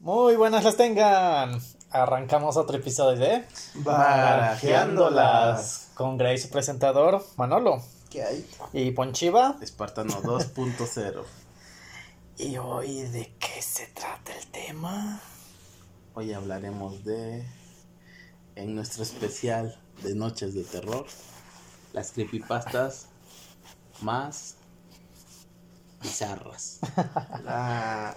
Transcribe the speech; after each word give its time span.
Muy 0.00 0.36
buenas 0.36 0.62
las 0.62 0.76
tengan. 0.76 1.60
Arrancamos 1.90 2.56
otro 2.56 2.76
episodio 2.76 3.18
de 3.18 3.44
Barajeándolas 3.74 5.90
con 5.94 6.16
Grace, 6.16 6.46
presentador, 6.46 7.26
Manolo. 7.36 7.82
¿Qué 8.08 8.22
hay? 8.22 8.48
Y 8.72 8.92
Ponchiva. 8.92 9.56
Espartano 9.60 10.22
2.0. 10.22 11.24
¿Y 12.38 12.58
hoy 12.58 13.02
de 13.02 13.34
qué 13.40 13.60
se 13.60 13.88
trata 13.88 14.32
el 14.36 14.46
tema? 14.46 15.20
Hoy 16.14 16.32
hablaremos 16.32 17.04
de, 17.04 17.44
en 18.54 18.76
nuestro 18.76 19.02
especial 19.02 19.80
de 20.04 20.14
Noches 20.14 20.54
de 20.54 20.62
Terror, 20.62 21.06
las 21.92 22.12
creepypastas 22.12 23.06
más 24.00 24.54
bizarras. 26.00 26.78
La... 27.42 28.14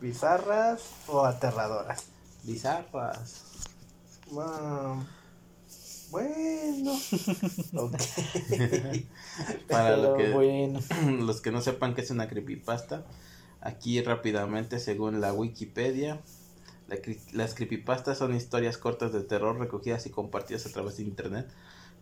¿Bizarras 0.00 0.82
o 1.08 1.24
aterradoras? 1.24 2.04
Bizarras. 2.44 3.44
Bueno. 4.30 5.00
Para 9.68 9.96
lo 9.96 10.16
que- 10.16 10.30
bueno. 10.32 10.80
los 11.20 11.40
que 11.40 11.50
no 11.50 11.60
sepan 11.60 11.94
qué 11.94 12.02
es 12.02 12.10
una 12.10 12.28
creepypasta, 12.28 13.04
aquí 13.60 14.00
rápidamente, 14.02 14.78
según 14.78 15.20
la 15.20 15.32
Wikipedia, 15.32 16.20
la 16.88 16.96
las 17.32 17.54
creepypastas 17.54 18.18
son 18.18 18.34
historias 18.34 18.78
cortas 18.78 19.12
de 19.12 19.22
terror 19.22 19.58
recogidas 19.58 20.06
y 20.06 20.10
compartidas 20.10 20.66
a 20.66 20.70
través 20.70 20.98
de 20.98 21.02
internet, 21.04 21.48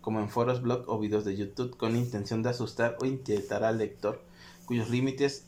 como 0.01 0.19
en 0.19 0.29
foros, 0.29 0.61
blog 0.61 0.83
o 0.87 0.99
videos 0.99 1.25
de 1.25 1.35
YouTube, 1.35 1.75
con 1.77 1.93
la 1.93 1.99
intención 1.99 2.43
de 2.43 2.49
asustar 2.49 2.97
o 3.01 3.05
inquietar 3.05 3.63
al 3.63 3.79
lector, 3.79 4.21
cuyos 4.65 4.89
límites 4.89 5.45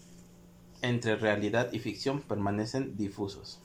entre 0.90 1.16
realidad 1.16 1.70
y 1.72 1.80
ficción 1.80 2.22
permanecen 2.22 2.98
difusos. 2.98 3.60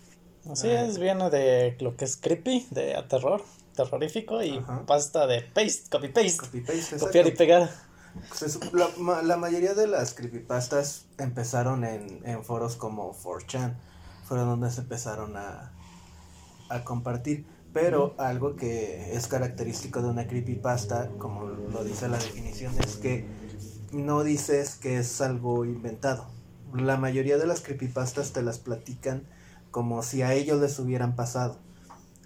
Así 0.50 0.68
es, 0.70 0.98
viene 0.98 1.30
de 1.30 1.76
lo 1.80 1.96
que 1.96 2.04
es 2.04 2.16
creepy, 2.16 2.66
de 2.70 2.96
a 2.96 3.06
terror, 3.06 3.44
terrorífico 3.76 4.42
y 4.42 4.58
Ajá. 4.58 4.84
pasta 4.86 5.26
de 5.26 5.42
paste, 5.42 5.88
copy 5.90 6.08
paste. 6.08 6.36
Copy-paste, 6.38 6.96
Copiar 6.98 7.26
y 7.28 7.32
pegar. 7.32 7.70
Sup- 8.34 8.72
la, 8.74 8.88
ma- 8.98 9.22
la 9.22 9.36
mayoría 9.36 9.74
de 9.74 9.86
las 9.86 10.12
creepypastas 10.14 11.06
empezaron 11.18 11.84
en, 11.84 12.20
en 12.26 12.44
foros 12.44 12.76
como 12.76 13.14
4chan. 13.14 13.74
Fueron 14.24 14.48
donde 14.48 14.70
se 14.70 14.80
empezaron 14.82 15.36
a, 15.36 15.72
a 16.68 16.84
compartir. 16.84 17.46
Pero 17.72 18.14
algo 18.18 18.54
que 18.56 19.14
es 19.16 19.28
característico 19.28 20.02
de 20.02 20.08
una 20.10 20.26
creepypasta, 20.26 21.08
como 21.18 21.46
lo 21.46 21.84
dice 21.84 22.06
la 22.08 22.18
definición, 22.18 22.74
es 22.84 22.96
que 22.96 23.26
no 23.92 24.24
dices 24.24 24.74
que 24.74 24.98
es 24.98 25.20
algo 25.22 25.64
inventado. 25.64 26.26
La 26.74 26.96
mayoría 26.96 27.38
de 27.38 27.46
las 27.46 27.60
creepypastas 27.60 28.32
te 28.32 28.42
las 28.42 28.58
platican 28.58 29.24
como 29.70 30.02
si 30.02 30.22
a 30.22 30.34
ellos 30.34 30.60
les 30.60 30.78
hubieran 30.78 31.16
pasado. 31.16 31.58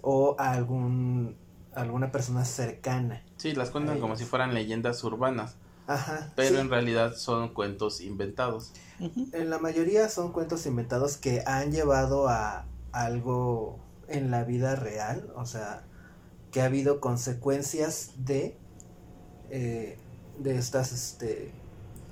O 0.01 0.35
a 0.39 0.51
algún, 0.51 1.35
alguna 1.73 2.11
persona 2.11 2.45
cercana. 2.45 3.23
Sí, 3.37 3.53
las 3.53 3.71
cuentan 3.71 3.99
como 3.99 4.15
si 4.15 4.25
fueran 4.25 4.53
leyendas 4.53 5.03
urbanas, 5.03 5.55
Ajá. 5.87 6.31
pero 6.35 6.55
sí. 6.55 6.61
en 6.61 6.69
realidad 6.69 7.15
son 7.15 7.49
cuentos 7.53 8.01
inventados. 8.01 8.73
En 8.99 9.49
la 9.49 9.59
mayoría 9.59 10.09
son 10.09 10.31
cuentos 10.31 10.65
inventados 10.65 11.17
que 11.17 11.43
han 11.45 11.71
llevado 11.71 12.29
a 12.29 12.65
algo 12.91 13.79
en 14.07 14.31
la 14.31 14.43
vida 14.43 14.75
real, 14.75 15.31
o 15.35 15.45
sea, 15.45 15.83
que 16.51 16.61
ha 16.61 16.65
habido 16.65 16.99
consecuencias 16.99 18.13
de 18.17 18.57
eh, 19.49 19.97
de 20.39 20.57
estas 20.57 20.91
este 20.91 21.51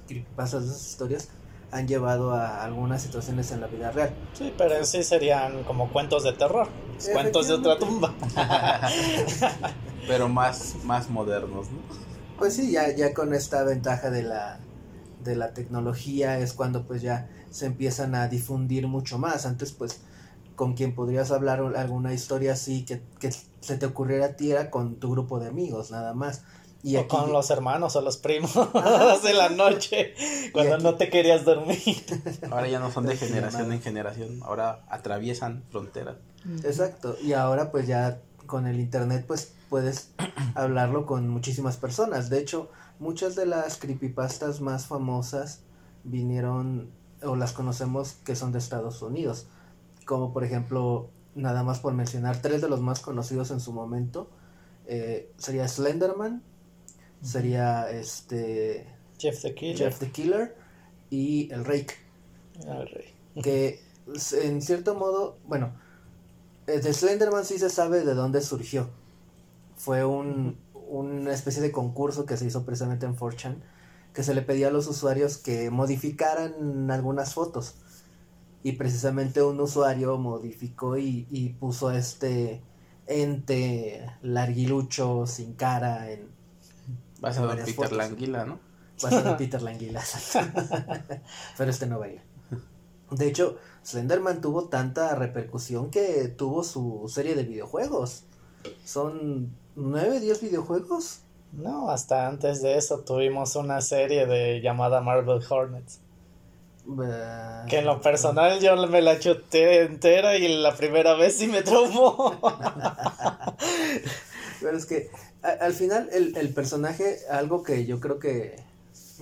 creepypastas, 0.08 0.64
de 0.64 0.72
estas 0.72 0.90
historias 0.90 1.30
han 1.76 1.90
llevado 1.90 2.34
a 2.34 2.64
algunas 2.64 3.02
situaciones 3.02 3.52
en 3.52 3.60
la 3.60 3.68
vida 3.68 3.92
real. 3.92 4.10
Sí, 4.34 4.54
pero 4.58 4.76
en 4.76 4.86
sí 4.86 5.04
serían 5.04 5.64
como 5.64 5.92
cuentos 5.92 6.24
de 6.24 6.32
terror. 6.32 6.70
Cuentos 7.12 7.50
de 7.50 7.54
otra 7.56 7.78
tumba. 7.78 8.14
pero 10.08 10.30
más, 10.30 10.76
más 10.86 11.10
modernos, 11.10 11.70
¿no? 11.70 11.80
Pues 12.38 12.56
sí, 12.56 12.72
ya 12.72 12.96
ya 12.96 13.14
con 13.14 13.34
esta 13.34 13.64
ventaja 13.64 14.10
de 14.10 14.24
la 14.24 14.60
de 15.24 15.36
la 15.36 15.54
tecnología 15.54 16.40
es 16.40 16.54
cuando 16.54 16.86
pues 16.86 17.02
ya 17.02 17.28
se 17.50 17.66
empiezan 17.66 18.16
a 18.16 18.30
difundir 18.30 18.88
mucho 18.88 19.18
más. 19.18 19.46
Antes 19.46 19.74
pues 19.74 20.00
con 20.56 20.76
quien 20.76 20.96
podrías 20.96 21.32
hablar 21.32 21.60
alguna 21.76 22.14
historia 22.14 22.54
así 22.54 22.86
que, 22.86 23.02
que 23.20 23.32
se 23.60 23.78
te 23.78 23.86
ocurriera 23.86 24.28
a 24.28 24.36
ti 24.38 24.52
era 24.52 24.72
con 24.72 24.96
tu 24.96 25.12
grupo 25.12 25.40
de 25.40 25.50
amigos 25.50 25.92
nada 25.92 26.14
más. 26.14 26.44
Y 26.84 26.98
o 26.98 27.02
aquí, 27.02 27.10
con 27.10 27.32
los 27.34 27.50
hermanos 27.50 27.96
o 27.96 28.02
los 28.02 28.18
primos 28.18 28.52
Ah, 28.56 29.18
de 29.24 29.34
la 29.34 29.50
noche, 29.50 30.14
cuando 30.54 30.76
aquí- 30.76 30.84
no 30.84 30.96
te 30.96 31.10
querías 31.10 31.44
dormir. 31.46 31.80
Ahora 32.52 32.68
ya 32.68 32.80
no 32.80 32.92
son 32.92 33.06
de 33.06 33.18
Sí, 33.18 33.26
generación 33.26 33.72
en 33.74 33.82
generación, 33.82 34.40
ahora 34.44 34.84
atraviesan 34.90 35.64
fronteras. 35.72 36.18
Exacto, 36.64 37.16
y 37.24 37.34
ahora 37.34 37.72
pues 37.72 37.88
ya 37.88 38.20
con 38.46 38.68
el 38.68 38.80
internet 38.80 39.26
pues 39.28 39.52
puedes 39.70 40.10
hablarlo 40.56 41.06
con 41.08 41.28
muchísimas 41.28 41.78
personas. 41.78 42.30
De 42.30 42.38
hecho, 42.40 42.70
muchas 43.00 43.36
de 43.36 43.48
las 43.48 43.78
creepypastas 43.78 44.62
más 44.62 44.86
famosas 44.86 45.62
vinieron 46.04 46.92
o 47.24 47.36
las 47.36 47.52
conocemos 47.54 48.14
que 48.24 48.36
son 48.36 48.52
de 48.52 48.60
Estados 48.60 49.02
Unidos. 49.02 49.48
Como 50.06 50.32
por 50.34 50.44
ejemplo, 50.44 51.10
nada 51.34 51.64
más 51.64 51.80
por 51.80 51.94
mencionar 51.96 52.42
tres 52.42 52.62
de 52.62 52.70
los 52.70 52.82
más 52.82 53.00
conocidos 53.00 53.50
en 53.50 53.60
su 53.60 53.74
momento, 53.74 54.30
eh, 54.86 55.32
sería 55.38 55.68
Slenderman, 55.68 56.44
sería 57.22 57.90
este 57.90 58.88
Jeff 59.18 59.42
the 59.42 59.54
Killer. 59.56 59.78
Jeff 59.78 60.00
the 60.00 60.12
Killer 60.12 60.56
y 61.10 61.52
el 61.52 61.66
Rake 61.66 61.96
Ay, 62.68 62.86
rey. 62.94 63.14
que 63.42 63.82
en 64.44 64.62
cierto 64.62 64.96
modo, 64.96 65.38
bueno, 65.48 65.74
eh, 66.68 66.80
de 66.80 66.94
Slenderman 66.94 67.46
sí 67.46 67.58
se 67.60 67.70
sabe 67.70 68.04
de 68.04 68.14
dónde 68.14 68.42
surgió. 68.42 68.90
Fue 69.76 70.06
un, 70.06 70.58
una 70.74 71.34
especie 71.34 71.62
de 71.62 71.72
concurso 71.72 72.26
que 72.26 72.38
se 72.38 72.46
hizo 72.46 72.66
precisamente 72.66 73.06
en 73.06 73.16
4chan, 73.16 73.62
que 74.14 74.24
se 74.24 74.34
le 74.34 74.42
pedía 74.42 74.68
a 74.68 74.72
los 74.72 74.88
usuarios 74.88 75.38
que 75.38 75.70
modificaran 75.70 76.90
algunas 76.92 77.34
fotos. 77.34 77.76
Y 78.64 78.74
precisamente 78.74 79.44
un 79.44 79.60
usuario 79.60 80.18
modificó 80.18 80.98
y, 80.98 81.28
y 81.30 81.50
puso 81.50 81.90
a 81.90 81.98
este 81.98 82.62
ente 83.08 84.06
larguilucho, 84.22 85.28
sin 85.28 85.54
cara, 85.54 86.12
en 86.12 86.30
Vas 87.20 87.38
a 87.38 87.46
ver 87.46 87.58
Peter 87.60 87.74
fotos. 87.76 87.92
Languila, 87.94 88.46
¿no? 88.46 88.60
basado 89.02 89.32
en 89.32 89.38
Peter 89.38 89.62
Languila. 89.62 90.02
Pero 91.58 91.70
este 91.70 91.86
no 91.86 92.00
baila. 92.00 92.22
De 93.12 93.28
hecho, 93.28 93.58
Slenderman 93.84 94.42
tuvo 94.42 94.66
tanta 94.70 95.14
repercusión 95.16 95.92
que 95.92 96.28
tuvo 96.30 96.64
su 96.64 97.06
serie 97.14 97.36
de 97.36 97.44
videojuegos. 97.44 98.24
Son 98.84 99.54
nueve, 99.76 100.20
diez 100.20 100.42
videojuegos. 100.42 101.20
No, 101.52 101.90
hasta 101.92 102.28
antes 102.28 102.62
de 102.62 102.78
eso 102.78 103.00
tuvimos 103.02 103.56
una 103.56 103.82
serie 103.82 104.26
de 104.26 104.60
llamada 104.62 105.02
Marvel 105.02 105.42
Hornets. 105.48 106.00
Que 107.68 107.80
en 107.80 107.86
lo 107.86 108.00
personal 108.02 108.60
yo 108.60 108.76
me 108.88 109.02
la 109.02 109.20
chuté 109.20 109.82
entera 109.84 110.38
y 110.38 110.48
la 110.62 110.76
primera 110.76 111.16
vez 111.16 111.38
sí 111.38 111.48
me 111.48 111.64
traumó. 111.64 112.40
Pero 114.62 114.78
es 114.78 114.86
que 114.86 115.10
a- 115.14 115.25
al 115.46 115.74
final 115.74 116.10
el, 116.12 116.36
el 116.38 116.54
personaje, 116.54 117.20
algo 117.30 117.64
que 117.64 117.86
yo 117.86 118.00
creo 118.00 118.20
que, 118.20 118.56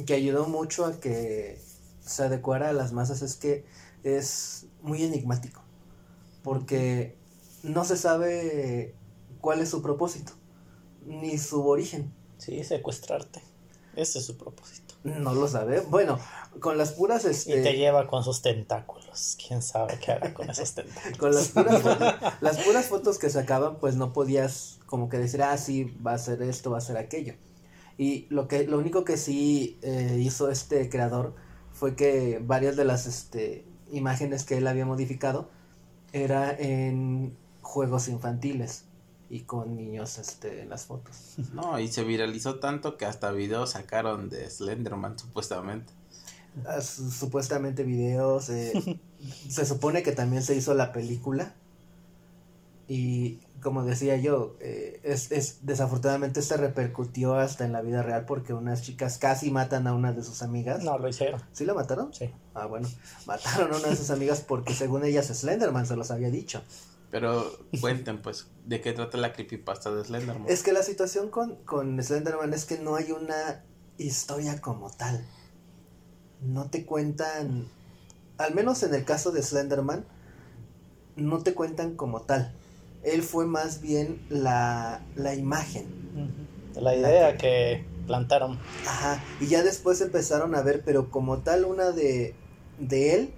que 0.05 0.13
ayudó 0.13 0.47
mucho 0.47 0.85
a 0.85 0.99
que 0.99 1.59
se 2.01 2.23
adecuara 2.23 2.69
a 2.69 2.73
las 2.73 2.93
masas 2.93 3.21
es 3.21 3.35
que 3.35 3.65
es 4.03 4.65
muy 4.81 5.03
enigmático. 5.03 5.61
Porque 6.43 7.15
no 7.63 7.85
se 7.85 7.95
sabe 7.95 8.95
cuál 9.39 9.61
es 9.61 9.69
su 9.69 9.81
propósito, 9.81 10.33
ni 11.05 11.37
su 11.37 11.65
origen. 11.67 12.13
Sí, 12.37 12.63
secuestrarte. 12.63 13.41
Ese 13.95 14.19
es 14.19 14.25
su 14.25 14.37
propósito. 14.37 14.82
No 15.03 15.33
lo 15.33 15.47
sabe. 15.47 15.81
Bueno, 15.81 16.17
con 16.59 16.77
las 16.77 16.93
puras 16.93 17.25
Y 17.25 17.29
este, 17.29 17.61
te 17.61 17.73
lleva 17.73 18.07
con 18.07 18.23
sus 18.23 18.41
tentáculos. 18.41 19.37
¿Quién 19.45 19.61
sabe 19.61 19.99
qué 19.99 20.13
hará 20.13 20.33
con 20.33 20.49
esos 20.49 20.73
tentáculos? 20.73 21.17
con 21.17 21.35
las 21.35 21.49
puras 21.49 21.81
fotos, 21.81 22.13
las 22.41 22.57
puras 22.59 22.85
fotos 22.87 23.19
que 23.19 23.29
sacaban, 23.29 23.79
pues 23.79 23.95
no 23.95 24.13
podías 24.13 24.79
como 24.85 25.09
que 25.09 25.17
decir, 25.17 25.43
ah, 25.43 25.57
sí, 25.57 25.95
va 26.05 26.13
a 26.13 26.17
ser 26.17 26.41
esto, 26.41 26.71
va 26.71 26.77
a 26.77 26.81
ser 26.81 26.97
aquello. 26.97 27.33
Y 27.97 28.27
lo 28.29 28.47
que, 28.47 28.65
lo 28.65 28.77
único 28.77 29.03
que 29.03 29.17
sí 29.17 29.77
eh, 29.81 30.17
hizo 30.19 30.49
este 30.49 30.89
creador 30.89 31.35
fue 31.71 31.95
que 31.95 32.39
varias 32.41 32.75
de 32.75 32.85
las 32.85 33.05
este, 33.05 33.65
imágenes 33.91 34.45
que 34.45 34.57
él 34.57 34.67
había 34.67 34.85
modificado 34.85 35.49
era 36.11 36.51
en 36.51 37.35
juegos 37.61 38.07
infantiles 38.07 38.85
y 39.33 39.41
con 39.41 39.75
niños 39.75 40.19
este, 40.19 40.61
en 40.61 40.69
las 40.69 40.85
fotos. 40.85 41.15
No, 41.53 41.79
y 41.79 41.87
se 41.87 42.03
viralizó 42.03 42.59
tanto 42.59 42.97
que 42.97 43.05
hasta 43.05 43.31
videos 43.31 43.71
sacaron 43.71 44.29
de 44.29 44.47
Slenderman, 44.49 45.17
supuestamente. 45.17 45.91
Ah, 46.67 46.81
su- 46.81 47.09
supuestamente 47.09 47.83
videos. 47.83 48.49
eh, 48.49 48.99
se 49.49 49.65
supone 49.65 50.03
que 50.03 50.11
también 50.11 50.43
se 50.43 50.55
hizo 50.55 50.75
la 50.75 50.91
película. 50.93 51.55
Y 52.87 53.39
como 53.61 53.83
decía 53.85 54.17
yo, 54.17 54.55
eh, 54.59 54.99
es, 55.03 55.31
es, 55.31 55.59
desafortunadamente 55.65 56.41
se 56.41 56.57
repercutió 56.57 57.35
hasta 57.35 57.65
en 57.65 57.71
la 57.71 57.81
vida 57.81 58.03
real 58.03 58.25
porque 58.25 58.53
unas 58.53 58.81
chicas 58.81 59.17
casi 59.17 59.51
matan 59.51 59.87
a 59.87 59.93
una 59.93 60.11
de 60.11 60.21
sus 60.21 60.43
amigas. 60.43 60.83
No, 60.83 60.97
lo 60.97 61.07
hicieron. 61.07 61.41
¿Sí 61.53 61.65
la 61.65 61.73
mataron? 61.73 62.13
Sí. 62.13 62.29
Ah, 62.53 62.65
bueno, 62.67 62.87
mataron 63.25 63.73
a 63.73 63.77
una 63.77 63.87
de 63.87 63.95
sus 63.95 64.09
amigas 64.09 64.41
porque 64.41 64.73
según 64.75 65.05
ellas 65.05 65.27
Slenderman 65.27 65.87
se 65.87 65.95
los 65.95 66.11
había 66.11 66.29
dicho. 66.29 66.61
Pero 67.13 67.45
cuenten, 67.79 68.23
pues, 68.23 68.47
¿de 68.65 68.81
qué 68.81 68.91
trata 68.91 69.19
la 69.19 69.33
creepypasta 69.33 69.93
de 69.93 70.03
Slenderman? 70.03 70.49
Es 70.49 70.63
que 70.63 70.73
la 70.73 70.81
situación 70.81 71.29
con, 71.29 71.57
con 71.57 72.01
Slenderman 72.01 72.53
es 72.55 72.65
que 72.65 72.79
no 72.79 72.95
hay 72.95 73.11
una 73.11 73.63
historia 73.99 74.59
como 74.59 74.89
tal. 74.89 75.23
No 76.41 76.71
te 76.71 76.87
cuentan, 76.87 77.67
al 78.39 78.55
menos 78.55 78.81
en 78.81 78.95
el 78.95 79.05
caso 79.05 79.31
de 79.31 79.43
Slenderman, 79.43 80.05
no 81.15 81.43
te 81.43 81.53
cuentan 81.53 81.95
como 81.95 82.23
tal. 82.23 82.51
Él 83.03 83.21
fue 83.21 83.45
más 83.45 83.79
bien 83.79 84.19
la, 84.29 85.05
la 85.15 85.35
imagen. 85.35 85.85
La 86.73 86.95
idea 86.95 87.37
que 87.37 87.85
plantaron. 88.07 88.57
Ajá, 88.87 89.23
y 89.39 89.45
ya 89.45 89.61
después 89.61 90.01
empezaron 90.01 90.55
a 90.55 90.63
ver, 90.63 90.81
pero 90.83 91.11
como 91.11 91.43
tal 91.43 91.65
una 91.65 91.91
de, 91.91 92.33
de 92.79 93.13
él, 93.13 93.33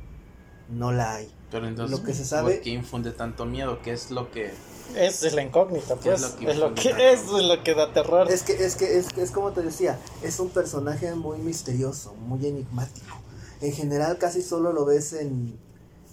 no 0.70 0.94
la 0.94 1.16
hay. 1.16 1.35
Pero 1.52 1.68
entonces, 1.68 1.98
lo 2.00 2.04
que 2.06 2.14
se 2.14 2.26
sabe- 2.26 2.54
¿por 2.56 2.62
qué 2.62 2.70
infunde 2.72 3.12
tanto 3.12 3.46
miedo? 3.46 3.82
¿Qué 3.82 3.92
es 3.94 4.12
lo 4.12 4.32
que...? 4.32 4.54
Esa 4.96 5.28
es 5.28 5.34
la 5.34 5.42
incógnita, 5.42 5.96
¿Qué 6.02 6.14
es 6.14 6.22
pues. 6.22 6.32
lo 6.34 6.38
que 6.38 6.52
Es 6.52 6.58
lo 6.58 6.76
que, 6.76 7.12
es 7.14 7.28
lo 7.28 7.64
que 7.64 7.74
da 7.74 7.92
terror. 7.94 8.32
Es 8.32 8.44
que, 8.44 8.54
es 8.54 8.76
que, 8.76 8.98
es, 8.98 9.08
es 9.18 9.32
como 9.32 9.52
te 9.52 9.62
decía, 9.62 10.00
es 10.22 10.40
un 10.40 10.50
personaje 10.50 11.14
muy 11.16 11.40
misterioso, 11.40 12.14
muy 12.16 12.46
enigmático. 12.46 13.18
En 13.62 13.72
general 13.74 14.18
casi 14.18 14.42
solo 14.42 14.74
lo 14.74 14.86
ves 14.86 15.14
en, 15.14 15.58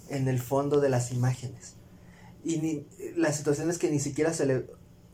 en 0.09 0.27
el 0.27 0.39
fondo 0.39 0.79
de 0.79 0.89
las 0.89 1.11
imágenes. 1.11 1.75
Y 2.43 2.57
ni, 2.57 2.87
la 3.15 3.31
situación 3.31 3.69
es 3.69 3.77
que 3.77 3.89
ni 3.91 3.99
siquiera 3.99 4.33
se 4.33 4.45
le, 4.45 4.65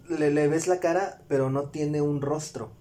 le, 0.10 0.32
le 0.32 0.48
ves 0.48 0.68
la 0.68 0.80
cara, 0.80 1.22
pero 1.28 1.50
no 1.50 1.64
tiene 1.70 2.02
un 2.02 2.22
rostro. 2.22 2.72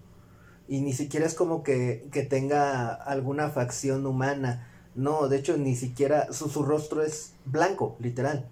Y 0.67 0.81
ni 0.81 0.93
siquiera 0.93 1.25
es 1.25 1.33
como 1.33 1.61
que, 1.63 2.07
que 2.11 2.23
tenga 2.23 2.93
alguna 2.93 3.49
facción 3.49 4.05
humana. 4.05 4.68
No, 4.99 5.29
de 5.29 5.37
hecho 5.37 5.55
ni 5.55 5.77
siquiera 5.77 6.33
su, 6.33 6.49
su 6.49 6.61
rostro 6.61 7.01
es 7.01 7.31
blanco, 7.45 7.95
literal. 7.99 8.49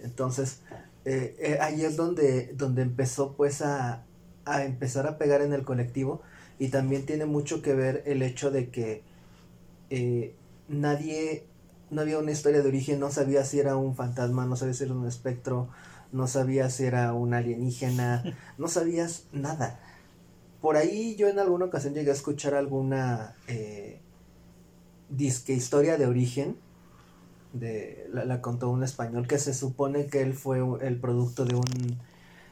Entonces, 0.00 0.60
eh, 1.04 1.36
eh, 1.40 1.58
ahí 1.60 1.84
es 1.84 1.96
donde, 1.96 2.52
donde 2.54 2.82
empezó 2.82 3.32
pues 3.32 3.62
a, 3.62 4.04
a 4.44 4.64
empezar 4.64 5.08
a 5.08 5.18
pegar 5.18 5.42
en 5.42 5.52
el 5.52 5.64
colectivo 5.64 6.22
y 6.60 6.68
también 6.68 7.04
tiene 7.04 7.26
mucho 7.26 7.62
que 7.62 7.74
ver 7.74 8.04
el 8.06 8.22
hecho 8.22 8.52
de 8.52 8.70
que 8.70 9.02
eh, 9.90 10.36
nadie, 10.68 11.46
no 11.90 12.02
había 12.02 12.20
una 12.20 12.30
historia 12.30 12.62
de 12.62 12.68
origen, 12.68 13.00
no 13.00 13.10
sabía 13.10 13.44
si 13.44 13.58
era 13.58 13.76
un 13.76 13.96
fantasma, 13.96 14.46
no 14.46 14.54
sabía 14.54 14.74
si 14.74 14.84
era 14.84 14.94
un 14.94 15.08
espectro, 15.08 15.68
no 16.12 16.28
sabía 16.28 16.70
si 16.70 16.84
era 16.84 17.12
un 17.12 17.34
alienígena, 17.34 18.22
no 18.56 18.68
sabías 18.68 19.24
nada. 19.32 19.80
Por 20.60 20.76
ahí 20.76 21.16
yo 21.16 21.26
en 21.26 21.40
alguna 21.40 21.64
ocasión 21.64 21.92
llegué 21.92 22.10
a 22.10 22.14
escuchar 22.14 22.54
alguna 22.54 23.34
eh, 23.48 24.00
disque 25.08 25.52
historia 25.52 25.96
de 25.96 26.06
origen, 26.06 26.56
de, 27.52 28.06
la, 28.12 28.24
la 28.24 28.40
contó 28.40 28.70
un 28.70 28.82
español 28.82 29.26
que 29.26 29.38
se 29.38 29.54
supone 29.54 30.06
que 30.06 30.22
él 30.22 30.34
fue 30.34 30.60
el 30.80 31.00
producto 31.00 31.44
de 31.44 31.54
un 31.54 31.98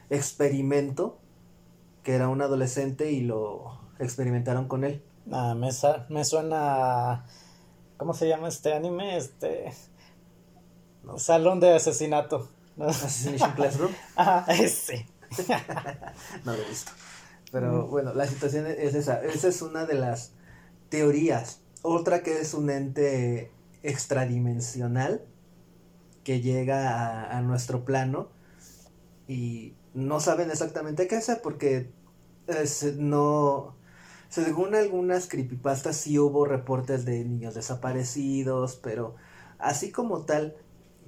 experimento, 0.09 1.19
que 2.03 2.13
era 2.13 2.27
un 2.29 2.41
adolescente 2.41 3.11
y 3.11 3.21
lo 3.21 3.79
experimentaron 3.99 4.67
con 4.67 4.83
él. 4.83 5.01
Ah, 5.31 5.55
me, 5.55 5.69
me 6.09 6.25
suena. 6.25 7.25
¿Cómo 7.97 8.13
se 8.13 8.27
llama 8.27 8.47
este 8.47 8.73
anime? 8.73 9.17
Este. 9.17 9.71
No. 11.03 11.17
Salón 11.17 11.59
de 11.59 11.75
asesinato. 11.75 12.49
¿no? 12.75 12.85
Assassination 12.89 13.51
Classroom. 13.53 13.91
Ah, 14.17 14.45
ese. 14.49 15.07
No 16.45 16.53
lo 16.53 16.61
he 16.61 16.69
visto. 16.69 16.91
Pero 17.51 17.87
bueno, 17.87 18.13
la 18.13 18.27
situación 18.27 18.67
es 18.67 18.95
esa. 18.95 19.23
Esa 19.23 19.47
es 19.47 19.61
una 19.61 19.85
de 19.85 19.95
las 19.95 20.31
teorías. 20.89 21.61
Otra 21.87 22.23
que 22.23 22.41
es 22.41 22.55
un 22.55 22.71
ente 22.71 23.51
extradimensional 23.83 25.23
que 26.23 26.41
llega 26.41 26.89
a, 26.89 27.37
a 27.37 27.41
nuestro 27.43 27.85
plano 27.85 28.29
y 29.27 29.75
no 29.93 30.19
saben 30.19 30.49
exactamente 30.49 31.07
qué 31.07 31.17
hacer 31.17 31.41
porque 31.43 31.91
eh, 32.47 32.95
no... 32.97 33.75
Según 34.29 34.73
algunas 34.73 35.27
creepypastas 35.27 35.95
sí 35.95 36.17
hubo 36.17 36.45
reportes 36.45 37.05
de 37.05 37.23
niños 37.23 37.53
desaparecidos, 37.53 38.77
pero 38.81 39.15
así 39.59 39.91
como 39.91 40.23
tal 40.25 40.55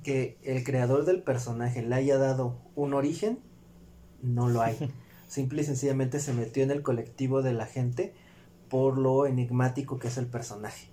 que 0.03 0.37
el 0.43 0.63
creador 0.63 1.05
del 1.05 1.23
personaje 1.23 1.81
le 1.81 1.95
haya 1.95 2.19
dado 2.19 2.55
un 2.75 2.93
origen, 2.93 3.39
no 4.21 4.47
lo 4.47 4.61
hay. 4.61 4.93
Simple 5.27 5.63
y 5.63 5.65
sencillamente 5.65 6.19
se 6.19 6.33
metió 6.33 6.61
en 6.61 6.69
el 6.69 6.83
colectivo 6.83 7.41
de 7.41 7.53
la 7.53 7.65
gente 7.65 8.13
por 8.69 8.97
lo 8.97 9.25
enigmático 9.25 9.99
que 9.99 10.07
es 10.07 10.17
el 10.17 10.27
personaje. 10.27 10.89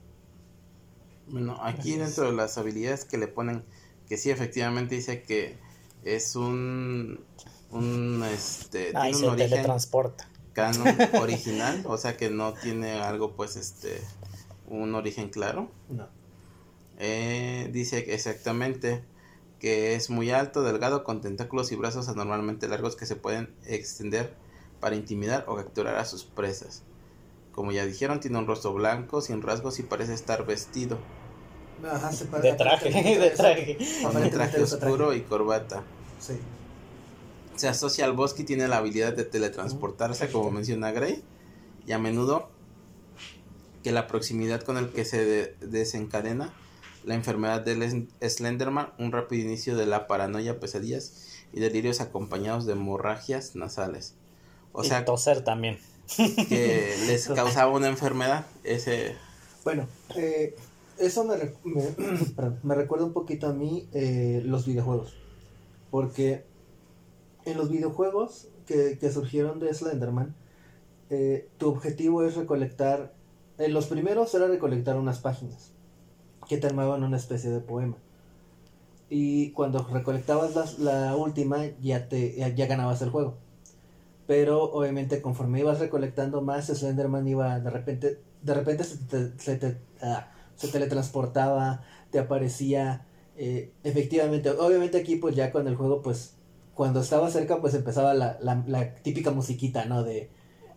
Bueno, 1.27 1.59
aquí 1.63 1.97
dentro 1.97 2.27
de 2.27 2.33
las 2.33 2.59
habilidades 2.59 3.05
que 3.05 3.19
le 3.19 3.29
ponen, 3.29 3.65
que 4.09 4.17
sí, 4.19 4.31
efectivamente 4.31 4.95
dice 4.95 5.23
que 5.23 5.59
es 6.03 6.37
un... 6.37 7.25
un 7.71 8.23
este, 8.25 8.93
Ahí 8.95 9.13
tiene 9.13 9.15
se 9.15 9.25
un 9.27 9.31
origen 9.33 9.51
teletransporta. 9.51 10.29
canon 10.53 10.87
original, 11.21 11.83
o 11.87 11.97
sea 11.97 12.17
que 12.17 12.31
no 12.31 12.53
tiene 12.55 13.01
algo, 13.01 13.35
pues, 13.37 13.57
este, 13.57 14.01
un 14.67 14.95
origen 14.95 15.31
claro. 15.31 15.71
No. 15.89 16.09
Eh, 16.99 17.71
dice 17.73 18.15
exactamente 18.15 19.05
que 19.59 19.95
es 19.95 20.11
muy 20.11 20.31
alto, 20.31 20.63
delgado, 20.63 21.05
con 21.05 21.21
tentáculos 21.23 21.73
y 21.73 21.77
brazos 21.77 22.09
anormalmente 22.09 22.69
largos 22.69 22.97
que 22.97 23.07
se 23.07 23.17
pueden 23.17 23.55
extender 23.67 24.35
para 24.81 24.95
intimidar 24.95 25.45
o 25.49 25.57
capturar 25.57 25.97
a 25.97 26.05
sus 26.05 26.25
presas. 26.25 26.83
Como 27.55 27.73
ya 27.73 27.87
dijeron, 27.87 28.21
tiene 28.21 28.39
un 28.39 28.47
rostro 28.47 28.73
blanco, 28.75 29.21
sin 29.21 29.41
rasgos 29.43 29.79
y 29.79 29.83
parece 29.85 30.15
estar 30.15 30.45
vestido, 30.45 30.99
Ajá, 31.85 32.13
se 32.13 32.25
De 32.27 32.53
traje, 32.55 32.91
de 32.91 33.31
traje. 33.31 33.79
con 34.03 34.31
traje 34.31 34.63
oscuro 34.63 35.13
y 35.15 35.21
corbata. 35.23 35.83
Sí. 36.19 36.35
Se 37.57 37.69
asocia 37.69 38.05
al 38.07 38.13
bosque 38.13 38.43
y 38.43 38.45
tiene 38.45 38.67
la 38.69 38.79
habilidad 38.79 39.13
de 39.13 39.25
teletransportarse, 39.25 40.31
como 40.31 40.51
menciona 40.51 40.91
Gray, 40.93 41.23
y 41.87 41.93
a 41.93 41.99
menudo 41.99 42.49
que 43.83 43.93
la 43.93 44.07
proximidad 44.07 44.63
con 44.63 44.79
el 44.79 44.89
que 44.89 45.05
se 45.05 45.25
de- 45.25 45.55
desencadena 45.61 46.53
la 47.05 47.15
enfermedad 47.15 47.61
del 47.61 48.09
Slenderman, 48.27 48.95
un 48.99 49.13
rápido 49.13 49.43
inicio 49.43 49.77
de 49.77 49.85
la 49.87 50.07
paranoia, 50.07 50.59
pesadillas 50.59 51.45
y 51.53 51.61
delirios 51.61 52.01
acompañados 52.01 52.65
de 52.65 52.73
hemorragias 52.73 53.55
nasales. 53.57 54.15
O 54.73 54.83
y 54.83 54.89
sea, 54.89 55.05
toser 55.05 55.45
también. 55.45 55.79
Que 56.07 56.95
les 57.07 57.27
causaba 57.29 57.73
una 57.73 57.89
enfermedad, 57.89 58.47
ese... 58.63 59.17
Bueno, 59.65 59.87
eh, 60.17 60.55
eso 60.99 61.25
me, 61.25 61.37
re- 61.37 61.55
me, 61.65 61.83
perdón, 62.37 62.59
me 62.63 62.75
recuerda 62.75 63.05
un 63.07 63.13
poquito 63.13 63.47
a 63.49 63.53
mí 63.53 63.89
eh, 63.93 64.43
los 64.45 64.67
videojuegos. 64.67 65.15
Porque 65.91 66.45
en 67.45 67.57
los 67.57 67.71
videojuegos 67.71 68.49
que, 68.67 68.99
que 68.99 69.11
surgieron 69.11 69.61
de 69.61 69.73
Slenderman, 69.73 70.35
eh, 71.11 71.49
tu 71.59 71.69
objetivo 71.69 72.23
es 72.25 72.35
recolectar. 72.37 73.13
En 73.59 73.73
los 73.73 73.87
primeros 73.87 74.35
era 74.35 74.49
recolectar 74.49 74.97
unas 74.97 75.19
páginas 75.21 75.71
que 76.49 76.59
te 76.59 76.67
armaban 76.67 77.05
una 77.05 77.17
especie 77.17 77.51
de 77.51 77.61
poema. 77.61 77.97
Y 79.09 79.51
cuando 79.53 79.87
recolectabas 79.87 80.55
las- 80.57 80.79
la, 80.79 81.15
última, 81.17 81.65
ya, 81.81 82.09
te, 82.09 82.35
ya, 82.37 82.49
ya 82.49 82.67
ganabas 82.67 83.01
el 83.03 83.11
juego. 83.11 83.37
Pero 84.27 84.63
obviamente 84.65 85.21
conforme 85.21 85.61
ibas 85.61 85.81
recolectando 85.81 86.41
más, 86.43 86.67
Slenderman 86.69 87.29
iba 87.29 87.61
de 87.61 87.71
repente, 87.71 88.21
de 88.43 88.55
repente 88.55 88.85
se 88.85 88.97
te, 88.99 89.39
se 89.39 89.57
te- 89.57 89.79
ah, 90.03 90.29
se 90.57 90.69
teletransportaba, 90.69 91.83
te 92.11 92.19
aparecía, 92.19 93.07
eh, 93.37 93.73
efectivamente, 93.83 94.51
obviamente 94.51 94.99
aquí 94.99 95.17
pues 95.17 95.35
ya 95.37 95.53
con 95.53 95.69
el 95.69 95.77
juego 95.77 96.01
pues 96.03 96.37
cuando 96.75 97.01
estaba 97.01 97.31
cerca 97.31 97.61
pues 97.61 97.75
empezaba 97.75 98.15
la, 98.15 98.39
la, 98.41 98.63
la 98.67 98.95
típica 98.95 99.31
musiquita, 99.31 99.85
¿no? 99.85 100.03
De, 100.05 100.31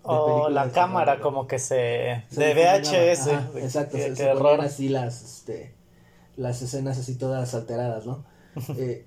de 0.07 0.43
O 0.43 0.49
la 0.49 0.71
cámara 0.71 1.19
como 1.19 1.47
que 1.47 1.59
se... 1.59 2.23
Se 2.29 2.41
de 2.41 2.53
VHS. 2.53 3.27
ajá, 3.27 3.51
exacto, 3.55 3.97
Qué, 3.97 4.03
se, 4.03 4.13
qué 4.13 4.27
ponían 4.27 4.59
así 4.61 4.89
las, 4.89 5.23
este, 5.23 5.73
las 6.35 6.61
escenas 6.61 6.97
así 6.99 7.15
todas 7.17 7.53
alteradas, 7.55 8.05
¿no? 8.05 8.25
Eh, 8.75 9.05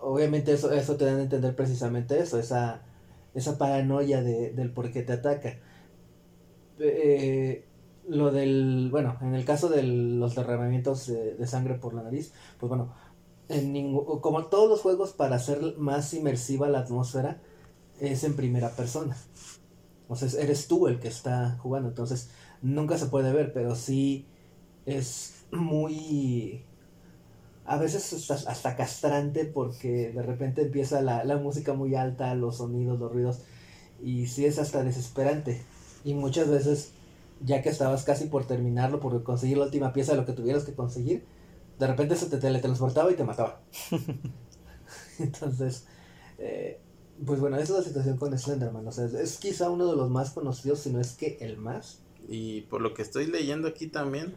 obviamente 0.00 0.52
eso, 0.52 0.72
eso 0.72 0.96
te 0.96 1.04
dan 1.04 1.18
a 1.18 1.22
entender 1.22 1.54
precisamente 1.56 2.18
eso, 2.20 2.38
esa, 2.38 2.82
esa 3.34 3.58
paranoia 3.58 4.22
de, 4.22 4.52
del 4.52 4.72
por 4.72 4.92
qué 4.92 5.02
te 5.02 5.14
ataca. 5.14 5.58
Eh, 6.78 7.64
lo 8.08 8.30
del, 8.32 8.88
bueno, 8.90 9.18
en 9.20 9.34
el 9.34 9.44
caso 9.44 9.68
de 9.68 9.82
los 9.82 10.34
derramamientos 10.34 11.06
de, 11.06 11.46
sangre 11.46 11.74
por 11.74 11.94
la 11.94 12.02
nariz, 12.02 12.32
pues 12.58 12.68
bueno, 12.68 12.94
en 13.48 13.74
ningú- 13.74 14.20
como 14.20 14.46
todos 14.46 14.68
los 14.70 14.80
juegos 14.80 15.12
para 15.12 15.36
hacer 15.36 15.76
más 15.78 16.14
inmersiva 16.14 16.68
la 16.68 16.80
atmósfera, 16.80 17.40
es 18.00 18.24
en 18.24 18.36
primera 18.36 18.70
persona. 18.76 19.16
O 20.08 20.16
sea, 20.16 20.28
eres 20.42 20.68
tú 20.68 20.88
el 20.88 21.00
que 21.00 21.08
está 21.08 21.58
jugando, 21.62 21.88
entonces 21.90 22.30
nunca 22.62 22.98
se 22.98 23.06
puede 23.06 23.32
ver, 23.32 23.52
pero 23.52 23.76
sí 23.76 24.26
es 24.86 25.46
muy 25.52 26.64
a 27.64 27.76
veces 27.76 28.12
hasta, 28.12 28.50
hasta 28.50 28.76
castrante 28.76 29.44
porque 29.44 30.12
de 30.12 30.22
repente 30.22 30.62
empieza 30.62 31.02
la, 31.02 31.24
la 31.24 31.36
música 31.36 31.74
muy 31.74 31.94
alta, 31.94 32.34
los 32.34 32.58
sonidos, 32.58 32.98
los 32.98 33.12
ruidos, 33.12 33.40
y 34.02 34.26
sí 34.26 34.46
es 34.46 34.58
hasta 34.58 34.82
desesperante. 34.82 35.62
Y 36.04 36.14
muchas 36.14 36.48
veces, 36.48 36.92
ya 37.44 37.62
que 37.62 37.68
estabas 37.68 38.04
casi 38.04 38.26
por 38.26 38.46
terminarlo, 38.46 39.00
por 39.00 39.22
conseguir 39.22 39.58
la 39.58 39.66
última 39.66 39.92
pieza 39.92 40.12
de 40.12 40.18
lo 40.18 40.26
que 40.26 40.32
tuvieras 40.32 40.64
que 40.64 40.74
conseguir, 40.74 41.24
de 41.78 41.86
repente 41.86 42.16
se 42.16 42.26
te 42.26 42.38
teletransportaba 42.38 43.10
y 43.10 43.16
te 43.16 43.24
mataba. 43.24 43.62
Entonces, 45.18 45.86
eh, 46.38 46.80
pues 47.24 47.40
bueno, 47.40 47.56
esa 47.56 47.72
es 47.74 47.78
la 47.78 47.84
situación 47.84 48.16
con 48.16 48.36
Slenderman. 48.36 48.86
O 48.86 48.92
sea, 48.92 49.06
es 49.06 49.38
quizá 49.38 49.70
uno 49.70 49.86
de 49.86 49.96
los 49.96 50.10
más 50.10 50.30
conocidos, 50.30 50.80
si 50.80 50.90
no 50.90 51.00
es 51.00 51.12
que 51.12 51.38
el 51.40 51.56
más. 51.56 52.00
Y 52.28 52.62
por 52.62 52.80
lo 52.80 52.94
que 52.94 53.02
estoy 53.02 53.26
leyendo 53.26 53.68
aquí 53.68 53.86
también, 53.86 54.34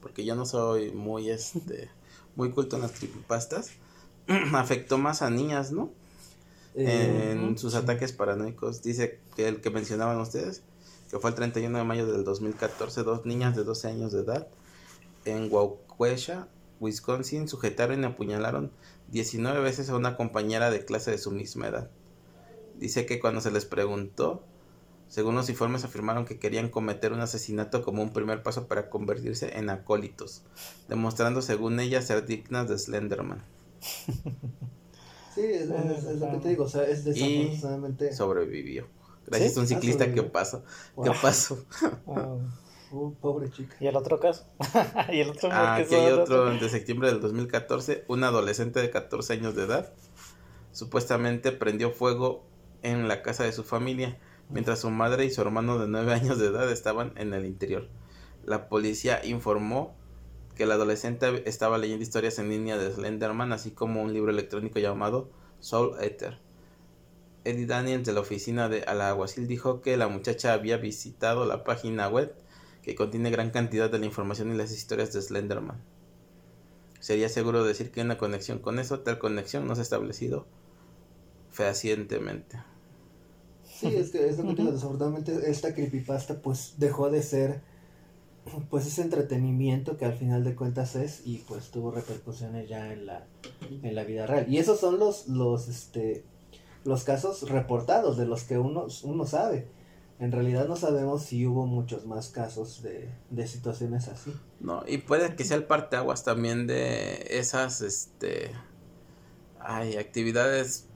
porque 0.00 0.24
yo 0.24 0.34
no 0.34 0.46
soy 0.46 0.92
muy 0.92 1.30
este 1.30 1.90
muy 2.36 2.50
culto 2.50 2.76
en 2.76 2.82
las 2.82 2.92
creepypastas, 2.92 3.70
afectó 4.54 4.98
más 4.98 5.22
a 5.22 5.30
niñas, 5.30 5.72
¿no? 5.72 5.90
Eh, 6.74 7.30
en 7.32 7.56
sus 7.56 7.72
sí. 7.72 7.78
ataques 7.78 8.12
paranoicos. 8.12 8.82
Dice 8.82 9.20
que 9.36 9.48
el 9.48 9.60
que 9.60 9.70
mencionaban 9.70 10.18
ustedes, 10.18 10.62
que 11.10 11.18
fue 11.18 11.30
el 11.30 11.36
31 11.36 11.78
de 11.78 11.84
mayo 11.84 12.06
del 12.06 12.24
2014, 12.24 13.02
dos 13.04 13.26
niñas 13.26 13.54
de 13.54 13.64
12 13.64 13.88
años 13.88 14.12
de 14.12 14.20
edad 14.20 14.48
en 15.24 15.48
Waukesha, 15.50 16.48
Wisconsin, 16.80 17.48
sujetaron 17.48 18.02
y 18.02 18.06
apuñalaron 18.06 18.70
19 19.10 19.60
veces 19.60 19.88
a 19.88 19.96
una 19.96 20.16
compañera 20.16 20.70
de 20.70 20.84
clase 20.84 21.10
de 21.10 21.18
su 21.18 21.30
misma 21.30 21.68
edad. 21.68 21.90
Dice 22.78 23.06
que 23.06 23.20
cuando 23.20 23.40
se 23.40 23.50
les 23.50 23.64
preguntó, 23.64 24.42
según 25.14 25.36
los 25.36 25.48
informes 25.48 25.84
afirmaron 25.84 26.24
que 26.24 26.40
querían 26.40 26.70
cometer 26.70 27.12
un 27.12 27.20
asesinato 27.20 27.82
como 27.84 28.02
un 28.02 28.12
primer 28.12 28.42
paso 28.42 28.66
para 28.66 28.90
convertirse 28.90 29.56
en 29.56 29.70
acólitos, 29.70 30.42
demostrando 30.88 31.40
según 31.40 31.78
ellas 31.78 32.04
ser 32.08 32.26
dignas 32.26 32.68
de 32.68 32.76
Slenderman. 32.76 33.44
Sí, 35.32 35.40
es, 35.40 35.70
es- 35.70 36.04
es 36.04 36.18
lo 36.18 36.30
que 36.32 36.36
te 36.38 36.48
digo, 36.48 36.64
o 36.64 36.68
sea, 36.68 36.82
es 36.82 37.04
desafortunadamente... 37.04 38.12
Sobrevivió. 38.12 38.88
Gracias 39.28 39.52
¿Sí? 39.52 39.58
a 39.58 39.60
un 39.62 39.66
Ah, 39.66 39.68
ciclista 39.68 40.12
que 40.12 40.22
pasó. 40.24 40.64
Wow. 40.96 41.04
¿Qué 41.04 41.12
pasó? 41.22 41.64
Uh, 42.90 43.12
pobre 43.14 43.50
chica. 43.50 43.74
¿Y 43.80 43.88
el 43.88 43.96
otro 43.96 44.20
caso? 44.20 44.44
¿Y 45.12 45.18
el 45.18 45.30
otro? 45.30 45.48
Ah, 45.50 45.74
¿Qué 45.78 45.82
aquí 45.84 45.94
hay 45.96 46.12
otro 46.12 46.50
de 46.50 46.68
septiembre 46.68 47.08
del 47.08 47.20
2014. 47.20 48.04
Un 48.06 48.22
adolescente 48.22 48.80
de 48.80 48.90
14 48.90 49.32
años 49.32 49.56
de 49.56 49.64
edad 49.64 49.92
supuestamente 50.70 51.50
prendió 51.50 51.90
fuego 51.90 52.44
en 52.82 53.08
la 53.08 53.22
casa 53.22 53.42
de 53.42 53.52
su 53.52 53.64
familia 53.64 54.16
mientras 54.50 54.80
su 54.80 54.90
madre 54.90 55.24
y 55.24 55.30
su 55.30 55.40
hermano 55.40 55.78
de 55.78 55.88
9 55.88 56.12
años 56.12 56.38
de 56.38 56.46
edad 56.46 56.70
estaban 56.70 57.12
en 57.16 57.34
el 57.34 57.46
interior. 57.46 57.88
La 58.44 58.68
policía 58.68 59.24
informó 59.24 59.96
que 60.54 60.64
el 60.64 60.72
adolescente 60.72 61.48
estaba 61.48 61.78
leyendo 61.78 62.02
historias 62.02 62.38
en 62.38 62.48
línea 62.48 62.78
de 62.78 62.92
Slenderman, 62.92 63.52
así 63.52 63.72
como 63.72 64.02
un 64.02 64.12
libro 64.12 64.30
electrónico 64.30 64.78
llamado 64.78 65.30
Soul 65.60 65.96
Eater. 66.00 66.38
Eddie 67.44 67.66
Daniels 67.66 68.06
de 68.06 68.12
la 68.12 68.20
oficina 68.20 68.68
de 68.68 68.82
Alaguacil 68.82 69.46
dijo 69.46 69.82
que 69.82 69.96
la 69.96 70.08
muchacha 70.08 70.52
había 70.52 70.76
visitado 70.76 71.44
la 71.44 71.64
página 71.64 72.08
web 72.08 72.34
que 72.82 72.94
contiene 72.94 73.30
gran 73.30 73.50
cantidad 73.50 73.90
de 73.90 73.98
la 73.98 74.06
información 74.06 74.52
y 74.52 74.56
las 74.56 74.72
historias 74.72 75.12
de 75.12 75.22
Slenderman. 75.22 75.82
Sería 77.00 77.28
seguro 77.28 77.64
decir 77.64 77.90
que 77.90 78.00
hay 78.00 78.06
una 78.06 78.18
conexión 78.18 78.60
con 78.60 78.78
eso, 78.78 79.00
tal 79.00 79.18
conexión 79.18 79.66
no 79.66 79.74
se 79.74 79.80
ha 79.80 79.82
establecido 79.82 80.46
fehacientemente. 81.50 82.58
Sí, 83.88 83.96
es 83.96 84.10
que 84.10 84.28
es 84.28 84.38
lo 84.38 84.44
que 84.48 84.54
te 84.54 84.62
digo, 84.62 84.72
desafortunadamente 84.72 85.50
esta 85.50 85.74
creepypasta 85.74 86.40
pues 86.40 86.74
dejó 86.78 87.10
de 87.10 87.22
ser 87.22 87.60
pues 88.70 88.86
ese 88.86 89.02
entretenimiento 89.02 89.96
que 89.96 90.04
al 90.04 90.14
final 90.14 90.44
de 90.44 90.54
cuentas 90.54 90.96
es 90.96 91.22
y 91.24 91.38
pues 91.48 91.70
tuvo 91.70 91.90
repercusiones 91.90 92.68
ya 92.68 92.92
en 92.92 93.06
la 93.06 93.26
en 93.82 93.94
la 93.94 94.04
vida 94.04 94.26
real. 94.26 94.46
Y 94.48 94.58
esos 94.58 94.80
son 94.80 94.98
los 94.98 95.28
los 95.28 95.68
este 95.68 96.24
los 96.84 97.04
casos 97.04 97.48
reportados 97.48 98.16
de 98.16 98.26
los 98.26 98.44
que 98.44 98.58
uno 98.58 98.86
uno 99.02 99.26
sabe. 99.26 99.68
En 100.20 100.30
realidad 100.30 100.68
no 100.68 100.76
sabemos 100.76 101.22
si 101.22 101.46
hubo 101.46 101.66
muchos 101.66 102.06
más 102.06 102.28
casos 102.28 102.82
de, 102.82 103.08
de 103.30 103.48
situaciones 103.48 104.06
así. 104.06 104.32
No, 104.60 104.84
y 104.86 104.98
puede 104.98 105.34
que 105.34 105.44
sea 105.44 105.56
el 105.56 105.64
parteaguas 105.64 106.22
también 106.22 106.66
de 106.66 107.26
esas 107.30 107.80
este 107.80 108.52
hay 109.58 109.96
actividades 109.96 110.86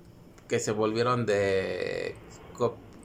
que 0.46 0.60
se 0.60 0.72
volvieron 0.72 1.26
de 1.26 2.14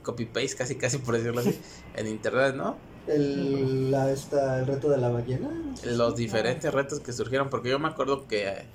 copy 0.02 0.26
paste 0.26 0.56
casi 0.56 0.76
casi 0.76 0.98
por 0.98 1.16
decirlo 1.16 1.40
así 1.40 1.58
en 1.96 2.06
internet, 2.06 2.54
¿no? 2.54 2.76
El, 3.06 3.90
la, 3.90 4.10
esta, 4.10 4.58
el 4.60 4.66
reto 4.66 4.88
de 4.88 4.96
la 4.96 5.10
ballena. 5.10 5.50
los 5.84 6.16
diferentes 6.16 6.72
retos 6.72 7.00
que 7.00 7.12
surgieron, 7.12 7.50
porque 7.50 7.68
yo 7.68 7.78
me 7.78 7.88
acuerdo 7.88 8.26
que 8.26 8.48
eh, 8.48 8.66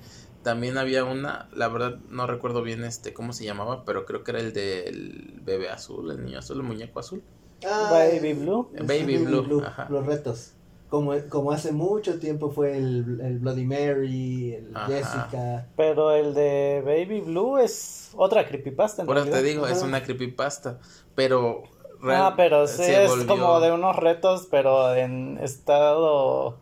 también 0.44 0.78
había 0.78 1.04
una, 1.04 1.50
la 1.54 1.68
verdad 1.68 1.98
no 2.10 2.28
recuerdo 2.28 2.62
bien 2.62 2.84
este 2.84 3.12
cómo 3.14 3.34
se 3.34 3.44
llamaba, 3.44 3.86
pero 3.86 4.06
creo 4.06 4.24
que 4.24 4.32
era 4.32 4.40
el 4.40 4.54
del 4.54 5.42
bebé 5.44 5.70
azul, 5.70 6.12
el 6.12 6.24
niño 6.24 6.40
azul, 6.40 6.58
el 6.58 6.64
muñeco 6.64 7.00
azul. 7.00 7.24
Ah, 7.66 7.90
Baby 7.92 8.34
Blue. 8.34 8.70
Baby 8.86 9.18
Blue, 9.18 9.64
ajá. 9.66 9.88
los 9.90 10.06
retos. 10.06 10.54
Como, 10.90 11.14
como 11.30 11.52
hace 11.52 11.72
mucho 11.72 12.20
tiempo 12.20 12.50
fue 12.50 12.76
el, 12.78 13.20
el 13.22 13.38
Bloody 13.40 13.64
Mary, 13.66 14.54
el 14.56 14.76
Ajá. 14.76 14.88
Jessica. 14.88 15.68
Pero 15.78 16.12
el 16.12 16.34
de 16.34 16.82
Baby 16.84 17.22
Blue 17.22 17.58
es 17.60 18.10
otra 18.16 18.48
creepypasta. 18.48 19.04
en 19.04 19.08
Por 19.08 19.18
eso 19.18 19.28
te 19.30 19.44
digo, 19.44 19.68
es 19.68 19.84
una 19.84 20.02
creepypasta, 20.04 20.80
pero 21.16 21.62
Ah, 22.02 22.02
real- 22.02 22.34
pero 22.38 22.66
sí 22.68 22.74
se 22.78 22.98
es 22.98 23.10
volvió- 23.10 23.28
como 23.28 23.60
de 23.60 23.72
unos 23.72 23.96
retos, 23.98 24.48
pero 24.50 24.96
en 24.96 25.38
estado 25.44 26.58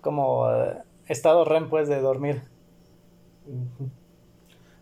como 0.00 0.50
eh, 0.50 0.78
estado 1.08 1.44
REM 1.44 1.68
pues 1.68 1.88
de 1.88 2.00
dormir. 2.00 2.42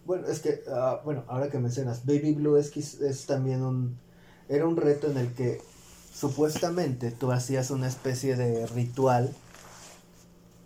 Bueno, 0.05 0.27
es 0.29 0.41
que, 0.41 0.61
ah, 0.71 1.01
bueno, 1.05 1.25
ahora 1.29 1.51
que 1.51 1.59
mencionas, 1.59 2.07
Baby 2.07 2.35
Blue 2.35 2.57
es, 2.57 2.75
quiz- 2.75 3.01
es 3.03 3.27
también 3.27 3.63
un, 3.63 3.97
era 4.49 4.67
un 4.67 4.77
reto 4.77 5.11
en 5.11 5.19
el 5.19 5.35
que 5.35 5.61
supuestamente 6.19 7.13
tú 7.13 7.33
hacías 7.33 7.71
una 7.71 7.89
especie 7.89 8.37
de 8.37 8.67
ritual 8.67 9.35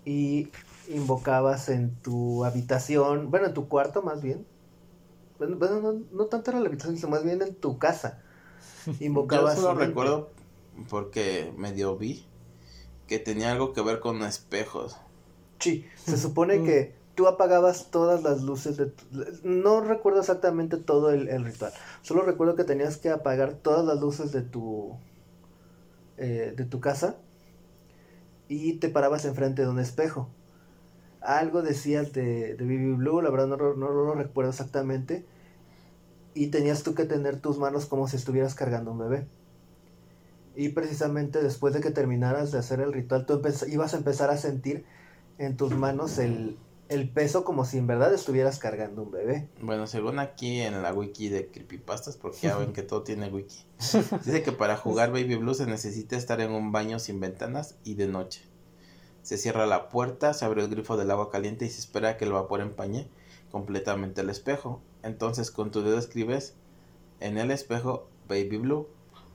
y 0.04 0.52
invocabas 0.88 1.68
en 1.68 1.94
tu 2.02 2.44
habitación, 2.44 3.30
bueno, 3.30 3.46
en 3.46 3.54
tu 3.54 3.68
cuarto 3.68 4.02
más 4.02 4.22
bien, 4.22 4.46
bueno, 5.38 5.56
bueno, 5.58 5.80
no, 5.80 5.92
no 6.12 6.26
tanto 6.26 6.50
era 6.50 6.60
la 6.60 6.68
habitación, 6.68 6.96
sino 6.96 7.10
más 7.10 7.24
bien 7.24 7.42
en 7.42 7.54
tu 7.56 7.78
casa, 7.78 8.22
Yo 9.30 9.48
invocabas 9.48 9.54
solo 9.54 9.74
un 9.74 9.80
ente. 9.80 9.80
recuerdo 9.80 10.30
porque 10.88 11.52
medio 11.56 11.96
vi 11.96 12.26
que 13.08 13.18
tenía 13.18 13.52
algo 13.52 13.72
que 13.72 13.82
ver 13.82 14.00
con 14.00 14.22
espejos. 14.22 14.96
Sí, 15.60 15.86
se 16.04 16.16
supone 16.18 16.62
que 16.62 16.94
tú 17.14 17.26
apagabas 17.28 17.90
todas 17.90 18.22
las 18.22 18.42
luces 18.42 18.76
de 18.76 18.86
tu- 18.86 19.06
No 19.44 19.80
recuerdo 19.80 20.20
exactamente 20.20 20.76
todo 20.76 21.10
el, 21.10 21.28
el 21.28 21.44
ritual. 21.44 21.72
Solo 22.02 22.22
recuerdo 22.22 22.56
que 22.56 22.64
tenías 22.64 22.96
que 22.98 23.10
apagar 23.10 23.54
todas 23.54 23.84
las 23.84 24.00
luces 24.00 24.32
de 24.32 24.42
tu... 24.42 24.98
eh, 26.22 26.54
de 26.56 26.64
tu 26.66 26.80
casa. 26.80 27.16
Y 28.48 28.74
te 28.74 28.88
parabas 28.88 29.24
enfrente 29.24 29.62
de 29.62 29.68
un 29.68 29.78
espejo. 29.78 30.28
Algo 31.22 31.62
decías 31.62 32.12
de, 32.12 32.56
de 32.56 32.64
Baby 32.64 32.94
Blue, 32.94 33.22
la 33.22 33.30
verdad 33.30 33.48
no, 33.48 33.56
lo- 33.56 33.76
no 33.76 33.90
lo 33.90 34.14
recuerdo 34.14 34.50
exactamente. 34.50 35.24
Y 36.34 36.48
tenías 36.48 36.82
tú 36.82 36.94
que 36.94 37.04
tener 37.04 37.40
tus 37.40 37.58
manos 37.58 37.86
como 37.86 38.08
si 38.08 38.16
estuvieras 38.16 38.54
cargando 38.54 38.92
un 38.92 38.98
bebé. 38.98 39.26
Y 40.54 40.70
precisamente 40.70 41.42
después 41.42 41.72
de 41.74 41.80
que 41.80 41.90
terminaras 41.90 42.52
de 42.52 42.58
hacer 42.58 42.80
el 42.80 42.92
ritual, 42.92 43.24
tú 43.26 43.40
ibas 43.68 43.94
a 43.94 43.96
empezar 43.96 44.30
a 44.30 44.36
sentir 44.36 44.84
en 45.38 45.56
tus 45.56 45.74
manos 45.74 46.18
el, 46.18 46.58
el 46.92 47.08
peso 47.08 47.44
como 47.44 47.64
si 47.64 47.78
en 47.78 47.86
verdad 47.86 48.12
estuvieras 48.12 48.58
cargando 48.58 49.02
un 49.02 49.10
bebé. 49.10 49.48
Bueno, 49.60 49.86
según 49.86 50.18
aquí 50.18 50.60
en 50.60 50.82
la 50.82 50.92
wiki 50.92 51.28
de 51.28 51.50
creepypastas, 51.50 52.16
porque 52.16 52.38
ya 52.42 52.56
ven 52.56 52.72
que 52.74 52.82
todo 52.82 53.02
tiene 53.02 53.28
wiki, 53.28 53.64
dice 54.24 54.42
que 54.42 54.52
para 54.52 54.76
jugar 54.76 55.10
Baby 55.10 55.36
Blue 55.36 55.54
se 55.54 55.66
necesita 55.66 56.16
estar 56.16 56.40
en 56.40 56.52
un 56.52 56.72
baño 56.72 56.98
sin 56.98 57.20
ventanas 57.20 57.76
y 57.84 57.94
de 57.94 58.08
noche. 58.08 58.42
Se 59.22 59.38
cierra 59.38 59.66
la 59.66 59.88
puerta, 59.88 60.34
se 60.34 60.44
abre 60.44 60.62
el 60.62 60.68
grifo 60.68 60.96
del 60.96 61.10
agua 61.10 61.30
caliente 61.30 61.64
y 61.64 61.70
se 61.70 61.80
espera 61.80 62.16
que 62.16 62.24
el 62.24 62.32
vapor 62.32 62.60
empañe 62.60 63.08
completamente 63.50 64.20
el 64.20 64.30
espejo. 64.30 64.82
Entonces 65.02 65.50
con 65.50 65.70
tu 65.70 65.82
dedo 65.82 65.98
escribes 65.98 66.54
en 67.20 67.38
el 67.38 67.50
espejo 67.50 68.08
Baby 68.28 68.58
Blue. 68.58 68.88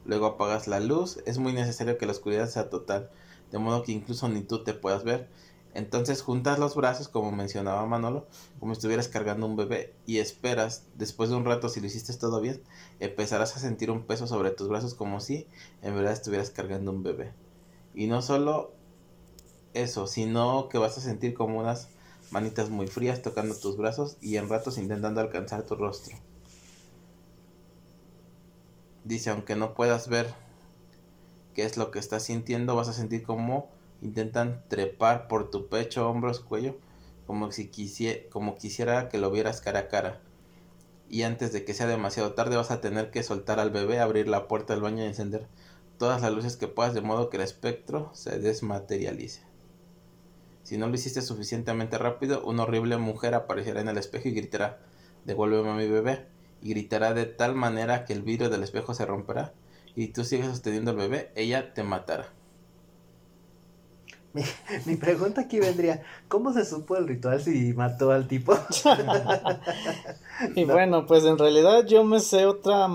Luego 0.05 0.25
apagas 0.25 0.67
la 0.67 0.79
luz. 0.79 1.19
Es 1.25 1.37
muy 1.37 1.53
necesario 1.53 1.97
que 1.97 2.05
la 2.05 2.11
oscuridad 2.11 2.49
sea 2.49 2.69
total, 2.69 3.09
de 3.51 3.59
modo 3.59 3.83
que 3.83 3.93
incluso 3.93 4.27
ni 4.27 4.41
tú 4.41 4.63
te 4.63 4.73
puedas 4.73 5.03
ver. 5.03 5.29
Entonces 5.77 6.23
juntas 6.23 6.57
los 6.57 6.73
brazos, 6.73 7.07
como 7.07 7.31
mencionaba 7.31 7.85
Manolo, 7.85 8.25
como 8.59 8.73
estuvieras 8.73 9.09
cargando 9.09 9.45
un 9.45 9.55
bebé 9.55 9.93
y 10.07 10.17
esperas, 10.17 10.87
después 10.95 11.29
de 11.29 11.35
un 11.35 11.45
rato, 11.45 11.69
si 11.69 11.79
lo 11.79 11.85
hiciste 11.85 12.15
todo 12.15 12.41
bien, 12.41 12.63
empezarás 12.99 13.55
a 13.55 13.59
sentir 13.59 13.91
un 13.91 14.01
peso 14.01 14.25
sobre 14.25 14.49
tus 14.49 14.69
brazos 14.69 14.95
como 14.95 15.19
si 15.19 15.45
en 15.83 15.93
verdad 15.93 16.13
estuvieras 16.13 16.49
cargando 16.49 16.89
un 16.89 17.03
bebé. 17.03 17.31
Y 17.93 18.07
no 18.07 18.23
solo 18.23 18.71
eso, 19.75 20.07
sino 20.07 20.67
que 20.67 20.79
vas 20.79 20.97
a 20.97 21.01
sentir 21.01 21.35
como 21.35 21.59
unas 21.59 21.89
manitas 22.31 22.71
muy 22.71 22.87
frías 22.87 23.21
tocando 23.21 23.53
tus 23.53 23.77
brazos 23.77 24.17
y 24.19 24.37
en 24.37 24.49
ratos 24.49 24.79
intentando 24.79 25.21
alcanzar 25.21 25.61
tu 25.61 25.75
rostro. 25.75 26.17
Dice, 29.03 29.29
aunque 29.29 29.55
no 29.55 29.75
puedas 29.75 30.07
ver 30.07 30.33
qué 31.53 31.65
es 31.65 31.77
lo 31.77 31.91
que 31.91 31.99
estás 31.99 32.23
sintiendo, 32.23 32.75
vas 32.75 32.87
a 32.87 32.93
sentir 32.93 33.21
como 33.21 33.76
intentan 34.01 34.63
trepar 34.67 35.27
por 35.27 35.49
tu 35.49 35.67
pecho, 35.67 36.09
hombros, 36.09 36.39
cuello, 36.39 36.77
como 37.25 37.51
si 37.51 37.69
quisie- 37.69 38.29
como 38.29 38.57
quisiera 38.57 39.09
que 39.09 39.17
lo 39.17 39.31
vieras 39.31 39.61
cara 39.61 39.79
a 39.79 39.87
cara. 39.87 40.21
Y 41.09 41.23
antes 41.23 41.53
de 41.53 41.65
que 41.65 41.73
sea 41.73 41.87
demasiado 41.87 42.33
tarde 42.33 42.57
vas 42.57 42.71
a 42.71 42.81
tener 42.81 43.11
que 43.11 43.23
soltar 43.23 43.59
al 43.59 43.71
bebé, 43.71 43.99
abrir 43.99 44.27
la 44.27 44.47
puerta 44.47 44.73
del 44.73 44.83
baño 44.83 45.03
y 45.03 45.07
encender 45.07 45.47
todas 45.97 46.21
las 46.21 46.31
luces 46.33 46.57
que 46.57 46.67
puedas 46.67 46.93
de 46.93 47.01
modo 47.01 47.29
que 47.29 47.37
el 47.37 47.43
espectro 47.43 48.11
se 48.13 48.39
desmaterialice. 48.39 49.41
Si 50.63 50.77
no 50.77 50.87
lo 50.87 50.95
hiciste 50.95 51.21
suficientemente 51.21 51.97
rápido, 51.97 52.43
una 52.43 52.63
horrible 52.63 52.97
mujer 52.97 53.35
aparecerá 53.35 53.79
en 53.79 53.87
el 53.87 53.97
espejo 53.97 54.27
y 54.27 54.33
gritará, 54.33 54.79
devuélveme 55.23 55.69
a 55.69 55.75
mi 55.75 55.87
bebé. 55.87 56.27
Y 56.61 56.71
gritará 56.71 57.13
de 57.13 57.25
tal 57.25 57.55
manera 57.55 58.03
que 58.03 58.13
el 58.13 58.21
vidrio 58.21 58.49
del 58.49 58.63
espejo 58.63 58.93
se 58.93 59.05
romperá. 59.05 59.53
Y 59.95 60.09
tú 60.09 60.25
sigues 60.25 60.47
sosteniendo 60.47 60.91
al 60.91 60.97
bebé, 60.97 61.31
ella 61.35 61.73
te 61.73 61.83
matará. 61.83 62.33
Mi, 64.33 64.43
mi 64.85 64.95
pregunta 64.95 65.41
aquí 65.41 65.59
vendría, 65.59 66.03
¿cómo 66.27 66.53
se 66.53 66.65
supo 66.65 66.95
el 66.97 67.07
ritual 67.07 67.41
si 67.41 67.73
mató 67.73 68.11
al 68.11 68.27
tipo? 68.27 68.53
Y 70.55 70.65
No. 70.65 70.65
bueno, 70.65 71.05
pues 71.05 71.25
en 71.25 71.37
realidad 71.37 71.85
yo 71.85 72.03
me 72.03 72.19
sé 72.19 72.45
otra 72.45 72.87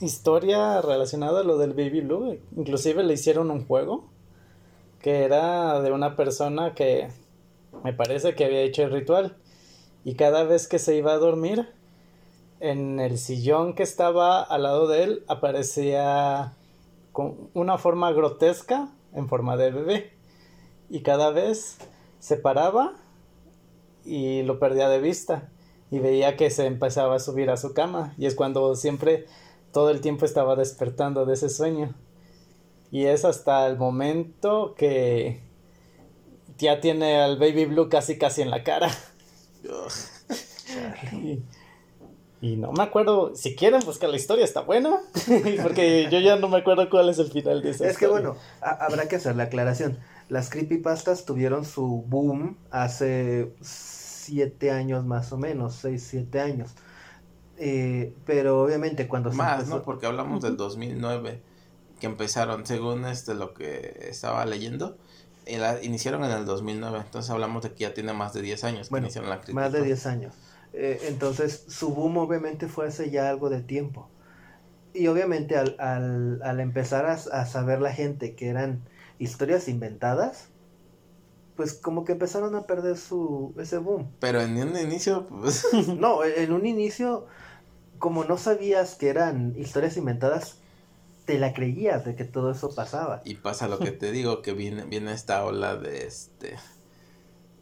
historia 0.00 0.80
relacionada 0.82 1.40
a 1.40 1.44
lo 1.44 1.58
del 1.58 1.72
Baby 1.72 2.00
Blue. 2.02 2.38
Inclusive 2.56 3.02
le 3.02 3.14
hicieron 3.14 3.50
un 3.50 3.66
juego 3.66 4.04
que 5.00 5.24
era 5.24 5.80
de 5.80 5.90
una 5.90 6.16
persona 6.16 6.74
que 6.74 7.08
me 7.82 7.92
parece 7.92 8.34
que 8.34 8.44
había 8.44 8.60
hecho 8.60 8.82
el 8.82 8.92
ritual. 8.92 9.36
Y 10.04 10.14
cada 10.14 10.44
vez 10.44 10.68
que 10.68 10.78
se 10.78 10.96
iba 10.96 11.12
a 11.12 11.18
dormir, 11.18 11.68
en 12.60 13.00
el 13.00 13.18
sillón 13.18 13.74
que 13.74 13.82
estaba 13.82 14.42
al 14.42 14.64
lado 14.64 14.86
de 14.86 15.02
él 15.04 15.24
aparecía 15.28 16.52
con 17.12 17.36
una 17.54 17.78
forma 17.78 18.12
grotesca 18.12 18.88
en 19.14 19.28
forma 19.28 19.56
de 19.56 19.70
bebé. 19.70 20.12
Y 20.92 21.00
cada 21.02 21.30
vez 21.30 21.78
se 22.20 22.36
paraba 22.36 22.92
y 24.04 24.42
lo 24.42 24.58
perdía 24.58 24.88
de 24.90 25.00
vista 25.00 25.48
y 25.90 25.98
veía 26.00 26.36
que 26.36 26.50
se 26.50 26.66
empezaba 26.66 27.16
a 27.16 27.18
subir 27.18 27.48
a 27.48 27.56
su 27.56 27.72
cama. 27.72 28.14
Y 28.18 28.26
es 28.26 28.34
cuando 28.34 28.76
siempre 28.76 29.24
todo 29.72 29.88
el 29.90 30.02
tiempo 30.02 30.26
estaba 30.26 30.54
despertando 30.54 31.24
de 31.24 31.32
ese 31.32 31.48
sueño. 31.48 31.94
Y 32.90 33.06
es 33.06 33.24
hasta 33.24 33.66
el 33.66 33.78
momento 33.78 34.74
que 34.76 35.40
ya 36.58 36.80
tiene 36.80 37.22
al 37.22 37.38
baby 37.38 37.64
blue 37.64 37.88
casi 37.88 38.18
casi 38.18 38.42
en 38.42 38.50
la 38.50 38.62
cara. 38.62 38.90
Y, 41.12 41.42
y 42.40 42.56
no 42.56 42.72
me 42.72 42.82
acuerdo 42.82 43.34
si 43.36 43.54
quieren 43.54 43.80
buscar 43.84 44.08
la 44.10 44.16
historia 44.16 44.44
está 44.44 44.62
buena 44.62 45.00
porque 45.62 46.08
yo 46.10 46.18
ya 46.18 46.36
no 46.36 46.48
me 46.48 46.58
acuerdo 46.58 46.88
cuál 46.88 47.08
es 47.10 47.18
el 47.18 47.30
final 47.30 47.60
de 47.62 47.70
esa 47.70 47.86
Es 47.88 47.98
que 47.98 48.06
bueno, 48.06 48.36
ha- 48.62 48.84
habrá 48.86 49.06
que 49.06 49.16
hacer 49.16 49.36
la 49.36 49.44
aclaración. 49.44 49.98
Las 50.32 50.48
creepypastas 50.50 51.24
tuvieron 51.26 51.64
su 51.64 52.04
boom 52.08 52.56
hace 52.70 53.52
siete 53.60 54.70
años 54.70 55.04
más 55.04 55.32
o 55.32 55.36
menos, 55.38 55.74
seis, 55.74 56.02
siete 56.08 56.40
años. 56.40 56.70
Eh, 57.58 58.12
pero 58.24 58.62
obviamente 58.62 59.08
cuando 59.08 59.30
se 59.30 59.36
Más, 59.36 59.58
empezó- 59.60 59.76
¿no? 59.78 59.82
Porque 59.82 60.06
hablamos 60.06 60.42
del 60.42 60.56
2009, 60.56 61.40
que 62.00 62.06
empezaron, 62.06 62.66
según 62.66 63.04
este 63.06 63.34
lo 63.34 63.52
que 63.54 64.06
estaba 64.08 64.46
leyendo, 64.46 64.96
la- 65.46 65.82
iniciaron 65.82 66.24
en 66.24 66.30
el 66.32 66.46
2009, 66.46 67.00
entonces 67.04 67.30
hablamos 67.30 67.62
de 67.62 67.70
que 67.72 67.80
ya 67.84 67.94
tiene 67.94 68.12
más 68.14 68.32
de 68.32 68.42
10 68.42 68.64
años 68.64 68.88
que 68.88 68.90
Bueno, 68.90 69.06
iniciaron 69.06 69.30
la 69.30 69.36
más 69.36 69.72
de 69.72 69.82
creepypasta. 69.82 69.84
10 69.84 70.06
años. 70.06 70.34
Eh, 70.72 70.98
entonces, 71.08 71.64
su 71.68 71.94
boom 71.94 72.16
obviamente 72.18 72.68
fue 72.68 72.88
hace 72.88 73.10
ya 73.10 73.28
algo 73.28 73.50
de 73.50 73.60
tiempo. 73.62 74.08
Y 74.94 75.06
obviamente 75.08 75.56
al, 75.56 75.76
al, 75.78 76.40
al 76.42 76.60
empezar 76.60 77.06
a, 77.06 77.12
a 77.14 77.46
saber 77.46 77.80
la 77.80 77.92
gente 77.92 78.34
que 78.34 78.48
eran 78.48 78.82
historias 79.22 79.68
inventadas, 79.68 80.48
pues 81.56 81.74
como 81.74 82.04
que 82.04 82.12
empezaron 82.12 82.54
a 82.54 82.66
perder 82.66 82.96
su 82.96 83.54
ese 83.58 83.78
boom. 83.78 84.08
Pero 84.20 84.40
en 84.40 84.56
un 84.56 84.76
inicio, 84.76 85.26
pues, 85.26 85.66
No, 85.98 86.24
en 86.24 86.52
un 86.52 86.66
inicio, 86.66 87.26
como 87.98 88.24
no 88.24 88.38
sabías 88.38 88.96
que 88.96 89.08
eran 89.08 89.54
historias 89.58 89.96
inventadas, 89.96 90.56
te 91.26 91.38
la 91.38 91.52
creías 91.52 92.04
de 92.04 92.16
que 92.16 92.24
todo 92.24 92.50
eso 92.52 92.74
pasaba. 92.74 93.22
y 93.24 93.34
pasa 93.36 93.68
lo 93.68 93.78
que 93.78 93.92
te 93.92 94.12
digo, 94.12 94.42
que 94.42 94.52
viene, 94.52 94.84
viene 94.84 95.12
esta 95.12 95.44
ola 95.44 95.76
de 95.76 96.06
este 96.06 96.56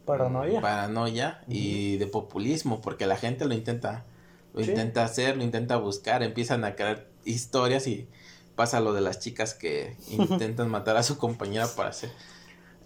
paranoia 0.05 0.61
paranoia 0.61 1.41
y 1.47 1.97
de 1.97 2.07
populismo, 2.07 2.81
porque 2.81 3.05
la 3.05 3.17
gente 3.17 3.45
lo 3.45 3.53
intenta, 3.53 4.05
lo 4.53 4.63
Sí. 4.63 4.71
intenta 4.71 5.03
hacer, 5.03 5.37
lo 5.37 5.43
intenta 5.43 5.77
buscar, 5.77 6.23
empiezan 6.23 6.63
a 6.63 6.75
crear 6.75 7.07
historias 7.25 7.87
y 7.87 8.07
pasa 8.55 8.79
lo 8.79 8.93
de 8.93 9.01
las 9.01 9.19
chicas 9.19 9.53
que 9.53 9.95
intentan 10.09 10.69
matar 10.69 10.97
a 10.97 11.03
su 11.03 11.17
compañera 11.17 11.67
para 11.67 11.89
hacer 11.89 12.11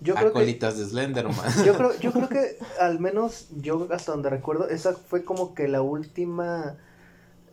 Yo 0.01 0.15
creo 0.15 0.32
que 0.32 0.39
acolitas 0.39 0.78
de 0.78 0.86
Slenderman. 0.86 1.36
yo 1.65 1.75
creo, 1.75 1.99
yo 1.99 2.12
creo 2.12 2.30
que 2.30 2.58
al 2.80 2.99
menos 2.99 3.47
yo 3.56 3.88
hasta 3.91 4.12
donde 4.12 4.30
recuerdo, 4.30 4.69
esa 4.69 4.93
fue 4.93 5.23
como 5.23 5.54
que 5.54 5.67
la 5.67 5.82
última 5.82 6.78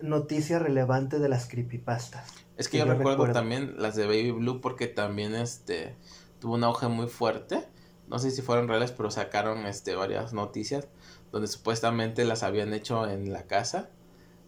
noticia 0.00 0.58
relevante 0.58 1.18
de 1.18 1.28
las 1.28 1.48
creepypastas. 1.48 2.28
Es 2.56 2.68
que 2.68 2.72
que 2.72 2.78
yo, 2.78 2.86
yo 2.86 2.92
recuerdo, 2.92 3.10
recuerdo. 3.12 3.34
también 3.34 3.74
las 3.78 3.94
de 3.96 4.06
Baby 4.06 4.32
Blue 4.32 4.60
porque 4.60 4.86
también 4.86 5.34
este 5.34 5.96
tuvo 6.40 6.54
un 6.54 6.64
auge 6.64 6.88
muy 6.88 7.06
fuerte. 7.06 7.66
No 8.08 8.18
sé 8.18 8.30
si 8.30 8.42
fueron 8.42 8.68
reales, 8.68 8.90
pero 8.92 9.10
sacaron 9.10 9.64
este 9.66 9.94
varias 9.94 10.32
noticias 10.32 10.86
donde 11.30 11.48
supuestamente 11.48 12.24
las 12.24 12.42
habían 12.42 12.74
hecho 12.74 13.08
en 13.08 13.32
la 13.32 13.46
casa 13.46 13.88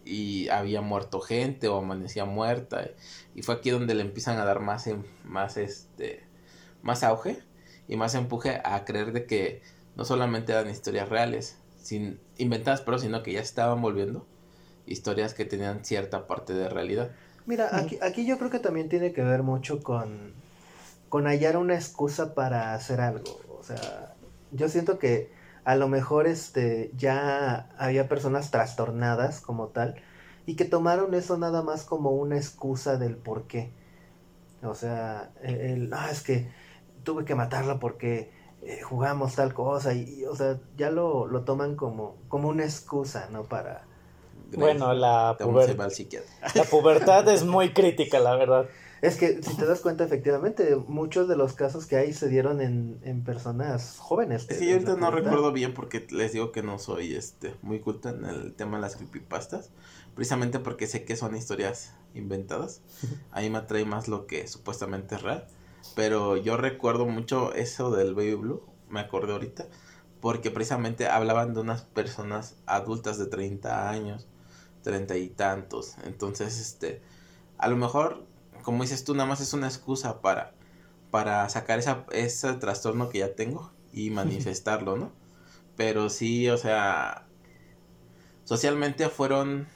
y 0.04 0.48
había 0.48 0.80
muerto 0.80 1.20
gente 1.20 1.68
o 1.68 1.78
amanecía 1.78 2.24
muerta 2.24 2.88
y 3.34 3.42
fue 3.42 3.56
aquí 3.56 3.70
donde 3.70 3.94
le 3.94 4.02
empiezan 4.02 4.38
a 4.38 4.44
dar 4.44 4.60
más 4.60 4.86
em- 4.86 5.04
más 5.24 5.56
este 5.56 6.22
más 6.82 7.02
auge 7.02 7.38
y 7.88 7.96
más 7.96 8.14
empuje 8.14 8.60
a 8.64 8.84
creer 8.84 9.12
de 9.12 9.26
que 9.26 9.62
no 9.96 10.04
solamente 10.04 10.52
eran 10.52 10.68
historias 10.70 11.08
reales, 11.08 11.56
sin 11.80 12.18
inventadas, 12.36 12.80
pero 12.80 12.98
sino 12.98 13.22
que 13.22 13.32
ya 13.32 13.40
estaban 13.40 13.80
volviendo 13.80 14.26
historias 14.86 15.34
que 15.34 15.44
tenían 15.44 15.84
cierta 15.84 16.26
parte 16.26 16.52
de 16.52 16.68
realidad. 16.68 17.10
Mira, 17.46 17.76
aquí, 17.76 17.98
aquí 18.02 18.26
yo 18.26 18.38
creo 18.38 18.50
que 18.50 18.58
también 18.58 18.88
tiene 18.88 19.12
que 19.12 19.22
ver 19.22 19.42
mucho 19.42 19.82
con, 19.82 20.32
con 21.08 21.26
hallar 21.26 21.56
una 21.56 21.74
excusa 21.74 22.34
para 22.34 22.74
hacer 22.74 23.00
algo. 23.00 23.40
O 23.58 23.62
sea, 23.62 24.14
yo 24.52 24.68
siento 24.68 24.98
que 24.98 25.30
a 25.64 25.76
lo 25.76 25.88
mejor 25.88 26.26
este 26.26 26.90
ya 26.96 27.70
había 27.78 28.08
personas 28.08 28.50
trastornadas 28.50 29.40
como 29.40 29.68
tal 29.68 29.96
y 30.46 30.56
que 30.56 30.64
tomaron 30.64 31.14
eso 31.14 31.38
nada 31.38 31.62
más 31.62 31.84
como 31.84 32.10
una 32.12 32.36
excusa 32.36 32.96
del 32.98 33.16
por 33.16 33.46
qué. 33.46 33.70
O 34.62 34.74
sea, 34.74 35.30
el, 35.42 35.56
el, 35.60 35.92
"Ah, 35.94 36.08
es 36.10 36.22
que 36.22 36.50
tuve 37.04 37.24
que 37.24 37.34
matarla 37.34 37.78
porque 37.78 38.32
eh, 38.62 38.80
jugamos 38.82 39.34
tal 39.36 39.52
cosa 39.54 39.92
y, 39.94 40.20
y, 40.20 40.24
o 40.26 40.34
sea, 40.36 40.58
ya 40.76 40.90
lo, 40.90 41.26
lo 41.26 41.42
toman 41.44 41.76
como, 41.76 42.16
como 42.28 42.48
una 42.48 42.64
excusa, 42.64 43.28
¿no? 43.30 43.44
Para... 43.44 43.84
bueno 44.56 44.94
la, 44.94 45.38
puber- 45.40 45.76
la 46.54 46.64
pubertad 46.64 47.28
es 47.28 47.44
muy 47.44 47.72
crítica 47.72 48.18
la 48.20 48.36
verdad 48.36 48.66
Es 49.04 49.16
que 49.16 49.42
si 49.42 49.54
te 49.54 49.66
das 49.66 49.80
cuenta, 49.80 50.02
efectivamente, 50.02 50.76
muchos 50.76 51.28
de 51.28 51.36
los 51.36 51.52
casos 51.52 51.84
que 51.84 51.96
hay 51.96 52.14
se 52.14 52.26
dieron 52.30 52.62
en, 52.62 52.98
en 53.02 53.22
personas 53.22 53.98
jóvenes. 53.98 54.46
De 54.46 54.72
ahorita 54.72 54.96
no 54.96 55.10
recuerdo 55.10 55.52
bien 55.52 55.74
porque 55.74 56.06
les 56.10 56.32
digo 56.32 56.52
que 56.52 56.62
no 56.62 56.78
soy 56.78 57.14
este 57.14 57.54
muy 57.60 57.80
culta 57.80 58.08
en 58.08 58.24
el 58.24 58.54
tema 58.54 58.78
de 58.78 58.80
las 58.80 58.96
creepypastas. 58.96 59.72
Precisamente 60.14 60.58
porque 60.58 60.86
sé 60.86 61.04
que 61.04 61.16
son 61.16 61.36
historias 61.36 61.92
inventadas. 62.14 62.80
A 63.30 63.42
mí 63.42 63.50
me 63.50 63.58
atrae 63.58 63.84
más 63.84 64.08
lo 64.08 64.26
que 64.26 64.48
supuestamente 64.48 65.16
es 65.16 65.22
real. 65.22 65.48
Pero 65.94 66.38
yo 66.38 66.56
recuerdo 66.56 67.04
mucho 67.04 67.52
eso 67.52 67.90
del 67.90 68.14
Baby 68.14 68.36
Blue. 68.36 68.62
Me 68.88 69.00
acordé 69.00 69.34
ahorita. 69.34 69.66
Porque 70.22 70.50
precisamente 70.50 71.08
hablaban 71.08 71.52
de 71.52 71.60
unas 71.60 71.82
personas 71.82 72.56
adultas 72.64 73.18
de 73.18 73.26
30 73.26 73.90
años. 73.90 74.28
30 74.80 75.18
y 75.18 75.28
tantos. 75.28 75.96
Entonces, 76.06 76.58
este. 76.58 77.02
A 77.58 77.68
lo 77.68 77.76
mejor, 77.76 78.24
como 78.64 78.82
dices 78.82 79.04
tú, 79.04 79.14
nada 79.14 79.28
más 79.28 79.40
es 79.40 79.52
una 79.52 79.68
excusa 79.68 80.20
para 80.20 80.54
para 81.14 81.48
sacar 81.48 81.78
esa, 81.78 82.06
ese 82.10 82.54
trastorno 82.54 83.08
que 83.08 83.18
ya 83.20 83.36
tengo 83.36 83.70
y 83.92 84.10
manifestarlo, 84.10 84.96
¿no? 84.96 85.12
Pero 85.76 86.10
sí, 86.10 86.48
o 86.48 86.56
sea, 86.58 87.28
socialmente 88.42 89.08
fueron, 89.08 89.68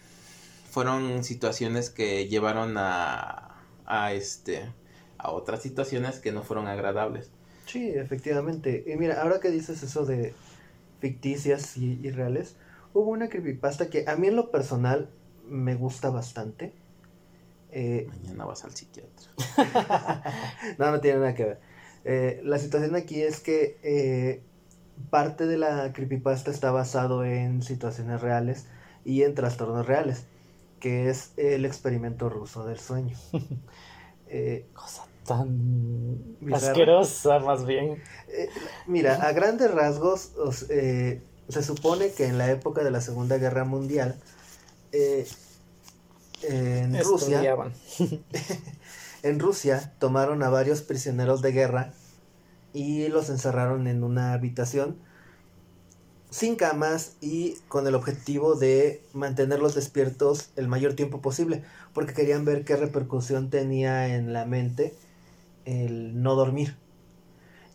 fueron 0.69 1.23
situaciones 1.23 1.91
que 1.91 2.27
llevaron 2.27 2.77
a, 2.77 3.55
a 3.87 4.13
este, 4.15 4.75
a 5.17 5.31
otras 5.31 5.63
situaciones 5.63 6.19
que 6.19 6.33
no 6.33 6.43
fueron 6.43 6.67
agradables. 6.67 7.31
Sí, 7.67 7.89
efectivamente. 7.91 8.83
Y 8.89 8.97
mira, 8.97 9.23
ahora 9.23 9.39
que 9.39 9.53
dices 9.53 9.85
eso 9.85 10.05
de 10.05 10.35
ficticias 10.99 11.77
y, 11.77 12.01
y 12.03 12.11
reales, 12.11 12.57
hubo 12.95 13.13
una 13.13 13.29
creepypasta 13.29 13.91
que 13.91 14.07
a 14.09 14.17
mí 14.17 14.27
en 14.27 14.35
lo 14.35 14.51
personal 14.51 15.09
me 15.47 15.77
gusta 15.77 16.11
bastante. 16.11 16.73
Eh, 17.71 18.07
Mañana 18.23 18.45
vas 18.47 18.65
al 18.65 18.75
psiquiatra. 18.75 19.31
no, 20.79 20.91
no 20.91 21.01
tiene 21.01 21.19
nada 21.19 21.35
que 21.35 21.45
ver. 21.45 21.61
Eh, 22.05 22.41
la 22.45 22.59
situación 22.59 22.95
aquí 22.97 23.21
es 23.23 23.41
que 23.41 23.79
eh, 23.83 24.43
parte 25.11 25.47
de 25.47 25.59
la 25.59 25.93
creepypasta 25.93 26.51
está 26.51 26.71
basado 26.71 27.25
en 27.25 27.63
situaciones 27.63 28.21
reales 28.21 28.67
y 29.05 29.23
en 29.23 29.35
trastornos 29.35 29.87
reales, 29.87 30.25
que 30.81 31.11
es 31.11 31.33
el 31.37 31.65
experimento 31.65 32.29
ruso 32.29 32.65
del 32.67 32.79
sueño. 32.79 33.17
Cosa 34.75 35.05
tan 35.27 36.37
Bizarra. 36.41 36.69
asquerosa 36.73 37.39
más 37.39 37.65
bien 37.67 38.03
mira, 38.87 39.15
a 39.27 39.33
grandes 39.33 39.71
rasgos, 39.73 40.33
os- 40.37 40.67
eh, 40.71 41.23
Se 41.49 41.63
supone 41.63 42.11
que 42.13 42.27
en 42.27 42.37
la 42.37 42.51
época 42.51 42.85
de 42.85 42.91
la 42.91 43.01
Segunda 43.01 43.39
Guerra 43.39 43.65
Mundial, 43.65 44.17
en 46.43 47.03
Rusia, 47.03 47.57
en 49.23 49.41
Rusia 49.41 49.93
tomaron 49.99 50.43
a 50.43 50.49
varios 50.49 50.83
prisioneros 50.83 51.43
de 51.43 51.53
guerra 51.53 51.93
y 52.73 53.09
los 53.09 53.31
encerraron 53.31 53.87
en 53.87 54.05
una 54.05 54.33
habitación 54.33 54.97
sin 56.31 56.57
camas 56.57 57.17
y 57.21 57.55
con 57.69 57.87
el 57.87 57.95
objetivo 57.95 58.55
de 58.55 59.03
mantenerlos 59.13 59.75
despiertos 59.75 60.51
el 60.57 60.69
mayor 60.69 60.95
tiempo 60.95 61.21
posible, 61.21 61.63
porque 61.95 62.13
querían 62.13 62.45
ver 62.45 62.65
qué 62.65 62.77
repercusión 62.77 63.51
tenía 63.51 64.15
en 64.15 64.33
la 64.33 64.45
mente 64.45 64.95
el 65.65 66.23
no 66.23 66.35
dormir. 66.35 66.77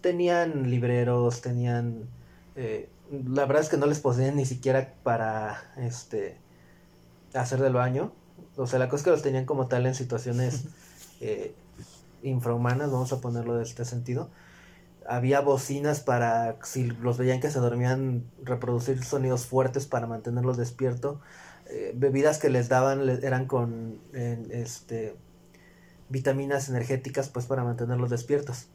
Tenían 0.02 0.70
libreros, 0.70 1.42
tenían... 1.42 2.10
eh, 2.56 2.90
la 3.12 3.46
verdad 3.46 3.64
es 3.64 3.70
que 3.70 3.78
no 3.78 3.86
les 3.86 4.00
poseían 4.00 4.36
ni 4.36 4.46
siquiera 4.46 4.94
para 5.04 5.72
este 5.78 6.38
hacer 7.34 7.60
del 7.60 7.74
baño. 7.74 8.12
O 8.58 8.68
sea, 8.68 8.80
la 8.80 8.88
cosa 8.90 8.98
es 8.98 9.04
que 9.04 9.10
los 9.12 9.22
tenían 9.22 9.46
como 9.46 9.68
tal 9.68 9.86
en 9.86 9.96
situaciones 9.96 10.66
eh, 11.22 11.54
infrahumanas, 12.24 12.92
vamos 12.92 13.12
a 13.14 13.22
ponerlo 13.22 13.56
de 13.58 13.64
este 13.64 13.86
sentido. 13.86 14.30
Había 15.08 15.42
bocinas 15.42 16.00
para, 16.00 16.58
si 16.64 16.86
los 16.88 17.18
veían 17.18 17.42
que 17.42 17.52
se 17.52 17.60
dormían, 17.60 18.24
reproducir 18.44 19.04
sonidos 19.04 19.46
fuertes 19.48 19.86
para 19.88 20.08
mantenerlos 20.08 20.58
despiertos. 20.58 21.18
Eh, 21.70 21.94
bebidas 21.96 22.40
que 22.40 22.50
les 22.50 22.70
daban 22.70 23.06
le- 23.06 23.26
eran 23.26 23.48
con 23.48 24.00
este, 24.14 25.16
vitaminas 26.10 26.70
energéticas 26.70 27.30
pues 27.30 27.46
para 27.46 27.64
mantenerlos 27.64 28.10
despiertos. 28.10 28.68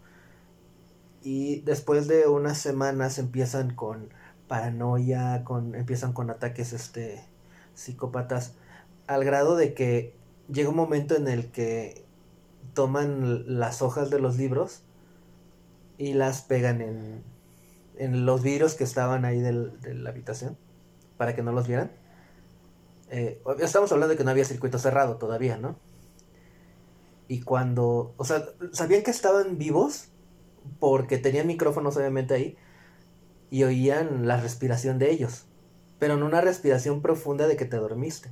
Y 1.22 1.60
después 1.62 2.06
de 2.08 2.26
unas 2.28 2.58
semanas 2.58 3.18
empiezan 3.18 3.74
con 3.74 4.08
paranoia, 4.46 5.42
con, 5.44 5.74
empiezan 5.74 6.12
con 6.12 6.30
ataques 6.30 6.72
este, 6.72 7.22
psicópatas, 7.74 8.54
al 9.08 9.24
grado 9.24 9.56
de 9.56 9.74
que 9.74 10.14
llega 10.52 10.68
un 10.70 10.76
momento 10.76 11.16
en 11.16 11.26
el 11.28 11.50
que 11.50 12.04
toman 12.74 13.58
las 13.58 13.82
hojas 13.82 14.10
de 14.10 14.20
los 14.20 14.36
libros 14.36 14.82
y 15.96 16.12
las 16.14 16.42
pegan 16.42 16.80
en, 16.80 17.24
en 17.96 18.24
los 18.24 18.42
vidrios 18.42 18.74
que 18.74 18.84
estaban 18.84 19.24
ahí 19.24 19.40
del- 19.40 19.80
de 19.80 19.94
la 19.94 20.10
habitación 20.10 20.56
para 21.16 21.34
que 21.34 21.42
no 21.42 21.52
los 21.52 21.66
vieran. 21.66 21.90
Eh, 23.10 23.42
estamos 23.60 23.90
hablando 23.90 24.12
de 24.12 24.18
que 24.18 24.24
no 24.24 24.30
había 24.30 24.44
circuito 24.44 24.78
cerrado 24.78 25.16
todavía, 25.16 25.56
¿no? 25.56 25.76
Y 27.26 27.40
cuando, 27.42 28.14
o 28.16 28.24
sea, 28.24 28.44
sabían 28.72 29.02
que 29.02 29.10
estaban 29.10 29.58
vivos 29.58 30.08
porque 30.80 31.18
tenían 31.18 31.46
micrófonos 31.46 31.96
obviamente 31.96 32.34
ahí 32.34 32.56
y 33.50 33.64
oían 33.64 34.26
la 34.26 34.38
respiración 34.40 34.98
de 34.98 35.10
ellos, 35.10 35.46
pero 35.98 36.16
no 36.16 36.26
una 36.26 36.40
respiración 36.40 37.02
profunda 37.02 37.46
de 37.46 37.56
que 37.56 37.64
te 37.64 37.76
dormiste, 37.76 38.30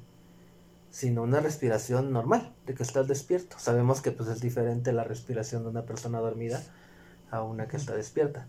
sino 0.90 1.22
una 1.22 1.40
respiración 1.40 2.12
normal, 2.12 2.55
de 2.66 2.75
que 2.75 2.83
estás 2.83 3.09
despierto. 3.09 3.59
Sabemos 3.59 4.01
que 4.01 4.12
pues 4.12 4.29
es 4.29 4.40
diferente 4.40 4.92
la 4.92 5.05
respiración 5.05 5.62
de 5.62 5.70
una 5.70 5.85
persona 5.85 6.20
dormida 6.20 6.62
a 7.31 7.42
una 7.42 7.68
que 7.68 7.77
está 7.77 7.94
despierta. 7.94 8.46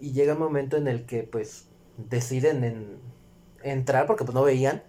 Y 0.00 0.12
llega 0.12 0.34
un 0.34 0.40
momento 0.40 0.76
en 0.76 0.88
el 0.88 1.06
que 1.06 1.22
pues 1.22 1.66
deciden 1.96 2.64
en 2.64 2.98
entrar 3.62 4.06
porque 4.06 4.24
pues 4.24 4.34
no 4.34 4.42
veían 4.42 4.82